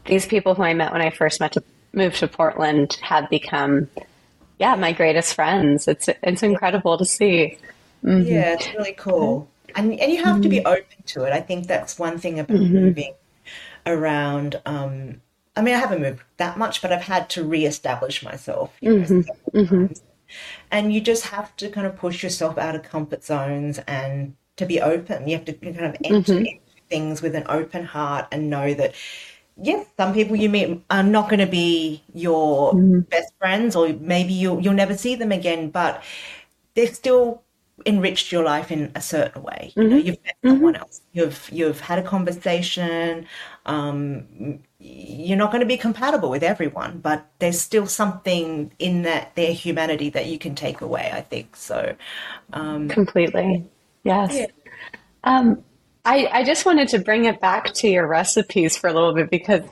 these 0.06 0.26
people 0.26 0.56
who 0.56 0.64
i 0.64 0.74
met 0.74 0.92
when 0.92 1.02
i 1.02 1.10
first 1.10 1.40
met 1.40 1.54
to 1.54 1.64
move 1.94 2.14
to 2.16 2.28
portland 2.28 2.98
have 3.02 3.30
become 3.30 3.88
yeah 4.60 4.76
my 4.76 4.92
greatest 4.92 5.34
friends 5.34 5.88
it's 5.88 6.10
it's 6.24 6.44
incredible 6.44 6.98
to 6.98 7.06
see 7.06 7.58
mm-hmm. 8.06 8.28
Yeah, 8.28 8.54
it's 8.54 8.74
really 8.74 8.94
cool. 8.94 9.50
And 9.76 10.00
and 10.00 10.12
you 10.12 10.24
have 10.24 10.42
to 10.42 10.50
be 10.50 10.58
mm-hmm. 10.58 10.68
open 10.68 11.04
to 11.08 11.24
it. 11.24 11.34
I 11.34 11.42
think 11.42 11.68
that's 11.68 12.00
one 12.00 12.18
thing 12.18 12.40
about 12.40 12.58
mm-hmm. 12.58 12.74
moving 12.74 13.14
around. 13.86 14.62
Um, 14.66 15.22
I 15.56 15.62
mean, 15.62 15.76
I 15.76 15.80
haven't 15.80 16.02
moved 16.02 16.22
that 16.38 16.58
much, 16.58 16.82
but 16.82 16.92
I've 16.92 17.04
had 17.04 17.30
to 17.32 17.44
reestablish 17.44 18.24
myself. 18.24 18.72
Know, 18.82 19.06
several 19.06 19.66
times. 19.88 20.02
And 20.72 20.94
you 20.94 21.02
just 21.02 21.28
have 21.28 21.56
to 21.58 21.70
kind 21.70 21.88
of 21.88 21.96
push 21.96 22.24
yourself 22.24 22.58
out 22.58 22.76
of 22.76 22.84
comfort 22.84 23.24
zones 23.24 23.80
and 23.88 24.36
to 24.58 24.66
be 24.66 24.82
open. 24.82 25.28
You 25.28 25.38
have 25.38 25.46
to 25.46 25.54
kind 25.54 25.86
of 25.86 25.96
enter 26.04 26.34
Mhm. 26.34 26.60
things 26.90 27.22
with 27.22 27.36
an 27.36 27.46
open 27.48 27.86
heart 27.86 28.28
and 28.32 28.50
know 28.50 28.74
that 28.74 28.96
yes, 29.58 29.88
some 29.98 30.14
people 30.14 30.36
you 30.36 30.50
meet 30.50 30.82
are 30.90 31.04
not 31.04 31.30
going 31.30 31.40
to 31.40 31.46
be 31.46 32.04
your 32.14 32.74
Mhm. 32.74 33.10
best 33.10 33.34
friends, 33.40 33.76
or 33.76 33.90
maybe 34.00 34.34
you'll 34.34 34.60
you'll 34.62 34.74
never 34.74 34.98
see 34.98 35.16
them 35.16 35.32
again, 35.32 35.70
but 35.70 36.04
they're 36.74 36.94
still 36.94 37.42
enriched 37.86 38.32
your 38.32 38.44
life 38.44 38.72
in 38.72 38.92
a 38.96 39.02
certain 39.02 39.44
way. 39.44 39.74
You 39.76 39.90
know, 39.90 39.98
Mhm. 39.98 40.06
you've 40.06 40.24
met 40.26 40.36
someone 40.48 40.76
else. 40.76 41.02
You've 41.14 41.50
you've 41.52 41.80
had 41.82 42.00
a 42.00 42.04
conversation. 42.04 43.28
Um, 43.66 44.60
you're 44.80 45.38
not 45.38 45.52
going 45.52 45.62
to 45.62 45.66
be 45.68 45.78
compatible 45.78 46.30
with 46.30 46.44
everyone, 46.44 47.00
but 47.00 47.26
there's 47.40 47.60
still 47.60 47.88
something 47.88 48.72
in 48.80 49.02
that 49.04 49.36
their 49.36 49.54
humanity 49.54 50.10
that 50.12 50.28
you 50.28 50.38
can 50.40 50.56
take 50.56 50.82
away. 50.82 51.12
I 51.14 51.22
think 51.22 51.56
so. 51.56 51.96
Um, 52.54 52.88
Completely. 52.88 53.66
Yes. 54.04 54.34
yeah. 54.40 54.46
Um, 55.24 55.64
I, 56.06 56.28
I 56.32 56.44
just 56.44 56.66
wanted 56.66 56.90
to 56.90 57.00
bring 57.00 57.26
it 57.26 57.40
back 57.42 57.74
to 57.76 57.88
your 57.90 58.08
recipes 58.08 58.78
for 58.78 58.88
a 58.88 58.94
little 58.94 59.14
bit 59.14 59.30
because 59.32 59.64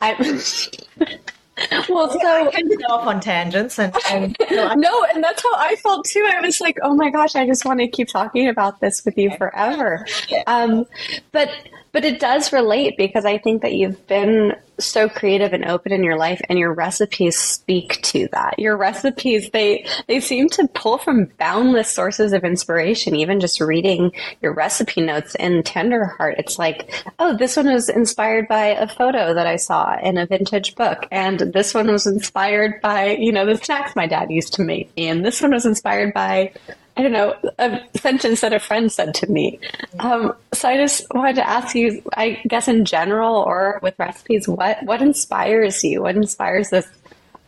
I, 0.00 0.14
well, 1.88 2.10
I 2.10 2.44
so 2.44 2.50
tend 2.50 2.70
to 2.70 2.76
go 2.76 2.94
off 2.94 3.06
on 3.06 3.20
tangents, 3.20 3.78
and, 3.78 3.94
and 4.10 4.36
you 4.50 4.56
no, 4.56 5.04
and 5.14 5.22
that's 5.22 5.42
how 5.42 5.54
I 5.54 5.76
felt 5.76 6.04
too. 6.04 6.28
I 6.30 6.40
was 6.40 6.60
like, 6.60 6.78
oh 6.82 6.94
my 6.94 7.10
gosh, 7.10 7.36
I 7.36 7.46
just 7.46 7.64
want 7.64 7.80
to 7.80 7.88
keep 7.88 8.08
talking 8.08 8.48
about 8.48 8.80
this 8.80 9.04
with 9.04 9.16
you 9.16 9.30
forever. 9.36 10.06
Um, 10.46 10.86
but 11.32 11.50
but 11.92 12.04
it 12.04 12.20
does 12.20 12.52
relate 12.52 12.96
because 12.96 13.24
I 13.24 13.38
think 13.38 13.62
that 13.62 13.74
you've 13.74 14.06
been 14.06 14.54
so 14.84 15.08
creative 15.08 15.52
and 15.52 15.64
open 15.64 15.92
in 15.92 16.04
your 16.04 16.16
life, 16.16 16.40
and 16.48 16.58
your 16.58 16.72
recipes 16.72 17.38
speak 17.38 18.00
to 18.02 18.28
that. 18.32 18.58
Your 18.58 18.76
recipes 18.76 19.50
they 19.50 19.86
they 20.06 20.20
seem 20.20 20.48
to 20.50 20.68
pull 20.68 20.98
from 20.98 21.30
boundless 21.38 21.90
sources 21.90 22.32
of 22.32 22.44
inspiration. 22.44 23.16
Even 23.16 23.40
just 23.40 23.60
reading 23.60 24.12
your 24.40 24.52
recipe 24.52 25.00
notes 25.00 25.34
in 25.34 25.62
Tenderheart, 25.62 26.38
it's 26.38 26.58
like, 26.58 27.04
oh, 27.18 27.36
this 27.36 27.56
one 27.56 27.72
was 27.72 27.88
inspired 27.88 28.48
by 28.48 28.66
a 28.66 28.88
photo 28.88 29.34
that 29.34 29.46
I 29.46 29.56
saw 29.56 29.98
in 30.00 30.18
a 30.18 30.26
vintage 30.26 30.74
book, 30.74 31.06
and 31.10 31.40
this 31.40 31.74
one 31.74 31.88
was 31.88 32.06
inspired 32.06 32.80
by 32.80 33.16
you 33.18 33.32
know 33.32 33.46
the 33.46 33.56
snacks 33.56 33.96
my 33.96 34.06
dad 34.06 34.30
used 34.30 34.54
to 34.54 34.62
make 34.62 34.90
and 34.96 35.24
this 35.24 35.40
one 35.40 35.52
was 35.52 35.66
inspired 35.66 36.14
by 36.14 36.52
I 37.00 37.02
don't 37.02 37.12
know, 37.12 37.34
a 37.58 37.80
sentence 37.98 38.42
that 38.42 38.52
a 38.52 38.60
friend 38.60 38.92
said 38.92 39.14
to 39.14 39.26
me. 39.30 39.58
Um, 40.00 40.34
so 40.52 40.68
I 40.68 40.76
just 40.76 41.06
wanted 41.14 41.36
to 41.36 41.48
ask 41.48 41.74
you, 41.74 42.02
I 42.14 42.42
guess 42.46 42.68
in 42.68 42.84
general 42.84 43.36
or 43.36 43.80
with 43.82 43.98
recipes, 43.98 44.46
what, 44.46 44.82
what 44.82 45.00
inspires 45.00 45.82
you? 45.82 46.02
What 46.02 46.14
inspires 46.14 46.68
this, 46.68 46.86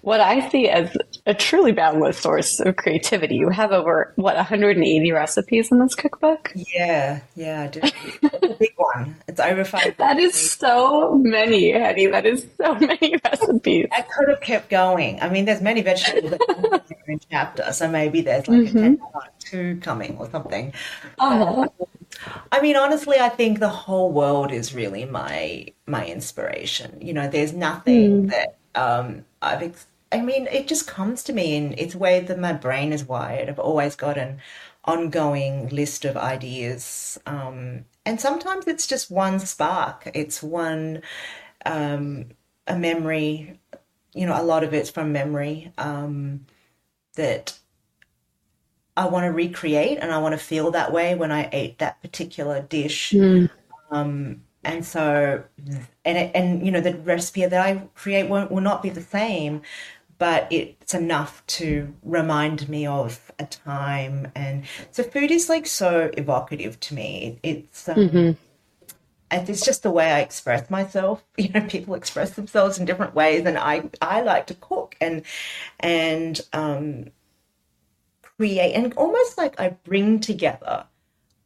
what 0.03 0.20
I 0.20 0.48
see 0.50 0.68
as 0.68 0.96
a 1.26 1.32
truly 1.32 1.72
boundless 1.72 2.18
source 2.18 2.61
of 2.61 2.76
creativity? 2.76 3.36
You 3.36 3.48
have 3.50 3.70
over, 3.70 4.12
what, 4.16 4.34
180 4.34 5.12
recipes 5.12 5.70
in 5.70 5.78
this 5.78 5.94
cookbook? 5.94 6.53
yeah, 6.55 7.20
yeah, 7.36 7.62
I 7.62 7.66
do. 7.68 7.80
It's 7.82 8.59
big 8.59 8.72
one. 8.76 9.16
It's 9.28 9.40
over 9.40 9.64
five. 9.64 9.96
That 9.98 10.18
is 10.18 10.34
so 10.34 11.14
many, 11.16 11.70
Hetty. 11.70 12.09
That 12.09 12.26
is 12.26 12.46
so 12.61 12.74
many 12.74 13.16
recipes. 13.24 13.86
I 13.92 14.03
could 14.03 14.28
have 14.28 14.40
kept 14.40 14.70
going. 14.70 15.20
I 15.20 15.28
mean, 15.28 15.44
there's 15.44 15.62
many 15.62 15.82
vegetables 15.82 16.32
that 16.32 16.40
come 16.48 16.80
in 17.07 17.14
a 17.14 17.18
chapter, 17.30 17.72
so 17.72 17.88
maybe 17.88 18.20
there's 18.20 18.48
like 18.48 18.62
a 18.62 18.64
mm-hmm. 18.64 18.78
10 18.78 18.96
part 18.98 19.30
two 19.38 19.78
coming 19.82 20.16
or 20.18 20.28
something. 20.30 20.72
Oh, 21.18 21.62
um, 21.62 21.70
I 22.50 22.61
mean, 22.61 22.76
honestly, 22.76 23.18
I 23.18 23.28
think 23.28 23.61
the 23.61 23.68
whole 23.68 24.11
world 24.12 24.53
is 24.53 24.74
really 24.74 25.05
my 25.05 25.66
my 25.86 26.07
inspiration. 26.07 26.98
You 27.00 27.12
know, 27.14 27.28
there's 27.28 27.53
nothing 27.53 28.26
mm. 28.26 28.30
that 28.30 28.59
um, 28.74 29.24
I've. 29.40 29.62
Ex- 29.62 29.86
I 30.12 30.20
mean, 30.20 30.46
it 30.48 30.68
just 30.68 30.86
comes 30.86 31.22
to 31.24 31.32
me 31.32 31.56
in 31.56 31.74
it's 31.78 31.92
the 31.92 31.98
way 31.98 32.20
that 32.20 32.38
my 32.38 32.52
brain 32.52 32.92
is 32.92 33.04
wired. 33.04 33.48
I've 33.48 33.58
always 33.58 33.96
got 33.96 34.18
an 34.18 34.38
ongoing 34.84 35.68
list 35.68 36.04
of 36.04 36.16
ideas, 36.16 37.18
um, 37.26 37.84
and 38.04 38.20
sometimes 38.20 38.66
it's 38.66 38.86
just 38.86 39.10
one 39.10 39.38
spark. 39.40 40.10
It's 40.14 40.42
one 40.42 41.02
um, 41.66 42.26
a 42.66 42.76
memory. 42.76 43.60
You 44.14 44.26
know, 44.26 44.40
a 44.40 44.44
lot 44.44 44.62
of 44.64 44.74
it's 44.74 44.90
from 44.90 45.12
memory 45.12 45.72
um, 45.78 46.46
that 47.16 47.58
I 48.96 49.06
want 49.06 49.24
to 49.24 49.32
recreate 49.32 49.98
and 50.00 50.12
I 50.12 50.18
want 50.18 50.32
to 50.34 50.38
feel 50.44 50.70
that 50.72 50.92
way 50.92 51.14
when 51.14 51.32
I 51.32 51.48
ate 51.52 51.78
that 51.78 52.00
particular 52.02 52.60
dish. 52.60 53.12
Um, 53.90 54.42
and 54.64 54.84
so, 54.84 55.44
and 56.04 56.18
and 56.36 56.64
you 56.64 56.70
know, 56.70 56.80
the 56.80 56.94
recipe 56.98 57.44
that 57.46 57.66
I 57.66 57.88
create 57.94 58.28
won't 58.28 58.50
will 58.50 58.60
not 58.60 58.82
be 58.82 58.90
the 58.90 59.00
same, 59.02 59.62
but 60.23 60.47
it's 60.53 60.95
enough 60.95 61.45
to 61.49 61.93
remind 62.05 62.68
me 62.68 62.87
of 62.87 63.33
a 63.41 63.45
time. 63.45 64.31
And 64.37 64.62
so, 64.93 65.03
food 65.03 65.33
is 65.33 65.49
like 65.49 65.66
so 65.66 66.12
evocative 66.16 66.79
to 66.79 66.95
me. 66.95 67.41
It, 67.43 67.57
it's 67.59 67.89
um, 67.89 67.99
and 69.33 69.51
it's 69.51 69.64
just 69.64 69.83
the 69.83 69.91
way 69.91 70.12
I 70.12 70.20
express 70.20 70.70
myself. 70.70 71.25
You 71.39 71.49
know, 71.49 71.62
people 71.62 71.97
express 71.97 72.31
themselves 72.31 72.79
in 72.79 72.85
different 72.85 73.16
ways, 73.16 73.45
and 73.45 73.59
I 73.59 73.91
I 74.01 74.20
like 74.20 74.47
to 74.47 74.55
cook 74.55 74.95
and 75.01 75.25
and 75.81 76.41
um, 76.53 77.07
create, 78.23 78.75
and 78.75 78.95
almost 78.95 79.37
like 79.37 79.59
I 79.59 79.70
bring 79.70 80.20
together 80.20 80.87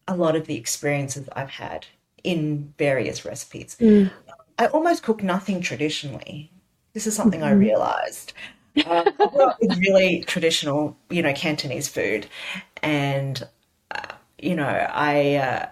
a 0.06 0.14
lot 0.14 0.36
of 0.36 0.46
the 0.46 0.56
experiences 0.56 1.30
I've 1.34 1.48
had 1.48 1.86
in 2.22 2.74
various 2.76 3.24
recipes. 3.24 3.78
I 4.58 4.66
almost 4.66 5.02
cook 5.02 5.22
nothing 5.22 5.62
traditionally. 5.62 6.50
This 6.92 7.06
is 7.06 7.16
something 7.16 7.42
I 7.42 7.52
realized. 7.52 8.34
Um, 8.84 9.10
I 9.20 9.54
really 9.78 10.22
traditional, 10.26 10.96
you 11.10 11.22
know, 11.22 11.32
Cantonese 11.32 11.88
food, 11.88 12.26
and 12.82 13.42
uh, 13.90 14.14
you 14.38 14.54
know, 14.56 14.66
I. 14.66 15.34
Uh, 15.36 15.68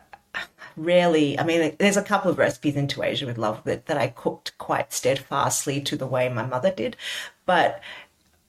rarely 0.77 1.39
i 1.39 1.45
mean 1.45 1.77
there's 1.79 1.97
a 1.97 2.03
couple 2.03 2.31
of 2.31 2.39
recipes 2.39 2.75
in 2.77 2.89
To 2.89 3.03
Asia 3.05 3.27
With 3.27 3.39
Love 3.39 3.63
that, 3.65 3.87
that 3.87 3.97
i 3.97 4.09
cooked 4.09 4.59
quite 4.59 4.93
steadfastly 4.93 5.81
to 5.83 5.97
the 5.97 6.07
way 6.07 6.29
my 6.29 6.45
mother 6.45 6.73
did 6.73 6.97
but 7.47 7.81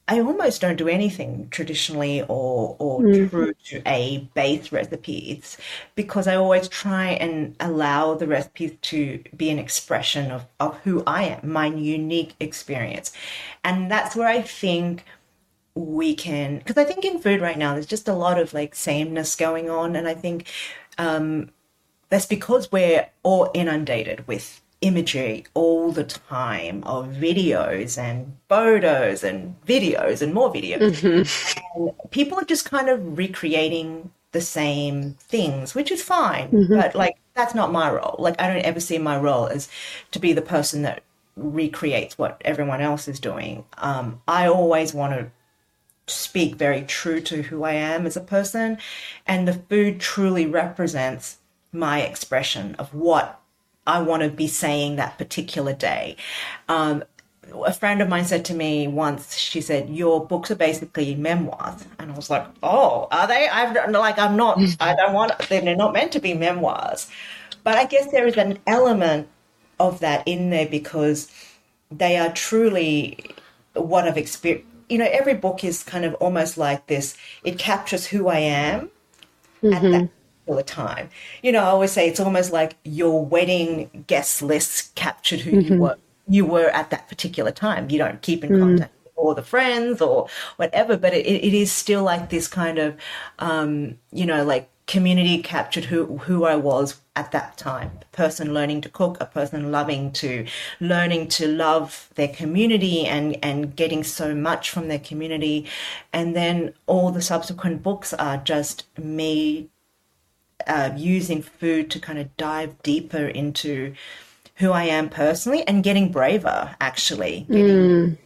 i 0.08 0.20
almost 0.20 0.62
don't 0.62 0.76
do 0.76 0.88
anything 0.88 1.48
traditionally 1.50 2.22
or 2.24 2.76
or 2.80 3.02
true 3.02 3.54
to 3.66 3.82
a 3.88 4.30
base 4.34 4.72
recipe. 4.72 5.32
It's 5.32 5.58
because 5.96 6.28
i 6.28 6.36
always 6.36 6.68
try 6.68 7.10
and 7.10 7.56
allow 7.60 8.14
the 8.14 8.28
recipes 8.28 8.74
to 8.82 9.24
be 9.36 9.50
an 9.50 9.60
expression 9.60 10.32
of, 10.32 10.46
of 10.60 10.78
who 10.80 11.04
i 11.08 11.24
am 11.24 11.52
my 11.52 11.68
unique 11.68 12.36
experience. 12.40 13.12
And 13.64 13.90
that's 13.90 14.16
where 14.16 14.28
i 14.28 14.42
think 14.42 15.06
we 15.74 16.16
can 16.16 16.60
because 16.60 16.78
i 16.78 16.86
think 16.86 17.04
in 17.04 17.20
food 17.20 17.42
right 17.42 17.58
now 17.58 17.74
there's 17.74 17.86
just 17.86 18.08
a 18.08 18.14
lot 18.14 18.40
of 18.40 18.54
like 18.54 18.76
sameness 18.76 19.36
going 19.36 19.70
on. 19.70 19.96
And 19.96 20.08
i 20.08 20.14
think 20.14 20.48
um 20.98 21.50
that's 22.10 22.26
because 22.26 22.72
we're 22.72 23.10
all 23.24 23.50
inundated 23.54 24.28
with 24.28 24.62
imagery 24.82 25.46
all 25.54 25.92
the 25.92 26.04
time 26.04 26.84
of 26.84 27.08
videos 27.08 27.98
and 27.98 28.36
photos 28.50 29.24
and 29.24 29.56
videos 29.66 30.22
and 30.22 30.34
more 30.34 30.52
videos. 30.54 31.04
And 31.76 31.94
people 32.12 32.38
are 32.40 32.46
just 32.46 32.66
kind 32.70 32.90
of 32.90 33.18
recreating 33.18 34.12
the 34.32 34.42
same 34.42 35.14
things, 35.20 35.74
which 35.76 35.92
is 35.92 36.04
fine. 36.04 36.50
But 36.78 36.96
like, 36.96 37.18
that's 37.36 37.56
not 37.56 37.72
my 37.72 37.90
role. 37.92 38.16
Like, 38.20 38.40
I 38.42 38.48
don't 38.48 38.64
ever 38.64 38.80
see 38.80 38.98
my 38.98 39.18
role 39.18 39.48
as 39.48 39.70
to 40.12 40.20
be 40.20 40.34
the 40.34 40.42
person 40.42 40.82
that 40.84 41.04
recreates 41.36 42.18
what 42.18 42.42
everyone 42.46 42.82
else 42.82 43.08
is 43.08 43.20
doing. 43.20 43.66
Um, 43.78 44.22
I 44.28 44.48
always 44.48 44.94
want 44.94 45.14
to 45.14 45.32
speak 46.08 46.56
very 46.56 46.84
true 46.84 47.20
to 47.22 47.42
who 47.44 47.64
I 47.64 47.74
am 47.74 48.06
as 48.06 48.16
a 48.16 48.22
person, 48.22 48.78
and 49.26 49.48
the 49.48 49.54
food 49.54 50.00
truly 50.00 50.46
represents 50.46 51.38
my 51.72 52.02
expression 52.02 52.76
of 52.76 52.94
what 52.94 53.42
I 53.88 54.02
want 54.02 54.24
to 54.24 54.30
be 54.30 54.48
saying 54.48 54.96
that 54.96 55.18
particular 55.18 55.74
day. 55.74 56.16
Um, 56.68 57.04
a 57.66 57.74
friend 57.74 58.02
of 58.02 58.10
mine 58.10 58.26
said 58.26 58.44
to 58.46 58.54
me 58.54 58.88
once, 58.88 59.36
she 59.38 59.62
said, 59.62 59.90
Your 59.90 60.26
books 60.26 60.50
are 60.52 60.56
basically 60.56 61.16
memoirs. 61.16 61.86
And 62.00 62.12
I 62.12 62.16
was 62.16 62.30
like, 62.30 62.46
Oh, 62.64 63.08
are 63.12 63.28
they? 63.28 63.48
I've 63.48 63.76
like, 63.92 64.18
I'm 64.18 64.36
not, 64.36 64.60
I 64.80 64.96
don't 64.96 65.14
want, 65.14 65.38
they're 65.50 65.76
not 65.76 65.94
meant 65.94 66.12
to 66.14 66.20
be 66.20 66.34
memoirs. 66.34 67.08
But 67.64 67.78
I 67.78 67.86
guess 67.86 68.12
there 68.12 68.28
is 68.28 68.38
an 68.38 68.60
element 68.68 69.28
of 69.80 70.00
that 70.00 70.28
in 70.28 70.50
there 70.50 70.68
because 70.68 71.32
they 71.92 72.18
are 72.18 72.32
truly 72.32 73.20
what 73.74 74.08
I've 74.08 74.18
experienced. 74.18 74.68
You 74.90 75.00
know, 75.00 75.10
every 75.12 75.34
book 75.34 75.64
is 75.64 75.84
kind 75.84 76.06
of 76.06 76.14
almost 76.16 76.58
like 76.58 76.88
this, 76.88 77.18
it 77.44 77.58
captures 77.58 78.08
who 78.08 78.28
I 78.28 78.40
am 78.40 78.92
at 79.72 79.90
that 79.90 80.06
particular 80.46 80.64
time. 80.64 81.10
You 81.42 81.52
know, 81.52 81.62
I 81.62 81.68
always 81.68 81.92
say 81.92 82.08
it's 82.08 82.20
almost 82.20 82.52
like 82.52 82.76
your 82.84 83.26
wedding 83.26 84.06
guest 84.08 84.42
list 84.42 84.96
captured 84.96 85.42
who 85.42 85.60
you 85.60 85.80
were 85.80 85.98
you 86.28 86.46
were 86.46 86.70
at 86.70 86.90
that 86.90 87.08
particular 87.08 87.52
time. 87.52 87.90
You 87.90 88.00
don't 88.00 88.22
keep 88.22 88.44
in 88.44 88.60
contact 88.60 88.92
with 89.04 89.14
all 89.16 89.36
the 89.36 89.44
friends 89.44 90.02
or 90.02 90.28
whatever, 90.56 90.98
but 90.98 91.14
it, 91.14 91.26
it 91.26 91.54
is 91.54 91.72
still 91.72 92.04
like 92.04 92.30
this 92.30 92.48
kind 92.48 92.80
of 92.80 92.96
um, 93.40 93.98
you 94.12 94.26
know, 94.26 94.44
like 94.44 94.70
community 94.88 95.42
captured 95.42 95.86
who 95.86 96.18
who 96.18 96.46
I 96.46 96.56
was 96.56 97.00
at 97.16 97.32
that 97.32 97.58
time. 97.58 97.92
A 98.02 98.16
person 98.16 98.54
learning 98.54 98.82
to 98.82 98.90
cook, 98.90 99.18
a 99.20 99.26
person 99.26 99.72
loving 99.72 100.12
to 100.14 100.46
learning 100.80 101.28
to 101.30 101.48
love 101.48 102.10
their 102.16 102.28
community 102.28 103.06
and 103.06 103.38
and 103.44 103.76
getting 103.76 104.04
so 104.04 104.34
much 104.36 104.70
from 104.70 104.88
their 104.88 105.00
community. 105.00 105.68
And 106.12 106.36
then 106.36 106.74
all 106.88 107.12
the 107.12 107.22
subsequent 107.22 107.84
books 107.84 108.14
are 108.14 108.38
just 108.38 108.86
me 108.98 109.70
uh, 110.68 110.92
using 110.96 111.42
food 111.42 111.92
to 111.92 112.00
kind 112.00 112.20
of 112.20 112.36
dive 112.38 112.82
deeper 112.84 113.28
into 113.28 113.94
who 114.56 114.72
I 114.72 114.84
am 114.84 115.10
personally 115.10 115.68
and 115.68 115.84
getting 115.84 116.12
braver, 116.12 116.76
actually, 116.80 117.46
getting, 117.50 118.18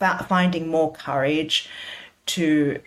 mm. 0.00 0.26
finding 0.26 0.68
more 0.68 0.92
courage 0.92 1.68
to 2.26 2.80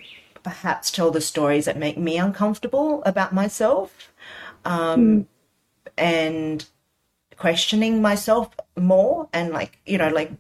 perhaps 0.44 0.92
tell 0.92 1.12
the 1.12 1.22
stories 1.22 1.66
that 1.66 1.78
make 1.78 1.98
me 1.98 2.18
uncomfortable 2.18 3.02
about 3.06 3.34
myself 3.34 4.12
um, 4.66 5.00
mm. 5.02 5.26
and 5.98 6.66
questioning 7.38 8.02
myself 8.02 8.50
more 8.76 9.30
and 9.32 9.52
like 9.52 9.80
you 9.86 9.98
know 9.98 10.10
like 10.10 10.32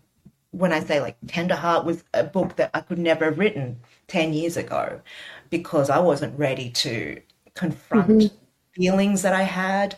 when 0.51 0.73
i 0.73 0.81
say 0.81 0.99
like 0.99 1.15
Tenderheart 1.27 1.85
was 1.85 2.03
a 2.13 2.23
book 2.25 2.57
that 2.57 2.69
i 2.73 2.81
could 2.81 2.99
never 2.99 3.25
have 3.25 3.39
written 3.39 3.79
10 4.07 4.33
years 4.33 4.57
ago 4.57 4.99
because 5.49 5.89
i 5.89 5.97
wasn't 5.97 6.37
ready 6.37 6.69
to 6.71 7.21
confront 7.53 8.09
mm-hmm. 8.09 8.35
Feelings 8.73 9.21
that 9.21 9.33
i 9.33 9.43
had 9.43 9.95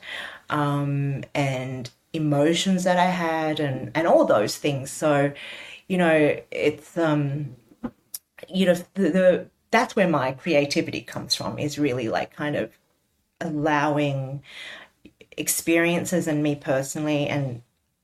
um, 0.49 1.24
and 1.36 1.89
emotions 2.13 2.84
that 2.84 2.97
i 2.97 3.05
had 3.05 3.59
and 3.59 3.91
and 3.95 4.07
all 4.07 4.26
those 4.26 4.57
things 4.57 4.91
so 4.91 5.32
you 5.88 5.97
know 5.97 6.38
it's 6.51 6.97
um 6.97 7.55
you 8.49 8.65
know 8.65 8.76
the, 8.95 9.09
the 9.09 9.47
that's 9.72 9.95
where 9.95 10.07
my 10.07 10.32
creativity 10.34 11.01
comes 11.01 11.36
from 11.36 11.57
is 11.57 11.80
really 11.80 12.09
like 12.09 12.36
kind 12.36 12.55
of 12.55 12.72
allowing 13.41 14.41
experiences 15.38 16.28
and 16.28 16.43
me 16.43 16.55
personally 16.55 17.28
and 17.28 17.63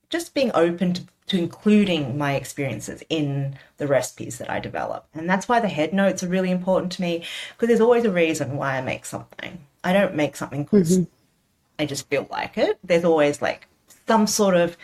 just 0.10 0.34
being 0.36 0.52
open 0.56 0.94
to, 0.94 1.04
to 1.28 1.40
including 1.40 2.18
my 2.18 2.36
experiences 2.36 3.04
in 3.10 3.58
the 3.78 3.88
recipes 3.88 4.40
that 4.40 4.50
I 4.52 4.60
develop. 4.62 5.08
And 5.16 5.30
that's 5.30 5.50
why 5.50 5.62
the 5.62 5.70
head 5.70 5.94
notes 5.94 6.24
are 6.24 6.30
really 6.30 6.52
important 6.52 6.94
to 6.94 7.04
me 7.04 7.26
because 7.54 7.70
there's 7.70 7.82
always 7.82 8.06
a 8.06 8.12
reason 8.12 8.58
why 8.58 8.78
I 8.78 8.82
make 8.82 9.06
something. 9.06 9.67
I 9.88 9.94
don't 9.94 10.16
make 10.16 10.36
something 10.36 10.66
because 10.66 10.98
mm-hmm. 10.98 11.12
I 11.80 11.86
just 11.86 12.10
feel 12.10 12.28
like 12.30 12.58
it. 12.58 12.78
There's 12.84 13.06
always 13.06 13.42
like 13.42 13.68
some 14.06 14.28
sort 14.28 14.56
of 14.56 14.76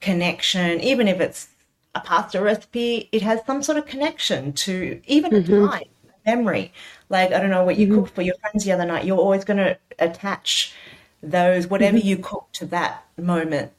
connection, 0.00 0.80
even 0.80 1.08
if 1.08 1.20
it's 1.20 1.48
a 1.94 2.00
pasta 2.00 2.40
recipe, 2.40 3.10
it 3.12 3.20
has 3.20 3.40
some 3.46 3.62
sort 3.62 3.76
of 3.76 3.84
connection 3.84 4.54
to 4.54 5.02
even 5.06 5.30
mm-hmm. 5.30 5.64
a 5.64 5.68
time, 5.68 5.82
memory. 6.24 6.72
Like, 7.10 7.32
I 7.32 7.38
don't 7.38 7.50
know 7.50 7.64
what 7.64 7.76
you 7.76 7.86
mm-hmm. 7.86 7.96
cooked 7.96 8.14
for 8.14 8.22
your 8.22 8.34
friends 8.36 8.64
the 8.64 8.72
other 8.72 8.86
night. 8.86 9.04
You're 9.04 9.18
always 9.18 9.44
going 9.44 9.58
to 9.58 9.76
attach 9.98 10.74
those 11.22 11.66
whatever 11.66 11.98
mm-hmm. 11.98 12.08
you 12.08 12.16
cook 12.16 12.48
to 12.54 12.64
that 12.66 13.04
moment 13.18 13.72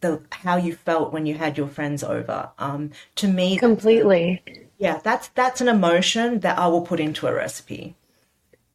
the 0.00 0.20
how 0.30 0.56
you 0.56 0.76
felt 0.76 1.12
when 1.12 1.26
you 1.26 1.34
had 1.34 1.56
your 1.56 1.68
friends 1.68 2.04
over 2.04 2.50
um 2.58 2.90
to 3.14 3.26
me 3.26 3.56
completely 3.56 4.42
yeah 4.76 5.00
that's 5.02 5.28
that's 5.28 5.60
an 5.60 5.68
emotion 5.68 6.40
that 6.40 6.58
i 6.58 6.66
will 6.66 6.82
put 6.82 7.00
into 7.00 7.26
a 7.26 7.32
recipe 7.32 7.94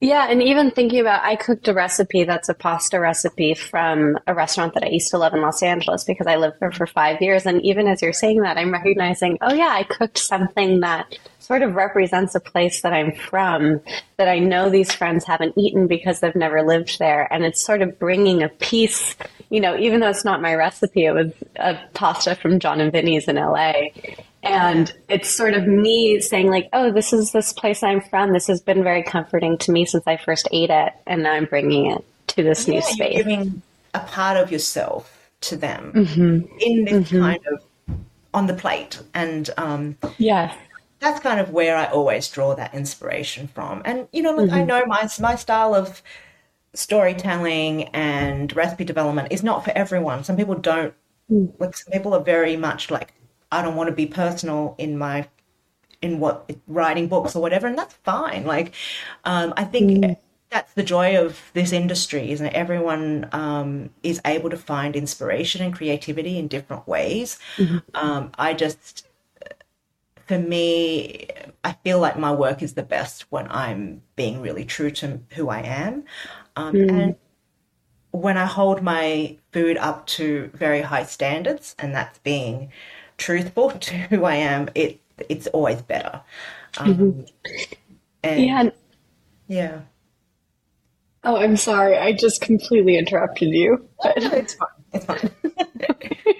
yeah, 0.01 0.27
and 0.29 0.41
even 0.41 0.71
thinking 0.71 1.01
about, 1.01 1.25
I 1.25 1.35
cooked 1.35 1.67
a 1.67 1.73
recipe 1.73 2.23
that's 2.23 2.47
a 2.47 2.53
pasta 2.53 2.99
recipe 2.99 3.53
from 3.53 4.17
a 4.27 4.33
restaurant 4.33 4.73
that 4.75 4.83
I 4.83 4.87
used 4.87 5.11
to 5.11 5.17
love 5.17 5.33
in 5.33 5.41
Los 5.41 5.61
Angeles 5.61 6.05
because 6.05 6.25
I 6.25 6.37
lived 6.37 6.57
there 6.61 6.71
for 6.71 6.87
five 6.87 7.21
years. 7.21 7.45
And 7.45 7.61
even 7.63 7.85
as 7.85 8.01
you're 8.01 8.13
saying 8.13 8.41
that, 8.41 8.57
I'm 8.57 8.71
recognizing, 8.71 9.37
oh 9.41 9.53
yeah, 9.53 9.67
I 9.67 9.83
cooked 9.83 10.17
something 10.17 10.79
that 10.79 11.17
sort 11.39 11.63
of 11.63 11.75
represents 11.75 12.35
a 12.35 12.39
place 12.39 12.81
that 12.81 12.93
I'm 12.93 13.13
from 13.13 13.81
that 14.17 14.27
I 14.27 14.39
know 14.39 14.69
these 14.69 14.91
friends 14.91 15.25
haven't 15.25 15.57
eaten 15.57 15.87
because 15.87 16.19
they've 16.19 16.35
never 16.35 16.61
lived 16.61 16.99
there. 16.99 17.31
And 17.33 17.43
it's 17.43 17.61
sort 17.61 17.81
of 17.81 17.97
bringing 17.97 18.43
a 18.43 18.49
piece, 18.49 19.15
you 19.49 19.59
know, 19.59 19.77
even 19.77 19.99
though 19.99 20.09
it's 20.09 20.25
not 20.25 20.41
my 20.41 20.53
recipe, 20.53 21.05
it 21.05 21.11
was 21.11 21.31
a 21.55 21.77
pasta 21.93 22.35
from 22.35 22.59
Jon 22.59 22.81
and 22.81 22.91
Vinny's 22.91 23.27
in 23.27 23.37
LA. 23.37 23.89
And 24.43 24.93
it's 25.09 25.29
sort 25.29 25.53
of 25.53 25.67
me 25.67 26.19
saying, 26.21 26.49
like, 26.49 26.69
oh, 26.71 26.91
this 26.91 27.11
is 27.11 27.31
this 27.31 27.51
place 27.51 27.83
I'm 27.83 28.01
from. 28.01 28.31
This 28.31 28.47
has 28.47 28.61
been 28.61 28.83
very 28.83 29.03
comforting 29.03 29.57
to 29.59 29.71
me 29.71 29.85
since 29.85 30.05
I 30.07 30.17
first 30.17 30.47
ate 30.51 30.69
it. 30.69 30.93
And 31.07 31.23
now 31.23 31.33
I'm 31.33 31.45
bringing 31.45 31.91
it 31.91 32.05
to 32.27 32.43
this 32.43 32.67
yeah, 32.67 32.75
new 32.75 32.81
space. 32.81 33.17
giving 33.17 33.61
a 33.93 33.99
part 33.99 34.37
of 34.37 34.51
yourself 34.51 35.29
to 35.41 35.55
them 35.55 35.91
mm-hmm. 35.93 36.57
in 36.59 36.85
this 36.85 37.09
mm-hmm. 37.09 37.19
kind 37.19 37.41
of 37.47 37.63
on 38.33 38.47
the 38.47 38.53
plate. 38.53 39.01
And 39.13 39.49
um, 39.57 39.97
yeah, 40.17 40.55
that's 40.99 41.19
kind 41.19 41.39
of 41.39 41.51
where 41.51 41.75
I 41.75 41.85
always 41.85 42.27
draw 42.29 42.55
that 42.55 42.73
inspiration 42.73 43.47
from. 43.47 43.81
And, 43.85 44.07
you 44.11 44.21
know, 44.21 44.35
look, 44.35 44.47
mm-hmm. 44.47 44.55
I 44.55 44.63
know 44.63 44.85
my, 44.85 45.07
my 45.19 45.35
style 45.35 45.73
of 45.73 46.01
storytelling 46.73 47.85
and 47.95 48.55
recipe 48.55 48.83
development 48.83 49.29
is 49.31 49.41
not 49.41 49.63
for 49.63 49.71
everyone. 49.71 50.23
Some 50.23 50.37
people 50.37 50.55
don't, 50.55 50.93
mm. 51.31 51.51
like, 51.59 51.75
some 51.75 51.91
people 51.91 52.13
are 52.13 52.23
very 52.23 52.57
much 52.57 52.91
like, 52.91 53.13
I 53.51 53.61
don't 53.61 53.75
want 53.75 53.89
to 53.89 53.95
be 53.95 54.05
personal 54.05 54.75
in 54.77 54.97
my 54.97 55.27
in 56.01 56.19
what 56.19 56.49
writing 56.67 57.07
books 57.09 57.35
or 57.35 57.41
whatever, 57.41 57.67
and 57.67 57.77
that's 57.77 57.95
fine. 57.95 58.45
Like, 58.45 58.73
um, 59.25 59.53
I 59.57 59.65
think 59.65 59.91
mm. 59.91 60.17
that's 60.49 60.71
the 60.73 60.83
joy 60.83 61.17
of 61.17 61.51
this 61.53 61.73
industry, 61.73 62.31
isn't 62.31 62.45
it? 62.45 62.53
Everyone 62.53 63.27
um, 63.33 63.89
is 64.01 64.21
able 64.23 64.49
to 64.49 64.55
find 64.55 64.95
inspiration 64.95 65.61
and 65.61 65.75
creativity 65.75 66.37
in 66.37 66.47
different 66.47 66.87
ways. 66.87 67.37
Mm-hmm. 67.57 67.79
Um, 67.95 68.31
I 68.37 68.53
just, 68.53 69.08
for 70.29 70.37
me, 70.37 71.25
I 71.63 71.73
feel 71.83 71.97
like 71.97 72.15
my 72.15 72.31
work 72.31 72.61
is 72.61 72.75
the 72.75 72.83
best 72.83 73.25
when 73.31 73.47
I'm 73.49 74.03
being 74.15 74.41
really 74.41 74.63
true 74.63 74.91
to 74.91 75.21
who 75.31 75.49
I 75.49 75.61
am, 75.61 76.03
mm. 76.55 76.87
and 76.87 77.15
when 78.11 78.37
I 78.37 78.45
hold 78.45 78.83
my 78.83 79.37
food 79.51 79.77
up 79.77 80.05
to 80.17 80.51
very 80.53 80.81
high 80.81 81.05
standards, 81.05 81.75
and 81.79 81.95
that's 81.95 82.19
being 82.19 82.71
truthful 83.17 83.71
to 83.87 83.95
who 83.95 84.23
I 84.23 84.35
am, 84.35 84.69
it 84.75 85.01
it's 85.29 85.47
always 85.47 85.81
better. 85.81 86.21
Um, 86.77 86.93
mm-hmm. 86.93 87.73
and, 88.21 88.45
yeah. 88.45 88.69
Yeah. 89.47 89.81
Oh, 91.23 91.37
I'm 91.37 91.57
sorry. 91.57 91.97
I 91.97 92.13
just 92.13 92.39
completely 92.41 92.99
interrupted 92.99 93.49
you. 93.49 93.83
But... 94.03 94.17
No, 94.19 94.29
it's 94.29 94.53
fine. 94.53 94.67
It's 94.93 95.05
fine. 95.05 95.31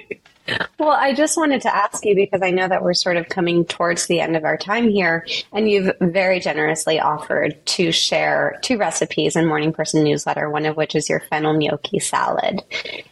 Well, 0.80 0.92
I 0.92 1.14
just 1.14 1.36
wanted 1.36 1.62
to 1.64 1.76
ask 1.76 2.06
you 2.06 2.16
because 2.16 2.42
I 2.42 2.52
know 2.52 2.66
that 2.66 2.82
we're 2.82 2.94
sort 2.94 3.18
of 3.18 3.28
coming 3.28 3.66
towards 3.66 4.08
the 4.08 4.22
end 4.22 4.38
of 4.38 4.46
our 4.46 4.56
time 4.56 4.88
here, 4.88 5.28
and 5.52 5.70
you've 5.70 5.92
very 6.00 6.40
generously 6.40 7.02
offered 7.02 7.58
to 7.66 7.92
share 7.92 8.58
two 8.62 8.78
recipes 8.78 9.36
in 9.36 9.46
Morning 9.46 9.74
Person 9.74 10.06
newsletter, 10.06 10.50
one 10.50 10.66
of 10.66 10.78
which 10.78 10.96
is 10.96 11.10
your 11.10 11.20
fennel 11.20 11.54
gnocchi 11.54 12.00
salad. 12.00 12.62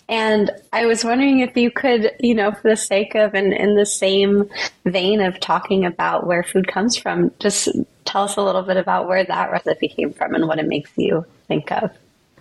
And 0.07 0.49
I 0.72 0.86
was 0.86 1.03
wondering 1.03 1.41
if 1.41 1.57
you 1.57 1.70
could, 1.70 2.13
you 2.22 2.34
know, 2.34 2.53
for 2.53 2.70
the 2.70 2.78
sake 2.78 3.15
of 3.15 3.34
and 3.34 3.51
in 3.51 3.76
the 3.76 3.86
same 3.86 4.49
vein 4.86 5.20
of 5.20 5.38
talking 5.41 5.84
about 5.84 6.26
where 6.26 6.43
food 6.43 6.70
comes 6.70 6.95
from, 6.95 7.34
just 7.39 7.68
tell 8.05 8.24
us 8.24 8.38
a 8.38 8.41
little 8.41 8.63
bit 8.63 8.78
about 8.78 9.09
where 9.09 9.26
that 9.26 9.51
recipe 9.51 9.89
came 9.89 10.13
from 10.13 10.36
and 10.36 10.47
what 10.47 10.59
it 10.59 10.68
makes 10.68 10.91
you 10.95 11.26
think 11.49 11.70
of. 11.74 11.91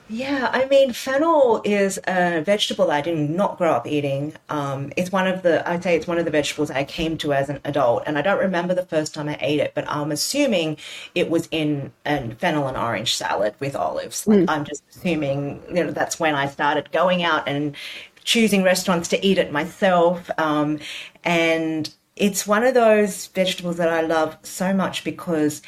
Yeah, 0.08 0.50
I 0.52 0.66
mean, 0.66 0.92
fennel 0.92 1.60
is 1.64 1.98
a 2.06 2.40
vegetable 2.40 2.92
I 2.92 3.00
did 3.00 3.30
not 3.30 3.58
grow 3.58 3.72
up 3.72 3.88
eating. 3.88 4.34
Um, 4.48 4.92
it's 4.96 5.10
one 5.10 5.26
of 5.26 5.42
the, 5.42 5.68
I'd 5.68 5.82
say 5.82 5.96
it's 5.96 6.06
one 6.06 6.18
of 6.18 6.24
the 6.24 6.30
vegetables 6.30 6.70
I 6.70 6.84
came 6.84 7.18
to 7.18 7.32
as 7.32 7.48
an 7.48 7.60
adult, 7.64 8.04
and 8.06 8.16
I 8.16 8.22
don't 8.22 8.38
remember 8.38 8.72
the 8.72 8.86
first 8.86 9.14
time 9.14 9.28
I 9.28 9.36
ate 9.40 9.58
it, 9.58 9.72
but 9.74 9.84
I'm 9.88 10.12
assuming 10.12 10.76
it 11.16 11.28
was 11.28 11.48
in 11.50 11.92
a 12.04 12.32
fennel 12.36 12.68
and 12.68 12.76
orange 12.76 13.16
salad 13.16 13.56
with 13.58 13.74
olives. 13.74 14.28
Like, 14.28 14.38
mm. 14.38 14.44
I'm 14.48 14.64
just 14.64 14.84
assuming, 14.90 15.60
you 15.68 15.82
know, 15.84 15.90
that's 15.90 16.20
when 16.20 16.36
I 16.36 16.46
started 16.46 16.92
going 16.92 17.24
out 17.24 17.48
and 17.48 17.74
choosing 18.22 18.62
restaurants 18.62 19.08
to 19.08 19.26
eat 19.26 19.38
it 19.38 19.50
myself. 19.50 20.30
Um, 20.38 20.78
and 21.24 21.92
it's 22.14 22.46
one 22.46 22.62
of 22.62 22.74
those 22.74 23.26
vegetables 23.26 23.76
that 23.78 23.88
I 23.88 24.02
love 24.02 24.36
so 24.42 24.72
much 24.72 25.02
because 25.02 25.62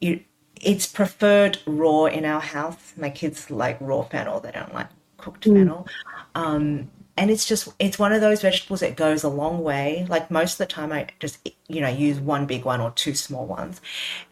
you 0.00 0.20
it's 0.64 0.86
preferred 0.86 1.58
raw 1.66 2.06
in 2.06 2.24
our 2.24 2.40
house. 2.40 2.94
My 2.96 3.10
kids 3.10 3.50
like 3.50 3.76
raw 3.80 4.02
fennel; 4.02 4.40
they 4.40 4.50
don't 4.50 4.74
like 4.74 4.88
cooked 5.16 5.44
mm. 5.44 5.54
fennel. 5.54 5.88
Um, 6.34 6.90
and 7.16 7.30
it's 7.30 7.46
just 7.46 7.68
it's 7.78 7.98
one 7.98 8.12
of 8.12 8.20
those 8.20 8.42
vegetables 8.42 8.80
that 8.80 8.96
goes 8.96 9.22
a 9.22 9.28
long 9.28 9.62
way. 9.62 10.06
Like 10.08 10.30
most 10.30 10.54
of 10.54 10.58
the 10.58 10.66
time, 10.66 10.92
I 10.92 11.06
just 11.20 11.48
you 11.68 11.80
know 11.80 11.88
use 11.88 12.18
one 12.18 12.46
big 12.46 12.64
one 12.64 12.80
or 12.80 12.90
two 12.90 13.14
small 13.14 13.46
ones. 13.46 13.80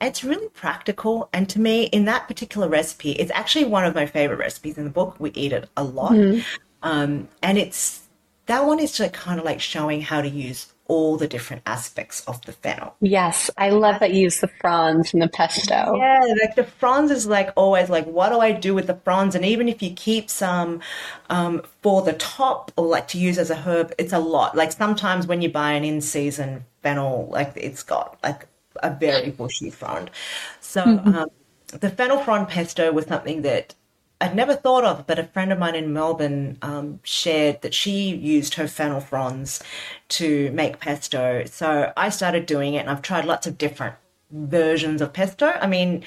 And 0.01 0.09
it's 0.09 0.25
really 0.25 0.49
practical, 0.49 1.29
and 1.33 1.49
to 1.51 1.61
me, 1.61 1.85
in 1.85 2.05
that 2.07 2.27
particular 2.27 2.69
recipe, 2.69 3.13
it's 3.13 3.31
actually 3.33 3.67
one 3.67 3.85
of 3.85 3.95
my 3.95 4.07
favorite 4.07 4.39
recipes 4.39 4.79
in 4.79 4.85
the 4.85 4.91
book. 4.91 5.17
We 5.19 5.31
eat 5.31 5.53
it 5.53 5.69
a 5.77 5.85
lot, 5.85 6.13
mm. 6.13 6.45
um, 6.83 7.29
and 7.43 7.57
it's 7.57 8.09
that 8.47 8.67
one 8.67 8.81
is 8.81 8.99
like 8.99 9.13
kind 9.13 9.39
of 9.39 9.45
like 9.45 9.61
showing 9.61 10.01
how 10.01 10.21
to 10.21 10.29
use 10.29 10.73
all 10.93 11.17
the 11.17 11.27
different 11.27 11.63
aspects 11.65 12.23
of 12.27 12.39
the 12.43 12.53
fennel. 12.53 12.95
Yes, 13.01 13.51
I 13.57 13.71
love 13.71 13.99
that 14.01 14.13
you 14.13 14.25
use 14.25 14.41
the 14.41 14.49
fronds 14.61 15.15
and 15.15 15.23
the 15.23 15.29
pesto. 15.29 15.97
Yeah, 15.97 16.21
like 16.39 16.55
the 16.55 16.65
fronds 16.65 17.11
is 17.11 17.27
like 17.27 17.49
always 17.57 17.89
like, 17.89 18.05
what 18.05 18.29
do 18.29 18.41
I 18.41 18.53
do 18.53 18.75
with 18.75 18.89
the 18.89 18.97
fronds? 18.97 19.35
And 19.35 19.43
even 19.43 19.71
if 19.71 19.83
you 19.83 19.95
keep 19.95 20.29
some 20.29 20.81
um, 21.31 21.63
for 21.81 22.03
the 22.03 22.13
top 22.13 22.73
or 22.77 22.85
like 22.87 23.09
to 23.09 23.19
use 23.19 23.39
as 23.39 23.49
a 23.49 23.57
herb, 23.57 23.95
it's 23.97 24.13
a 24.13 24.19
lot. 24.19 24.55
Like 24.55 24.71
sometimes 24.71 25.27
when 25.27 25.41
you 25.41 25.49
buy 25.49 25.73
an 25.73 25.83
in 25.83 26.03
season 26.03 26.67
fennel, 26.83 27.27
like 27.31 27.53
it's 27.57 27.83
got 27.83 28.19
like 28.23 28.47
a 28.83 28.91
very 28.91 29.31
bushy 29.31 29.71
frond. 29.71 30.11
So 30.61 30.85
mm-hmm. 30.85 31.15
um, 31.15 31.29
the 31.69 31.89
fennel 31.89 32.19
frond 32.19 32.49
pesto 32.49 32.93
was 32.93 33.07
something 33.07 33.41
that 33.43 33.75
I'd 34.23 34.37
never 34.37 34.55
thought 34.55 34.85
of, 34.85 35.07
but 35.09 35.19
a 35.19 35.25
friend 35.25 35.53
of 35.53 35.59
mine 35.59 35.75
in 35.75 35.93
Melbourne 35.93 36.57
um, 36.63 37.01
shared 37.03 37.61
that 37.63 37.75
she 37.75 38.15
used 38.15 38.55
her 38.55 38.69
fennel 38.69 39.01
fronds 39.01 39.61
to 40.11 40.53
make 40.53 40.79
pesto. 40.79 41.45
So 41.47 41.93
I 41.97 42.09
started 42.09 42.47
doing 42.47 42.75
it, 42.75 42.79
and 42.79 42.91
I've 42.91 43.03
tried 43.03 43.25
lots 43.25 43.49
of 43.49 43.59
different 43.59 43.97
versions 44.31 45.01
of 45.03 45.13
pesto. 45.13 45.47
I 45.47 45.67
mean, 45.67 46.05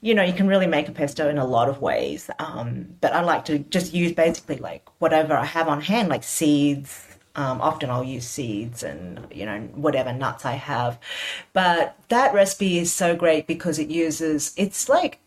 you 0.00 0.14
know, 0.14 0.22
you 0.22 0.32
can 0.32 0.48
really 0.48 0.66
make 0.66 0.88
a 0.88 0.92
pesto 0.92 1.28
in 1.28 1.36
a 1.36 1.44
lot 1.44 1.68
of 1.68 1.82
ways. 1.82 2.30
Um, 2.38 2.96
but 3.02 3.12
I 3.12 3.20
like 3.20 3.44
to 3.44 3.58
just 3.58 3.92
use 3.92 4.12
basically 4.12 4.56
like 4.56 4.88
whatever 4.98 5.34
I 5.34 5.44
have 5.44 5.68
on 5.68 5.82
hand, 5.82 6.08
like 6.08 6.24
seeds. 6.24 7.06
Um, 7.36 7.60
often 7.60 7.90
I'll 7.90 8.04
use 8.04 8.26
seeds 8.26 8.82
and, 8.82 9.26
you 9.30 9.46
know, 9.46 9.60
whatever 9.74 10.12
nuts 10.12 10.44
I 10.46 10.52
have. 10.52 10.98
But 11.52 11.96
that 12.08 12.34
recipe 12.34 12.78
is 12.78 12.92
so 12.92 13.14
great 13.14 13.46
because 13.46 13.78
it 13.78 13.90
uses, 13.90 14.52
it's 14.56 14.88
like 14.88 15.18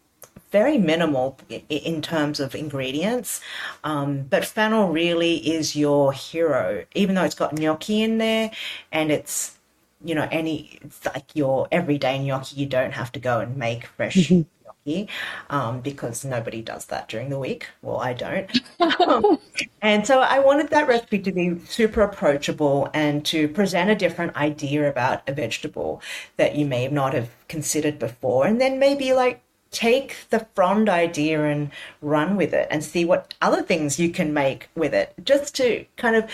very 0.55 0.77
minimal 0.77 1.37
in 1.67 2.01
terms 2.01 2.39
of 2.39 2.55
ingredients. 2.55 3.41
Um, 3.83 4.21
but 4.21 4.45
fennel 4.45 4.87
really 4.87 5.35
is 5.57 5.75
your 5.75 6.13
hero, 6.13 6.85
even 6.95 7.15
though 7.15 7.25
it's 7.25 7.35
got 7.35 7.59
gnocchi 7.59 8.01
in 8.01 8.19
there 8.19 8.51
and 8.89 9.11
it's 9.11 9.57
you 10.03 10.15
know 10.15 10.27
any 10.31 10.77
it's 10.81 11.03
like 11.05 11.29
your 11.33 11.67
everyday 11.71 12.19
gnocchi 12.19 12.55
you 12.57 12.67
don't 12.67 12.91
have 12.91 13.11
to 13.13 13.19
go 13.19 13.39
and 13.39 13.57
make 13.57 13.85
fresh 13.85 14.17
mm-hmm 14.29 14.41
um, 15.49 15.81
because 15.81 16.23
nobody 16.23 16.61
does 16.61 16.85
that 16.85 17.07
during 17.07 17.29
the 17.29 17.39
week. 17.39 17.67
Well, 17.81 17.97
I 17.97 18.13
don't. 18.13 18.51
um, 19.07 19.39
and 19.81 20.05
so 20.05 20.19
I 20.19 20.39
wanted 20.39 20.69
that 20.69 20.87
recipe 20.87 21.19
to 21.19 21.31
be 21.31 21.59
super 21.65 22.01
approachable 22.01 22.89
and 22.93 23.25
to 23.25 23.47
present 23.47 23.89
a 23.89 23.95
different 23.95 24.35
idea 24.35 24.87
about 24.87 25.27
a 25.27 25.33
vegetable 25.33 26.01
that 26.37 26.55
you 26.55 26.65
may 26.65 26.87
not 26.87 27.13
have 27.13 27.29
considered 27.47 27.97
before. 27.97 28.45
And 28.45 28.61
then 28.61 28.77
maybe 28.77 29.13
like 29.13 29.41
take 29.75 30.15
the 30.29 30.47
frond 30.55 30.87
idea 30.87 31.43
and 31.43 31.69
run 32.01 32.37
with 32.37 32.53
it 32.53 32.67
and 32.71 32.83
see 32.83 33.03
what 33.03 33.33
other 33.41 33.61
things 33.61 33.99
you 33.99 34.09
can 34.09 34.33
make 34.33 34.69
with 34.73 34.93
it 34.93 35.13
just 35.23 35.53
to 35.55 35.85
kind 35.97 36.15
of 36.15 36.29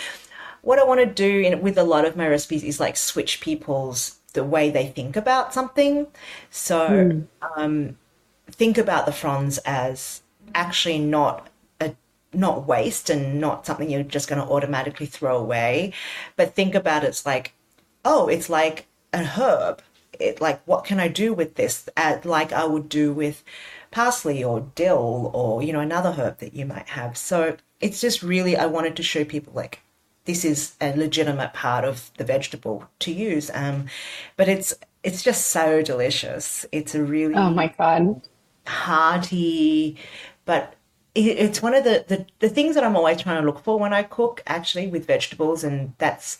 what 0.62 0.78
I 0.78 0.84
want 0.84 1.00
to 1.00 1.06
do 1.06 1.40
in, 1.40 1.60
with 1.60 1.76
a 1.76 1.82
lot 1.82 2.04
of 2.04 2.16
my 2.16 2.28
recipes 2.28 2.62
is 2.62 2.78
like 2.78 2.96
switch 2.96 3.40
people's 3.40 4.18
the 4.32 4.44
way 4.44 4.70
they 4.70 4.86
think 4.86 5.16
about 5.16 5.52
something. 5.52 6.06
So 6.50 6.88
mm. 6.88 7.26
um, 7.56 7.98
think 8.50 8.78
about 8.78 9.06
the 9.06 9.12
fronds 9.12 9.58
as 9.58 10.22
actually 10.54 11.00
not 11.00 11.48
a 11.80 11.94
not 12.32 12.66
waste 12.66 13.10
and 13.10 13.40
not 13.40 13.66
something 13.66 13.90
you're 13.90 14.04
just 14.04 14.28
going 14.28 14.40
to 14.40 14.50
automatically 14.50 15.06
throw 15.06 15.36
away, 15.36 15.92
but 16.36 16.54
think 16.54 16.74
about 16.74 17.04
it's 17.04 17.26
like, 17.26 17.54
oh, 18.04 18.28
it's 18.28 18.48
like 18.48 18.86
a 19.12 19.24
herb. 19.24 19.82
It 20.18 20.40
like 20.40 20.60
what 20.66 20.84
can 20.84 21.00
I 21.00 21.08
do 21.08 21.34
with 21.34 21.54
this? 21.54 21.88
At, 21.96 22.24
like 22.24 22.52
I 22.52 22.64
would 22.64 22.88
do 22.88 23.12
with 23.12 23.42
parsley 23.90 24.42
or 24.42 24.60
dill 24.74 25.30
or 25.34 25.62
you 25.62 25.72
know 25.72 25.80
another 25.80 26.12
herb 26.12 26.38
that 26.38 26.54
you 26.54 26.66
might 26.66 26.88
have. 26.88 27.16
So 27.16 27.56
it's 27.80 28.00
just 28.00 28.22
really 28.22 28.56
I 28.56 28.66
wanted 28.66 28.96
to 28.96 29.02
show 29.02 29.24
people 29.24 29.52
like 29.54 29.80
this 30.24 30.44
is 30.44 30.76
a 30.80 30.96
legitimate 30.96 31.52
part 31.52 31.84
of 31.84 32.10
the 32.16 32.24
vegetable 32.24 32.88
to 33.00 33.12
use. 33.12 33.50
Um, 33.54 33.86
but 34.36 34.48
it's 34.48 34.74
it's 35.02 35.22
just 35.22 35.48
so 35.48 35.82
delicious. 35.82 36.64
It's 36.72 36.94
a 36.94 37.02
really 37.02 37.34
oh 37.34 37.50
my 37.50 37.68
god 37.68 38.22
hearty, 38.66 39.96
but 40.44 40.74
it's 41.14 41.60
one 41.60 41.74
of 41.74 41.84
the, 41.84 42.04
the, 42.08 42.26
the 42.38 42.48
things 42.48 42.74
that 42.74 42.84
I'm 42.84 42.96
always 42.96 43.20
trying 43.20 43.40
to 43.40 43.46
look 43.46 43.62
for 43.62 43.78
when 43.78 43.92
I 43.92 44.02
cook, 44.02 44.42
actually, 44.46 44.86
with 44.86 45.06
vegetables, 45.06 45.62
and 45.62 45.92
that's 45.98 46.38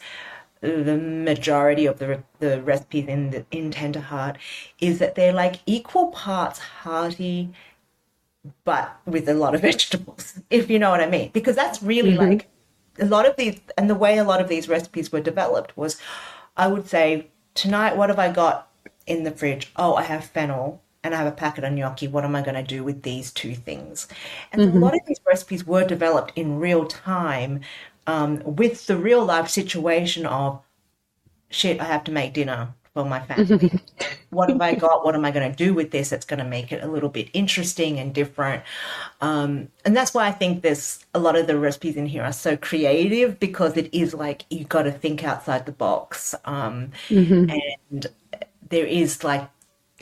the 0.62 0.96
majority 0.96 1.86
of 1.86 1.98
the 1.98 2.22
the 2.38 2.62
recipes 2.62 3.06
in 3.08 3.30
the, 3.30 3.44
in 3.50 3.70
Tenderheart, 3.70 4.36
is 4.80 4.98
that 5.00 5.14
they're 5.16 5.32
like 5.32 5.56
equal 5.66 6.06
parts 6.08 6.58
hearty, 6.58 7.50
but 8.64 8.96
with 9.04 9.28
a 9.28 9.34
lot 9.34 9.54
of 9.54 9.60
vegetables, 9.70 10.40
if 10.50 10.70
you 10.70 10.78
know 10.78 10.90
what 10.90 11.00
I 11.00 11.08
mean. 11.08 11.30
Because 11.32 11.56
that's 11.56 11.82
really 11.82 12.12
mm-hmm. 12.12 12.30
like 12.30 12.48
a 12.98 13.06
lot 13.06 13.26
of 13.26 13.36
these, 13.36 13.60
and 13.76 13.90
the 13.90 13.94
way 13.94 14.18
a 14.18 14.24
lot 14.24 14.40
of 14.40 14.48
these 14.48 14.68
recipes 14.68 15.10
were 15.10 15.20
developed 15.20 15.76
was, 15.76 16.00
I 16.56 16.68
would 16.68 16.88
say, 16.88 17.28
tonight, 17.54 17.96
what 17.96 18.08
have 18.08 18.18
I 18.18 18.30
got 18.30 18.68
in 19.06 19.24
the 19.24 19.30
fridge? 19.30 19.72
Oh, 19.76 19.94
I 19.94 20.02
have 20.04 20.24
fennel 20.24 20.80
and 21.02 21.14
I 21.14 21.18
have 21.18 21.26
a 21.26 21.32
packet 21.32 21.64
of 21.64 21.72
gnocchi. 21.72 22.06
What 22.06 22.24
am 22.24 22.36
I 22.36 22.42
going 22.42 22.54
to 22.54 22.62
do 22.62 22.84
with 22.84 23.02
these 23.02 23.32
two 23.32 23.54
things? 23.54 24.06
And 24.52 24.62
mm-hmm. 24.62 24.76
a 24.76 24.80
lot 24.80 24.94
of 24.94 25.00
these 25.06 25.20
recipes 25.26 25.66
were 25.66 25.84
developed 25.84 26.32
in 26.36 26.60
real 26.60 26.86
time 26.86 27.60
um, 28.06 28.42
with 28.44 28.86
the 28.86 28.96
real 28.96 29.24
life 29.24 29.48
situation 29.48 30.26
of 30.26 30.60
shit, 31.50 31.80
I 31.80 31.84
have 31.84 32.04
to 32.04 32.12
make 32.12 32.34
dinner 32.34 32.74
for 32.94 33.04
my 33.04 33.20
family. 33.20 33.80
what 34.30 34.50
have 34.50 34.60
I 34.60 34.74
got? 34.74 35.04
What 35.04 35.14
am 35.14 35.24
I 35.24 35.30
going 35.30 35.50
to 35.50 35.56
do 35.56 35.72
with 35.74 35.90
this 35.90 36.10
that's 36.10 36.26
going 36.26 36.38
to 36.38 36.44
make 36.44 36.72
it 36.72 36.82
a 36.82 36.86
little 36.86 37.08
bit 37.08 37.28
interesting 37.32 37.98
and 37.98 38.14
different? 38.14 38.62
Um, 39.20 39.68
and 39.84 39.96
that's 39.96 40.12
why 40.12 40.26
I 40.26 40.32
think 40.32 40.62
there's 40.62 41.04
a 41.14 41.18
lot 41.18 41.36
of 41.36 41.46
the 41.46 41.58
recipes 41.58 41.96
in 41.96 42.06
here 42.06 42.22
are 42.22 42.32
so 42.32 42.56
creative 42.56 43.40
because 43.40 43.76
it 43.76 43.92
is 43.92 44.14
like 44.14 44.44
you 44.50 44.64
got 44.64 44.82
to 44.82 44.92
think 44.92 45.24
outside 45.24 45.66
the 45.66 45.72
box. 45.72 46.34
Um, 46.44 46.90
mm-hmm. 47.08 47.50
And 47.90 48.06
there 48.68 48.86
is 48.86 49.24
like 49.24 49.48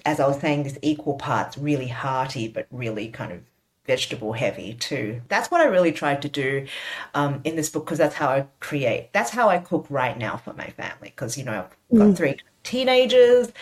as 0.07 0.21
I 0.21 0.27
was 0.27 0.41
saying, 0.41 0.63
this 0.63 0.79
equal 0.83 1.15
parts 1.15 1.59
really 1.59 1.89
hearty, 1.89 2.49
but 2.49 2.67
really 2.71 3.09
kind 3.09 3.33
of 3.33 3.41
vegetable 3.91 4.33
heavy 4.33 4.75
too. 4.75 5.21
That's 5.29 5.51
what 5.51 5.61
I 5.61 5.65
really 5.65 5.91
tried 5.91 6.23
to 6.23 6.29
do 6.29 6.67
um, 7.15 7.41
in 7.43 7.57
this 7.57 7.69
book 7.71 7.85
because 7.87 7.99
that's 7.99 8.15
how 8.15 8.29
I 8.29 8.47
create. 8.61 9.13
That's 9.13 9.31
how 9.31 9.49
I 9.49 9.59
cook 9.59 9.87
right 9.91 10.17
now 10.17 10.37
for 10.37 10.53
my 10.53 10.71
family 10.71 11.11
because 11.15 11.37
you 11.37 11.45
know 11.45 11.67
I've 11.93 11.99
got 11.99 12.09
mm. 12.11 12.17
three 12.17 12.37
teenagers 12.63 13.53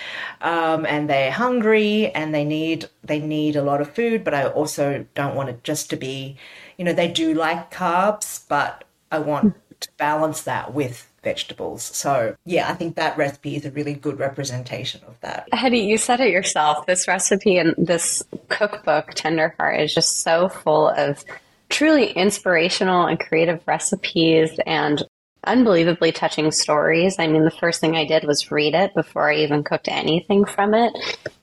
um, 0.43 0.85
and 0.85 1.09
they're 1.09 1.31
hungry 1.31 2.11
and 2.12 2.35
they 2.35 2.45
need 2.45 2.87
they 3.03 3.20
need 3.20 3.57
a 3.57 3.62
lot 3.62 3.81
of 3.81 3.95
food, 3.95 4.22
but 4.22 4.35
I 4.35 4.47
also 4.49 5.07
don't 5.14 5.35
want 5.35 5.49
it 5.49 5.64
just 5.64 5.89
to 5.91 5.97
be, 5.97 6.37
you 6.76 6.85
know, 6.85 6.93
they 6.93 7.09
do 7.09 7.33
like 7.33 7.72
carbs, 7.72 8.47
but 8.49 8.85
I 9.11 9.18
want 9.20 9.47
mm. 9.47 9.55
to 9.81 9.89
balance 9.97 10.43
that 10.43 10.74
with 10.74 11.11
vegetables. 11.29 11.83
So, 11.83 12.35
yeah, 12.47 12.70
I 12.70 12.74
think 12.74 12.97
that 12.97 13.18
recipe 13.18 13.57
is 13.57 13.66
a 13.66 13.70
really 13.70 13.93
good 13.93 14.18
representation 14.18 15.03
of 15.07 15.20
that. 15.20 15.47
Hetty, 15.53 15.81
you 15.81 15.99
said 15.99 16.20
it 16.20 16.31
yourself. 16.31 16.87
This 16.87 17.07
recipe 17.07 17.59
and 17.59 17.74
this 17.76 18.22
cookbook, 18.49 19.14
Tenderheart, 19.14 19.79
is 19.85 19.93
just 19.93 20.22
so 20.22 20.49
full 20.49 20.89
of 20.89 21.22
truly 21.68 22.12
inspirational 22.12 23.05
and 23.07 23.20
creative 23.20 23.61
recipes 23.66 24.59
and 24.66 25.07
unbelievably 25.45 26.12
touching 26.12 26.51
stories. 26.51 27.16
I 27.18 27.26
mean, 27.26 27.45
the 27.45 27.51
first 27.51 27.80
thing 27.80 27.97
I 27.97 28.05
did 28.05 28.24
was 28.24 28.51
read 28.51 28.74
it 28.74 28.95
before 28.95 29.30
I 29.30 29.36
even 29.36 29.64
cooked 29.64 29.89
anything 29.89 30.45
from 30.45 30.74
it. 30.74 30.93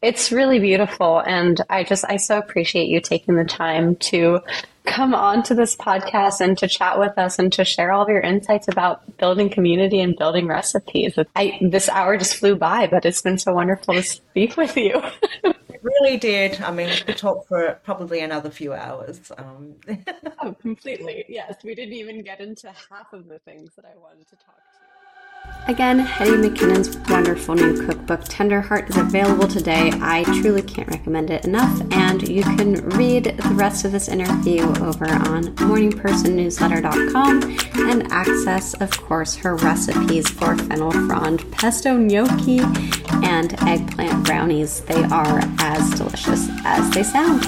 It's 0.02 0.32
really 0.32 0.60
beautiful. 0.60 1.20
And 1.20 1.60
I 1.70 1.84
just, 1.84 2.06
I 2.08 2.18
so 2.18 2.38
appreciate 2.38 2.88
you 2.88 3.00
taking 3.02 3.36
the 3.36 3.46
time 3.46 3.96
to 3.98 4.42
come 4.86 5.16
on 5.16 5.44
to 5.44 5.56
this 5.56 5.76
podcast 5.76 6.42
and 6.42 6.58
to 6.60 6.68
chat 6.68 7.00
with 7.00 7.18
us 7.18 7.40
and 7.40 7.52
to 7.54 7.66
share 7.66 7.92
all 7.92 8.04
of 8.04 8.10
your 8.10 8.22
insights 8.22 8.68
about 8.68 9.18
building 9.18 9.50
community 9.50 10.00
and 10.00 10.16
building 10.16 10.48
recipes. 10.48 11.18
I, 11.36 11.58
this 11.62 11.90
hour 11.90 12.18
just 12.18 12.36
flew 12.36 12.56
by, 12.56 12.88
but 12.88 13.06
it's 13.06 13.22
been 13.22 13.38
so 13.38 13.54
wonderful 13.54 13.96
to 13.96 14.04
speak 14.04 14.58
with 14.58 14.78
you. 14.78 15.02
really 15.86 16.18
did. 16.18 16.62
I 16.62 16.72
mean, 16.72 16.90
we 16.90 16.98
could 16.98 17.18
talk 17.18 17.48
for 17.48 17.80
probably 17.84 18.22
another 18.22 18.50
few 18.50 18.74
hours. 18.74 19.32
Um. 19.38 19.76
oh, 20.42 20.54
completely. 20.62 21.26
Yes, 21.30 21.64
we 21.64 21.76
didn't 21.76 21.94
even 21.94 22.24
get 22.24 22.42
into 22.42 22.72
half 22.90 23.14
of 23.14 23.28
the 23.28 23.40
things 23.40 23.72
that 23.76 23.86
I 23.86 23.98
wanted 23.98 24.28
to 24.28 24.36
talk 24.36 24.60
Again, 25.68 25.98
Hetty 25.98 26.34
McKinnon's 26.34 26.96
wonderful 27.10 27.56
new 27.56 27.88
cookbook, 27.88 28.24
Tenderheart, 28.26 28.88
is 28.88 28.98
available 28.98 29.48
today. 29.48 29.92
I 29.96 30.24
truly 30.42 30.62
can't 30.62 30.88
recommend 30.88 31.32
it 31.32 31.46
enough, 31.46 31.82
and 31.92 32.22
you 32.28 32.44
can 32.44 32.88
read 32.90 33.36
the 33.36 33.56
rest 33.56 33.84
of 33.84 33.92
this 33.92 34.08
interview 34.08 34.62
over 34.62 35.10
on 35.10 35.46
morningpersonnewsletter.com 35.56 37.58
and 37.90 38.12
access, 38.12 38.76
of 38.76 38.92
course, 38.92 39.36
her 39.38 39.56
recipes 39.56 40.30
for 40.30 40.56
fennel 40.56 40.92
frond, 41.08 41.52
pesto 41.52 41.98
gnocchi, 41.98 42.60
and 43.24 43.60
eggplant 43.64 44.24
brownies. 44.24 44.82
They 44.82 45.04
are 45.06 45.42
as 45.58 45.90
delicious 45.96 46.48
as 46.64 46.92
they 46.92 47.02
sound. 47.02 47.44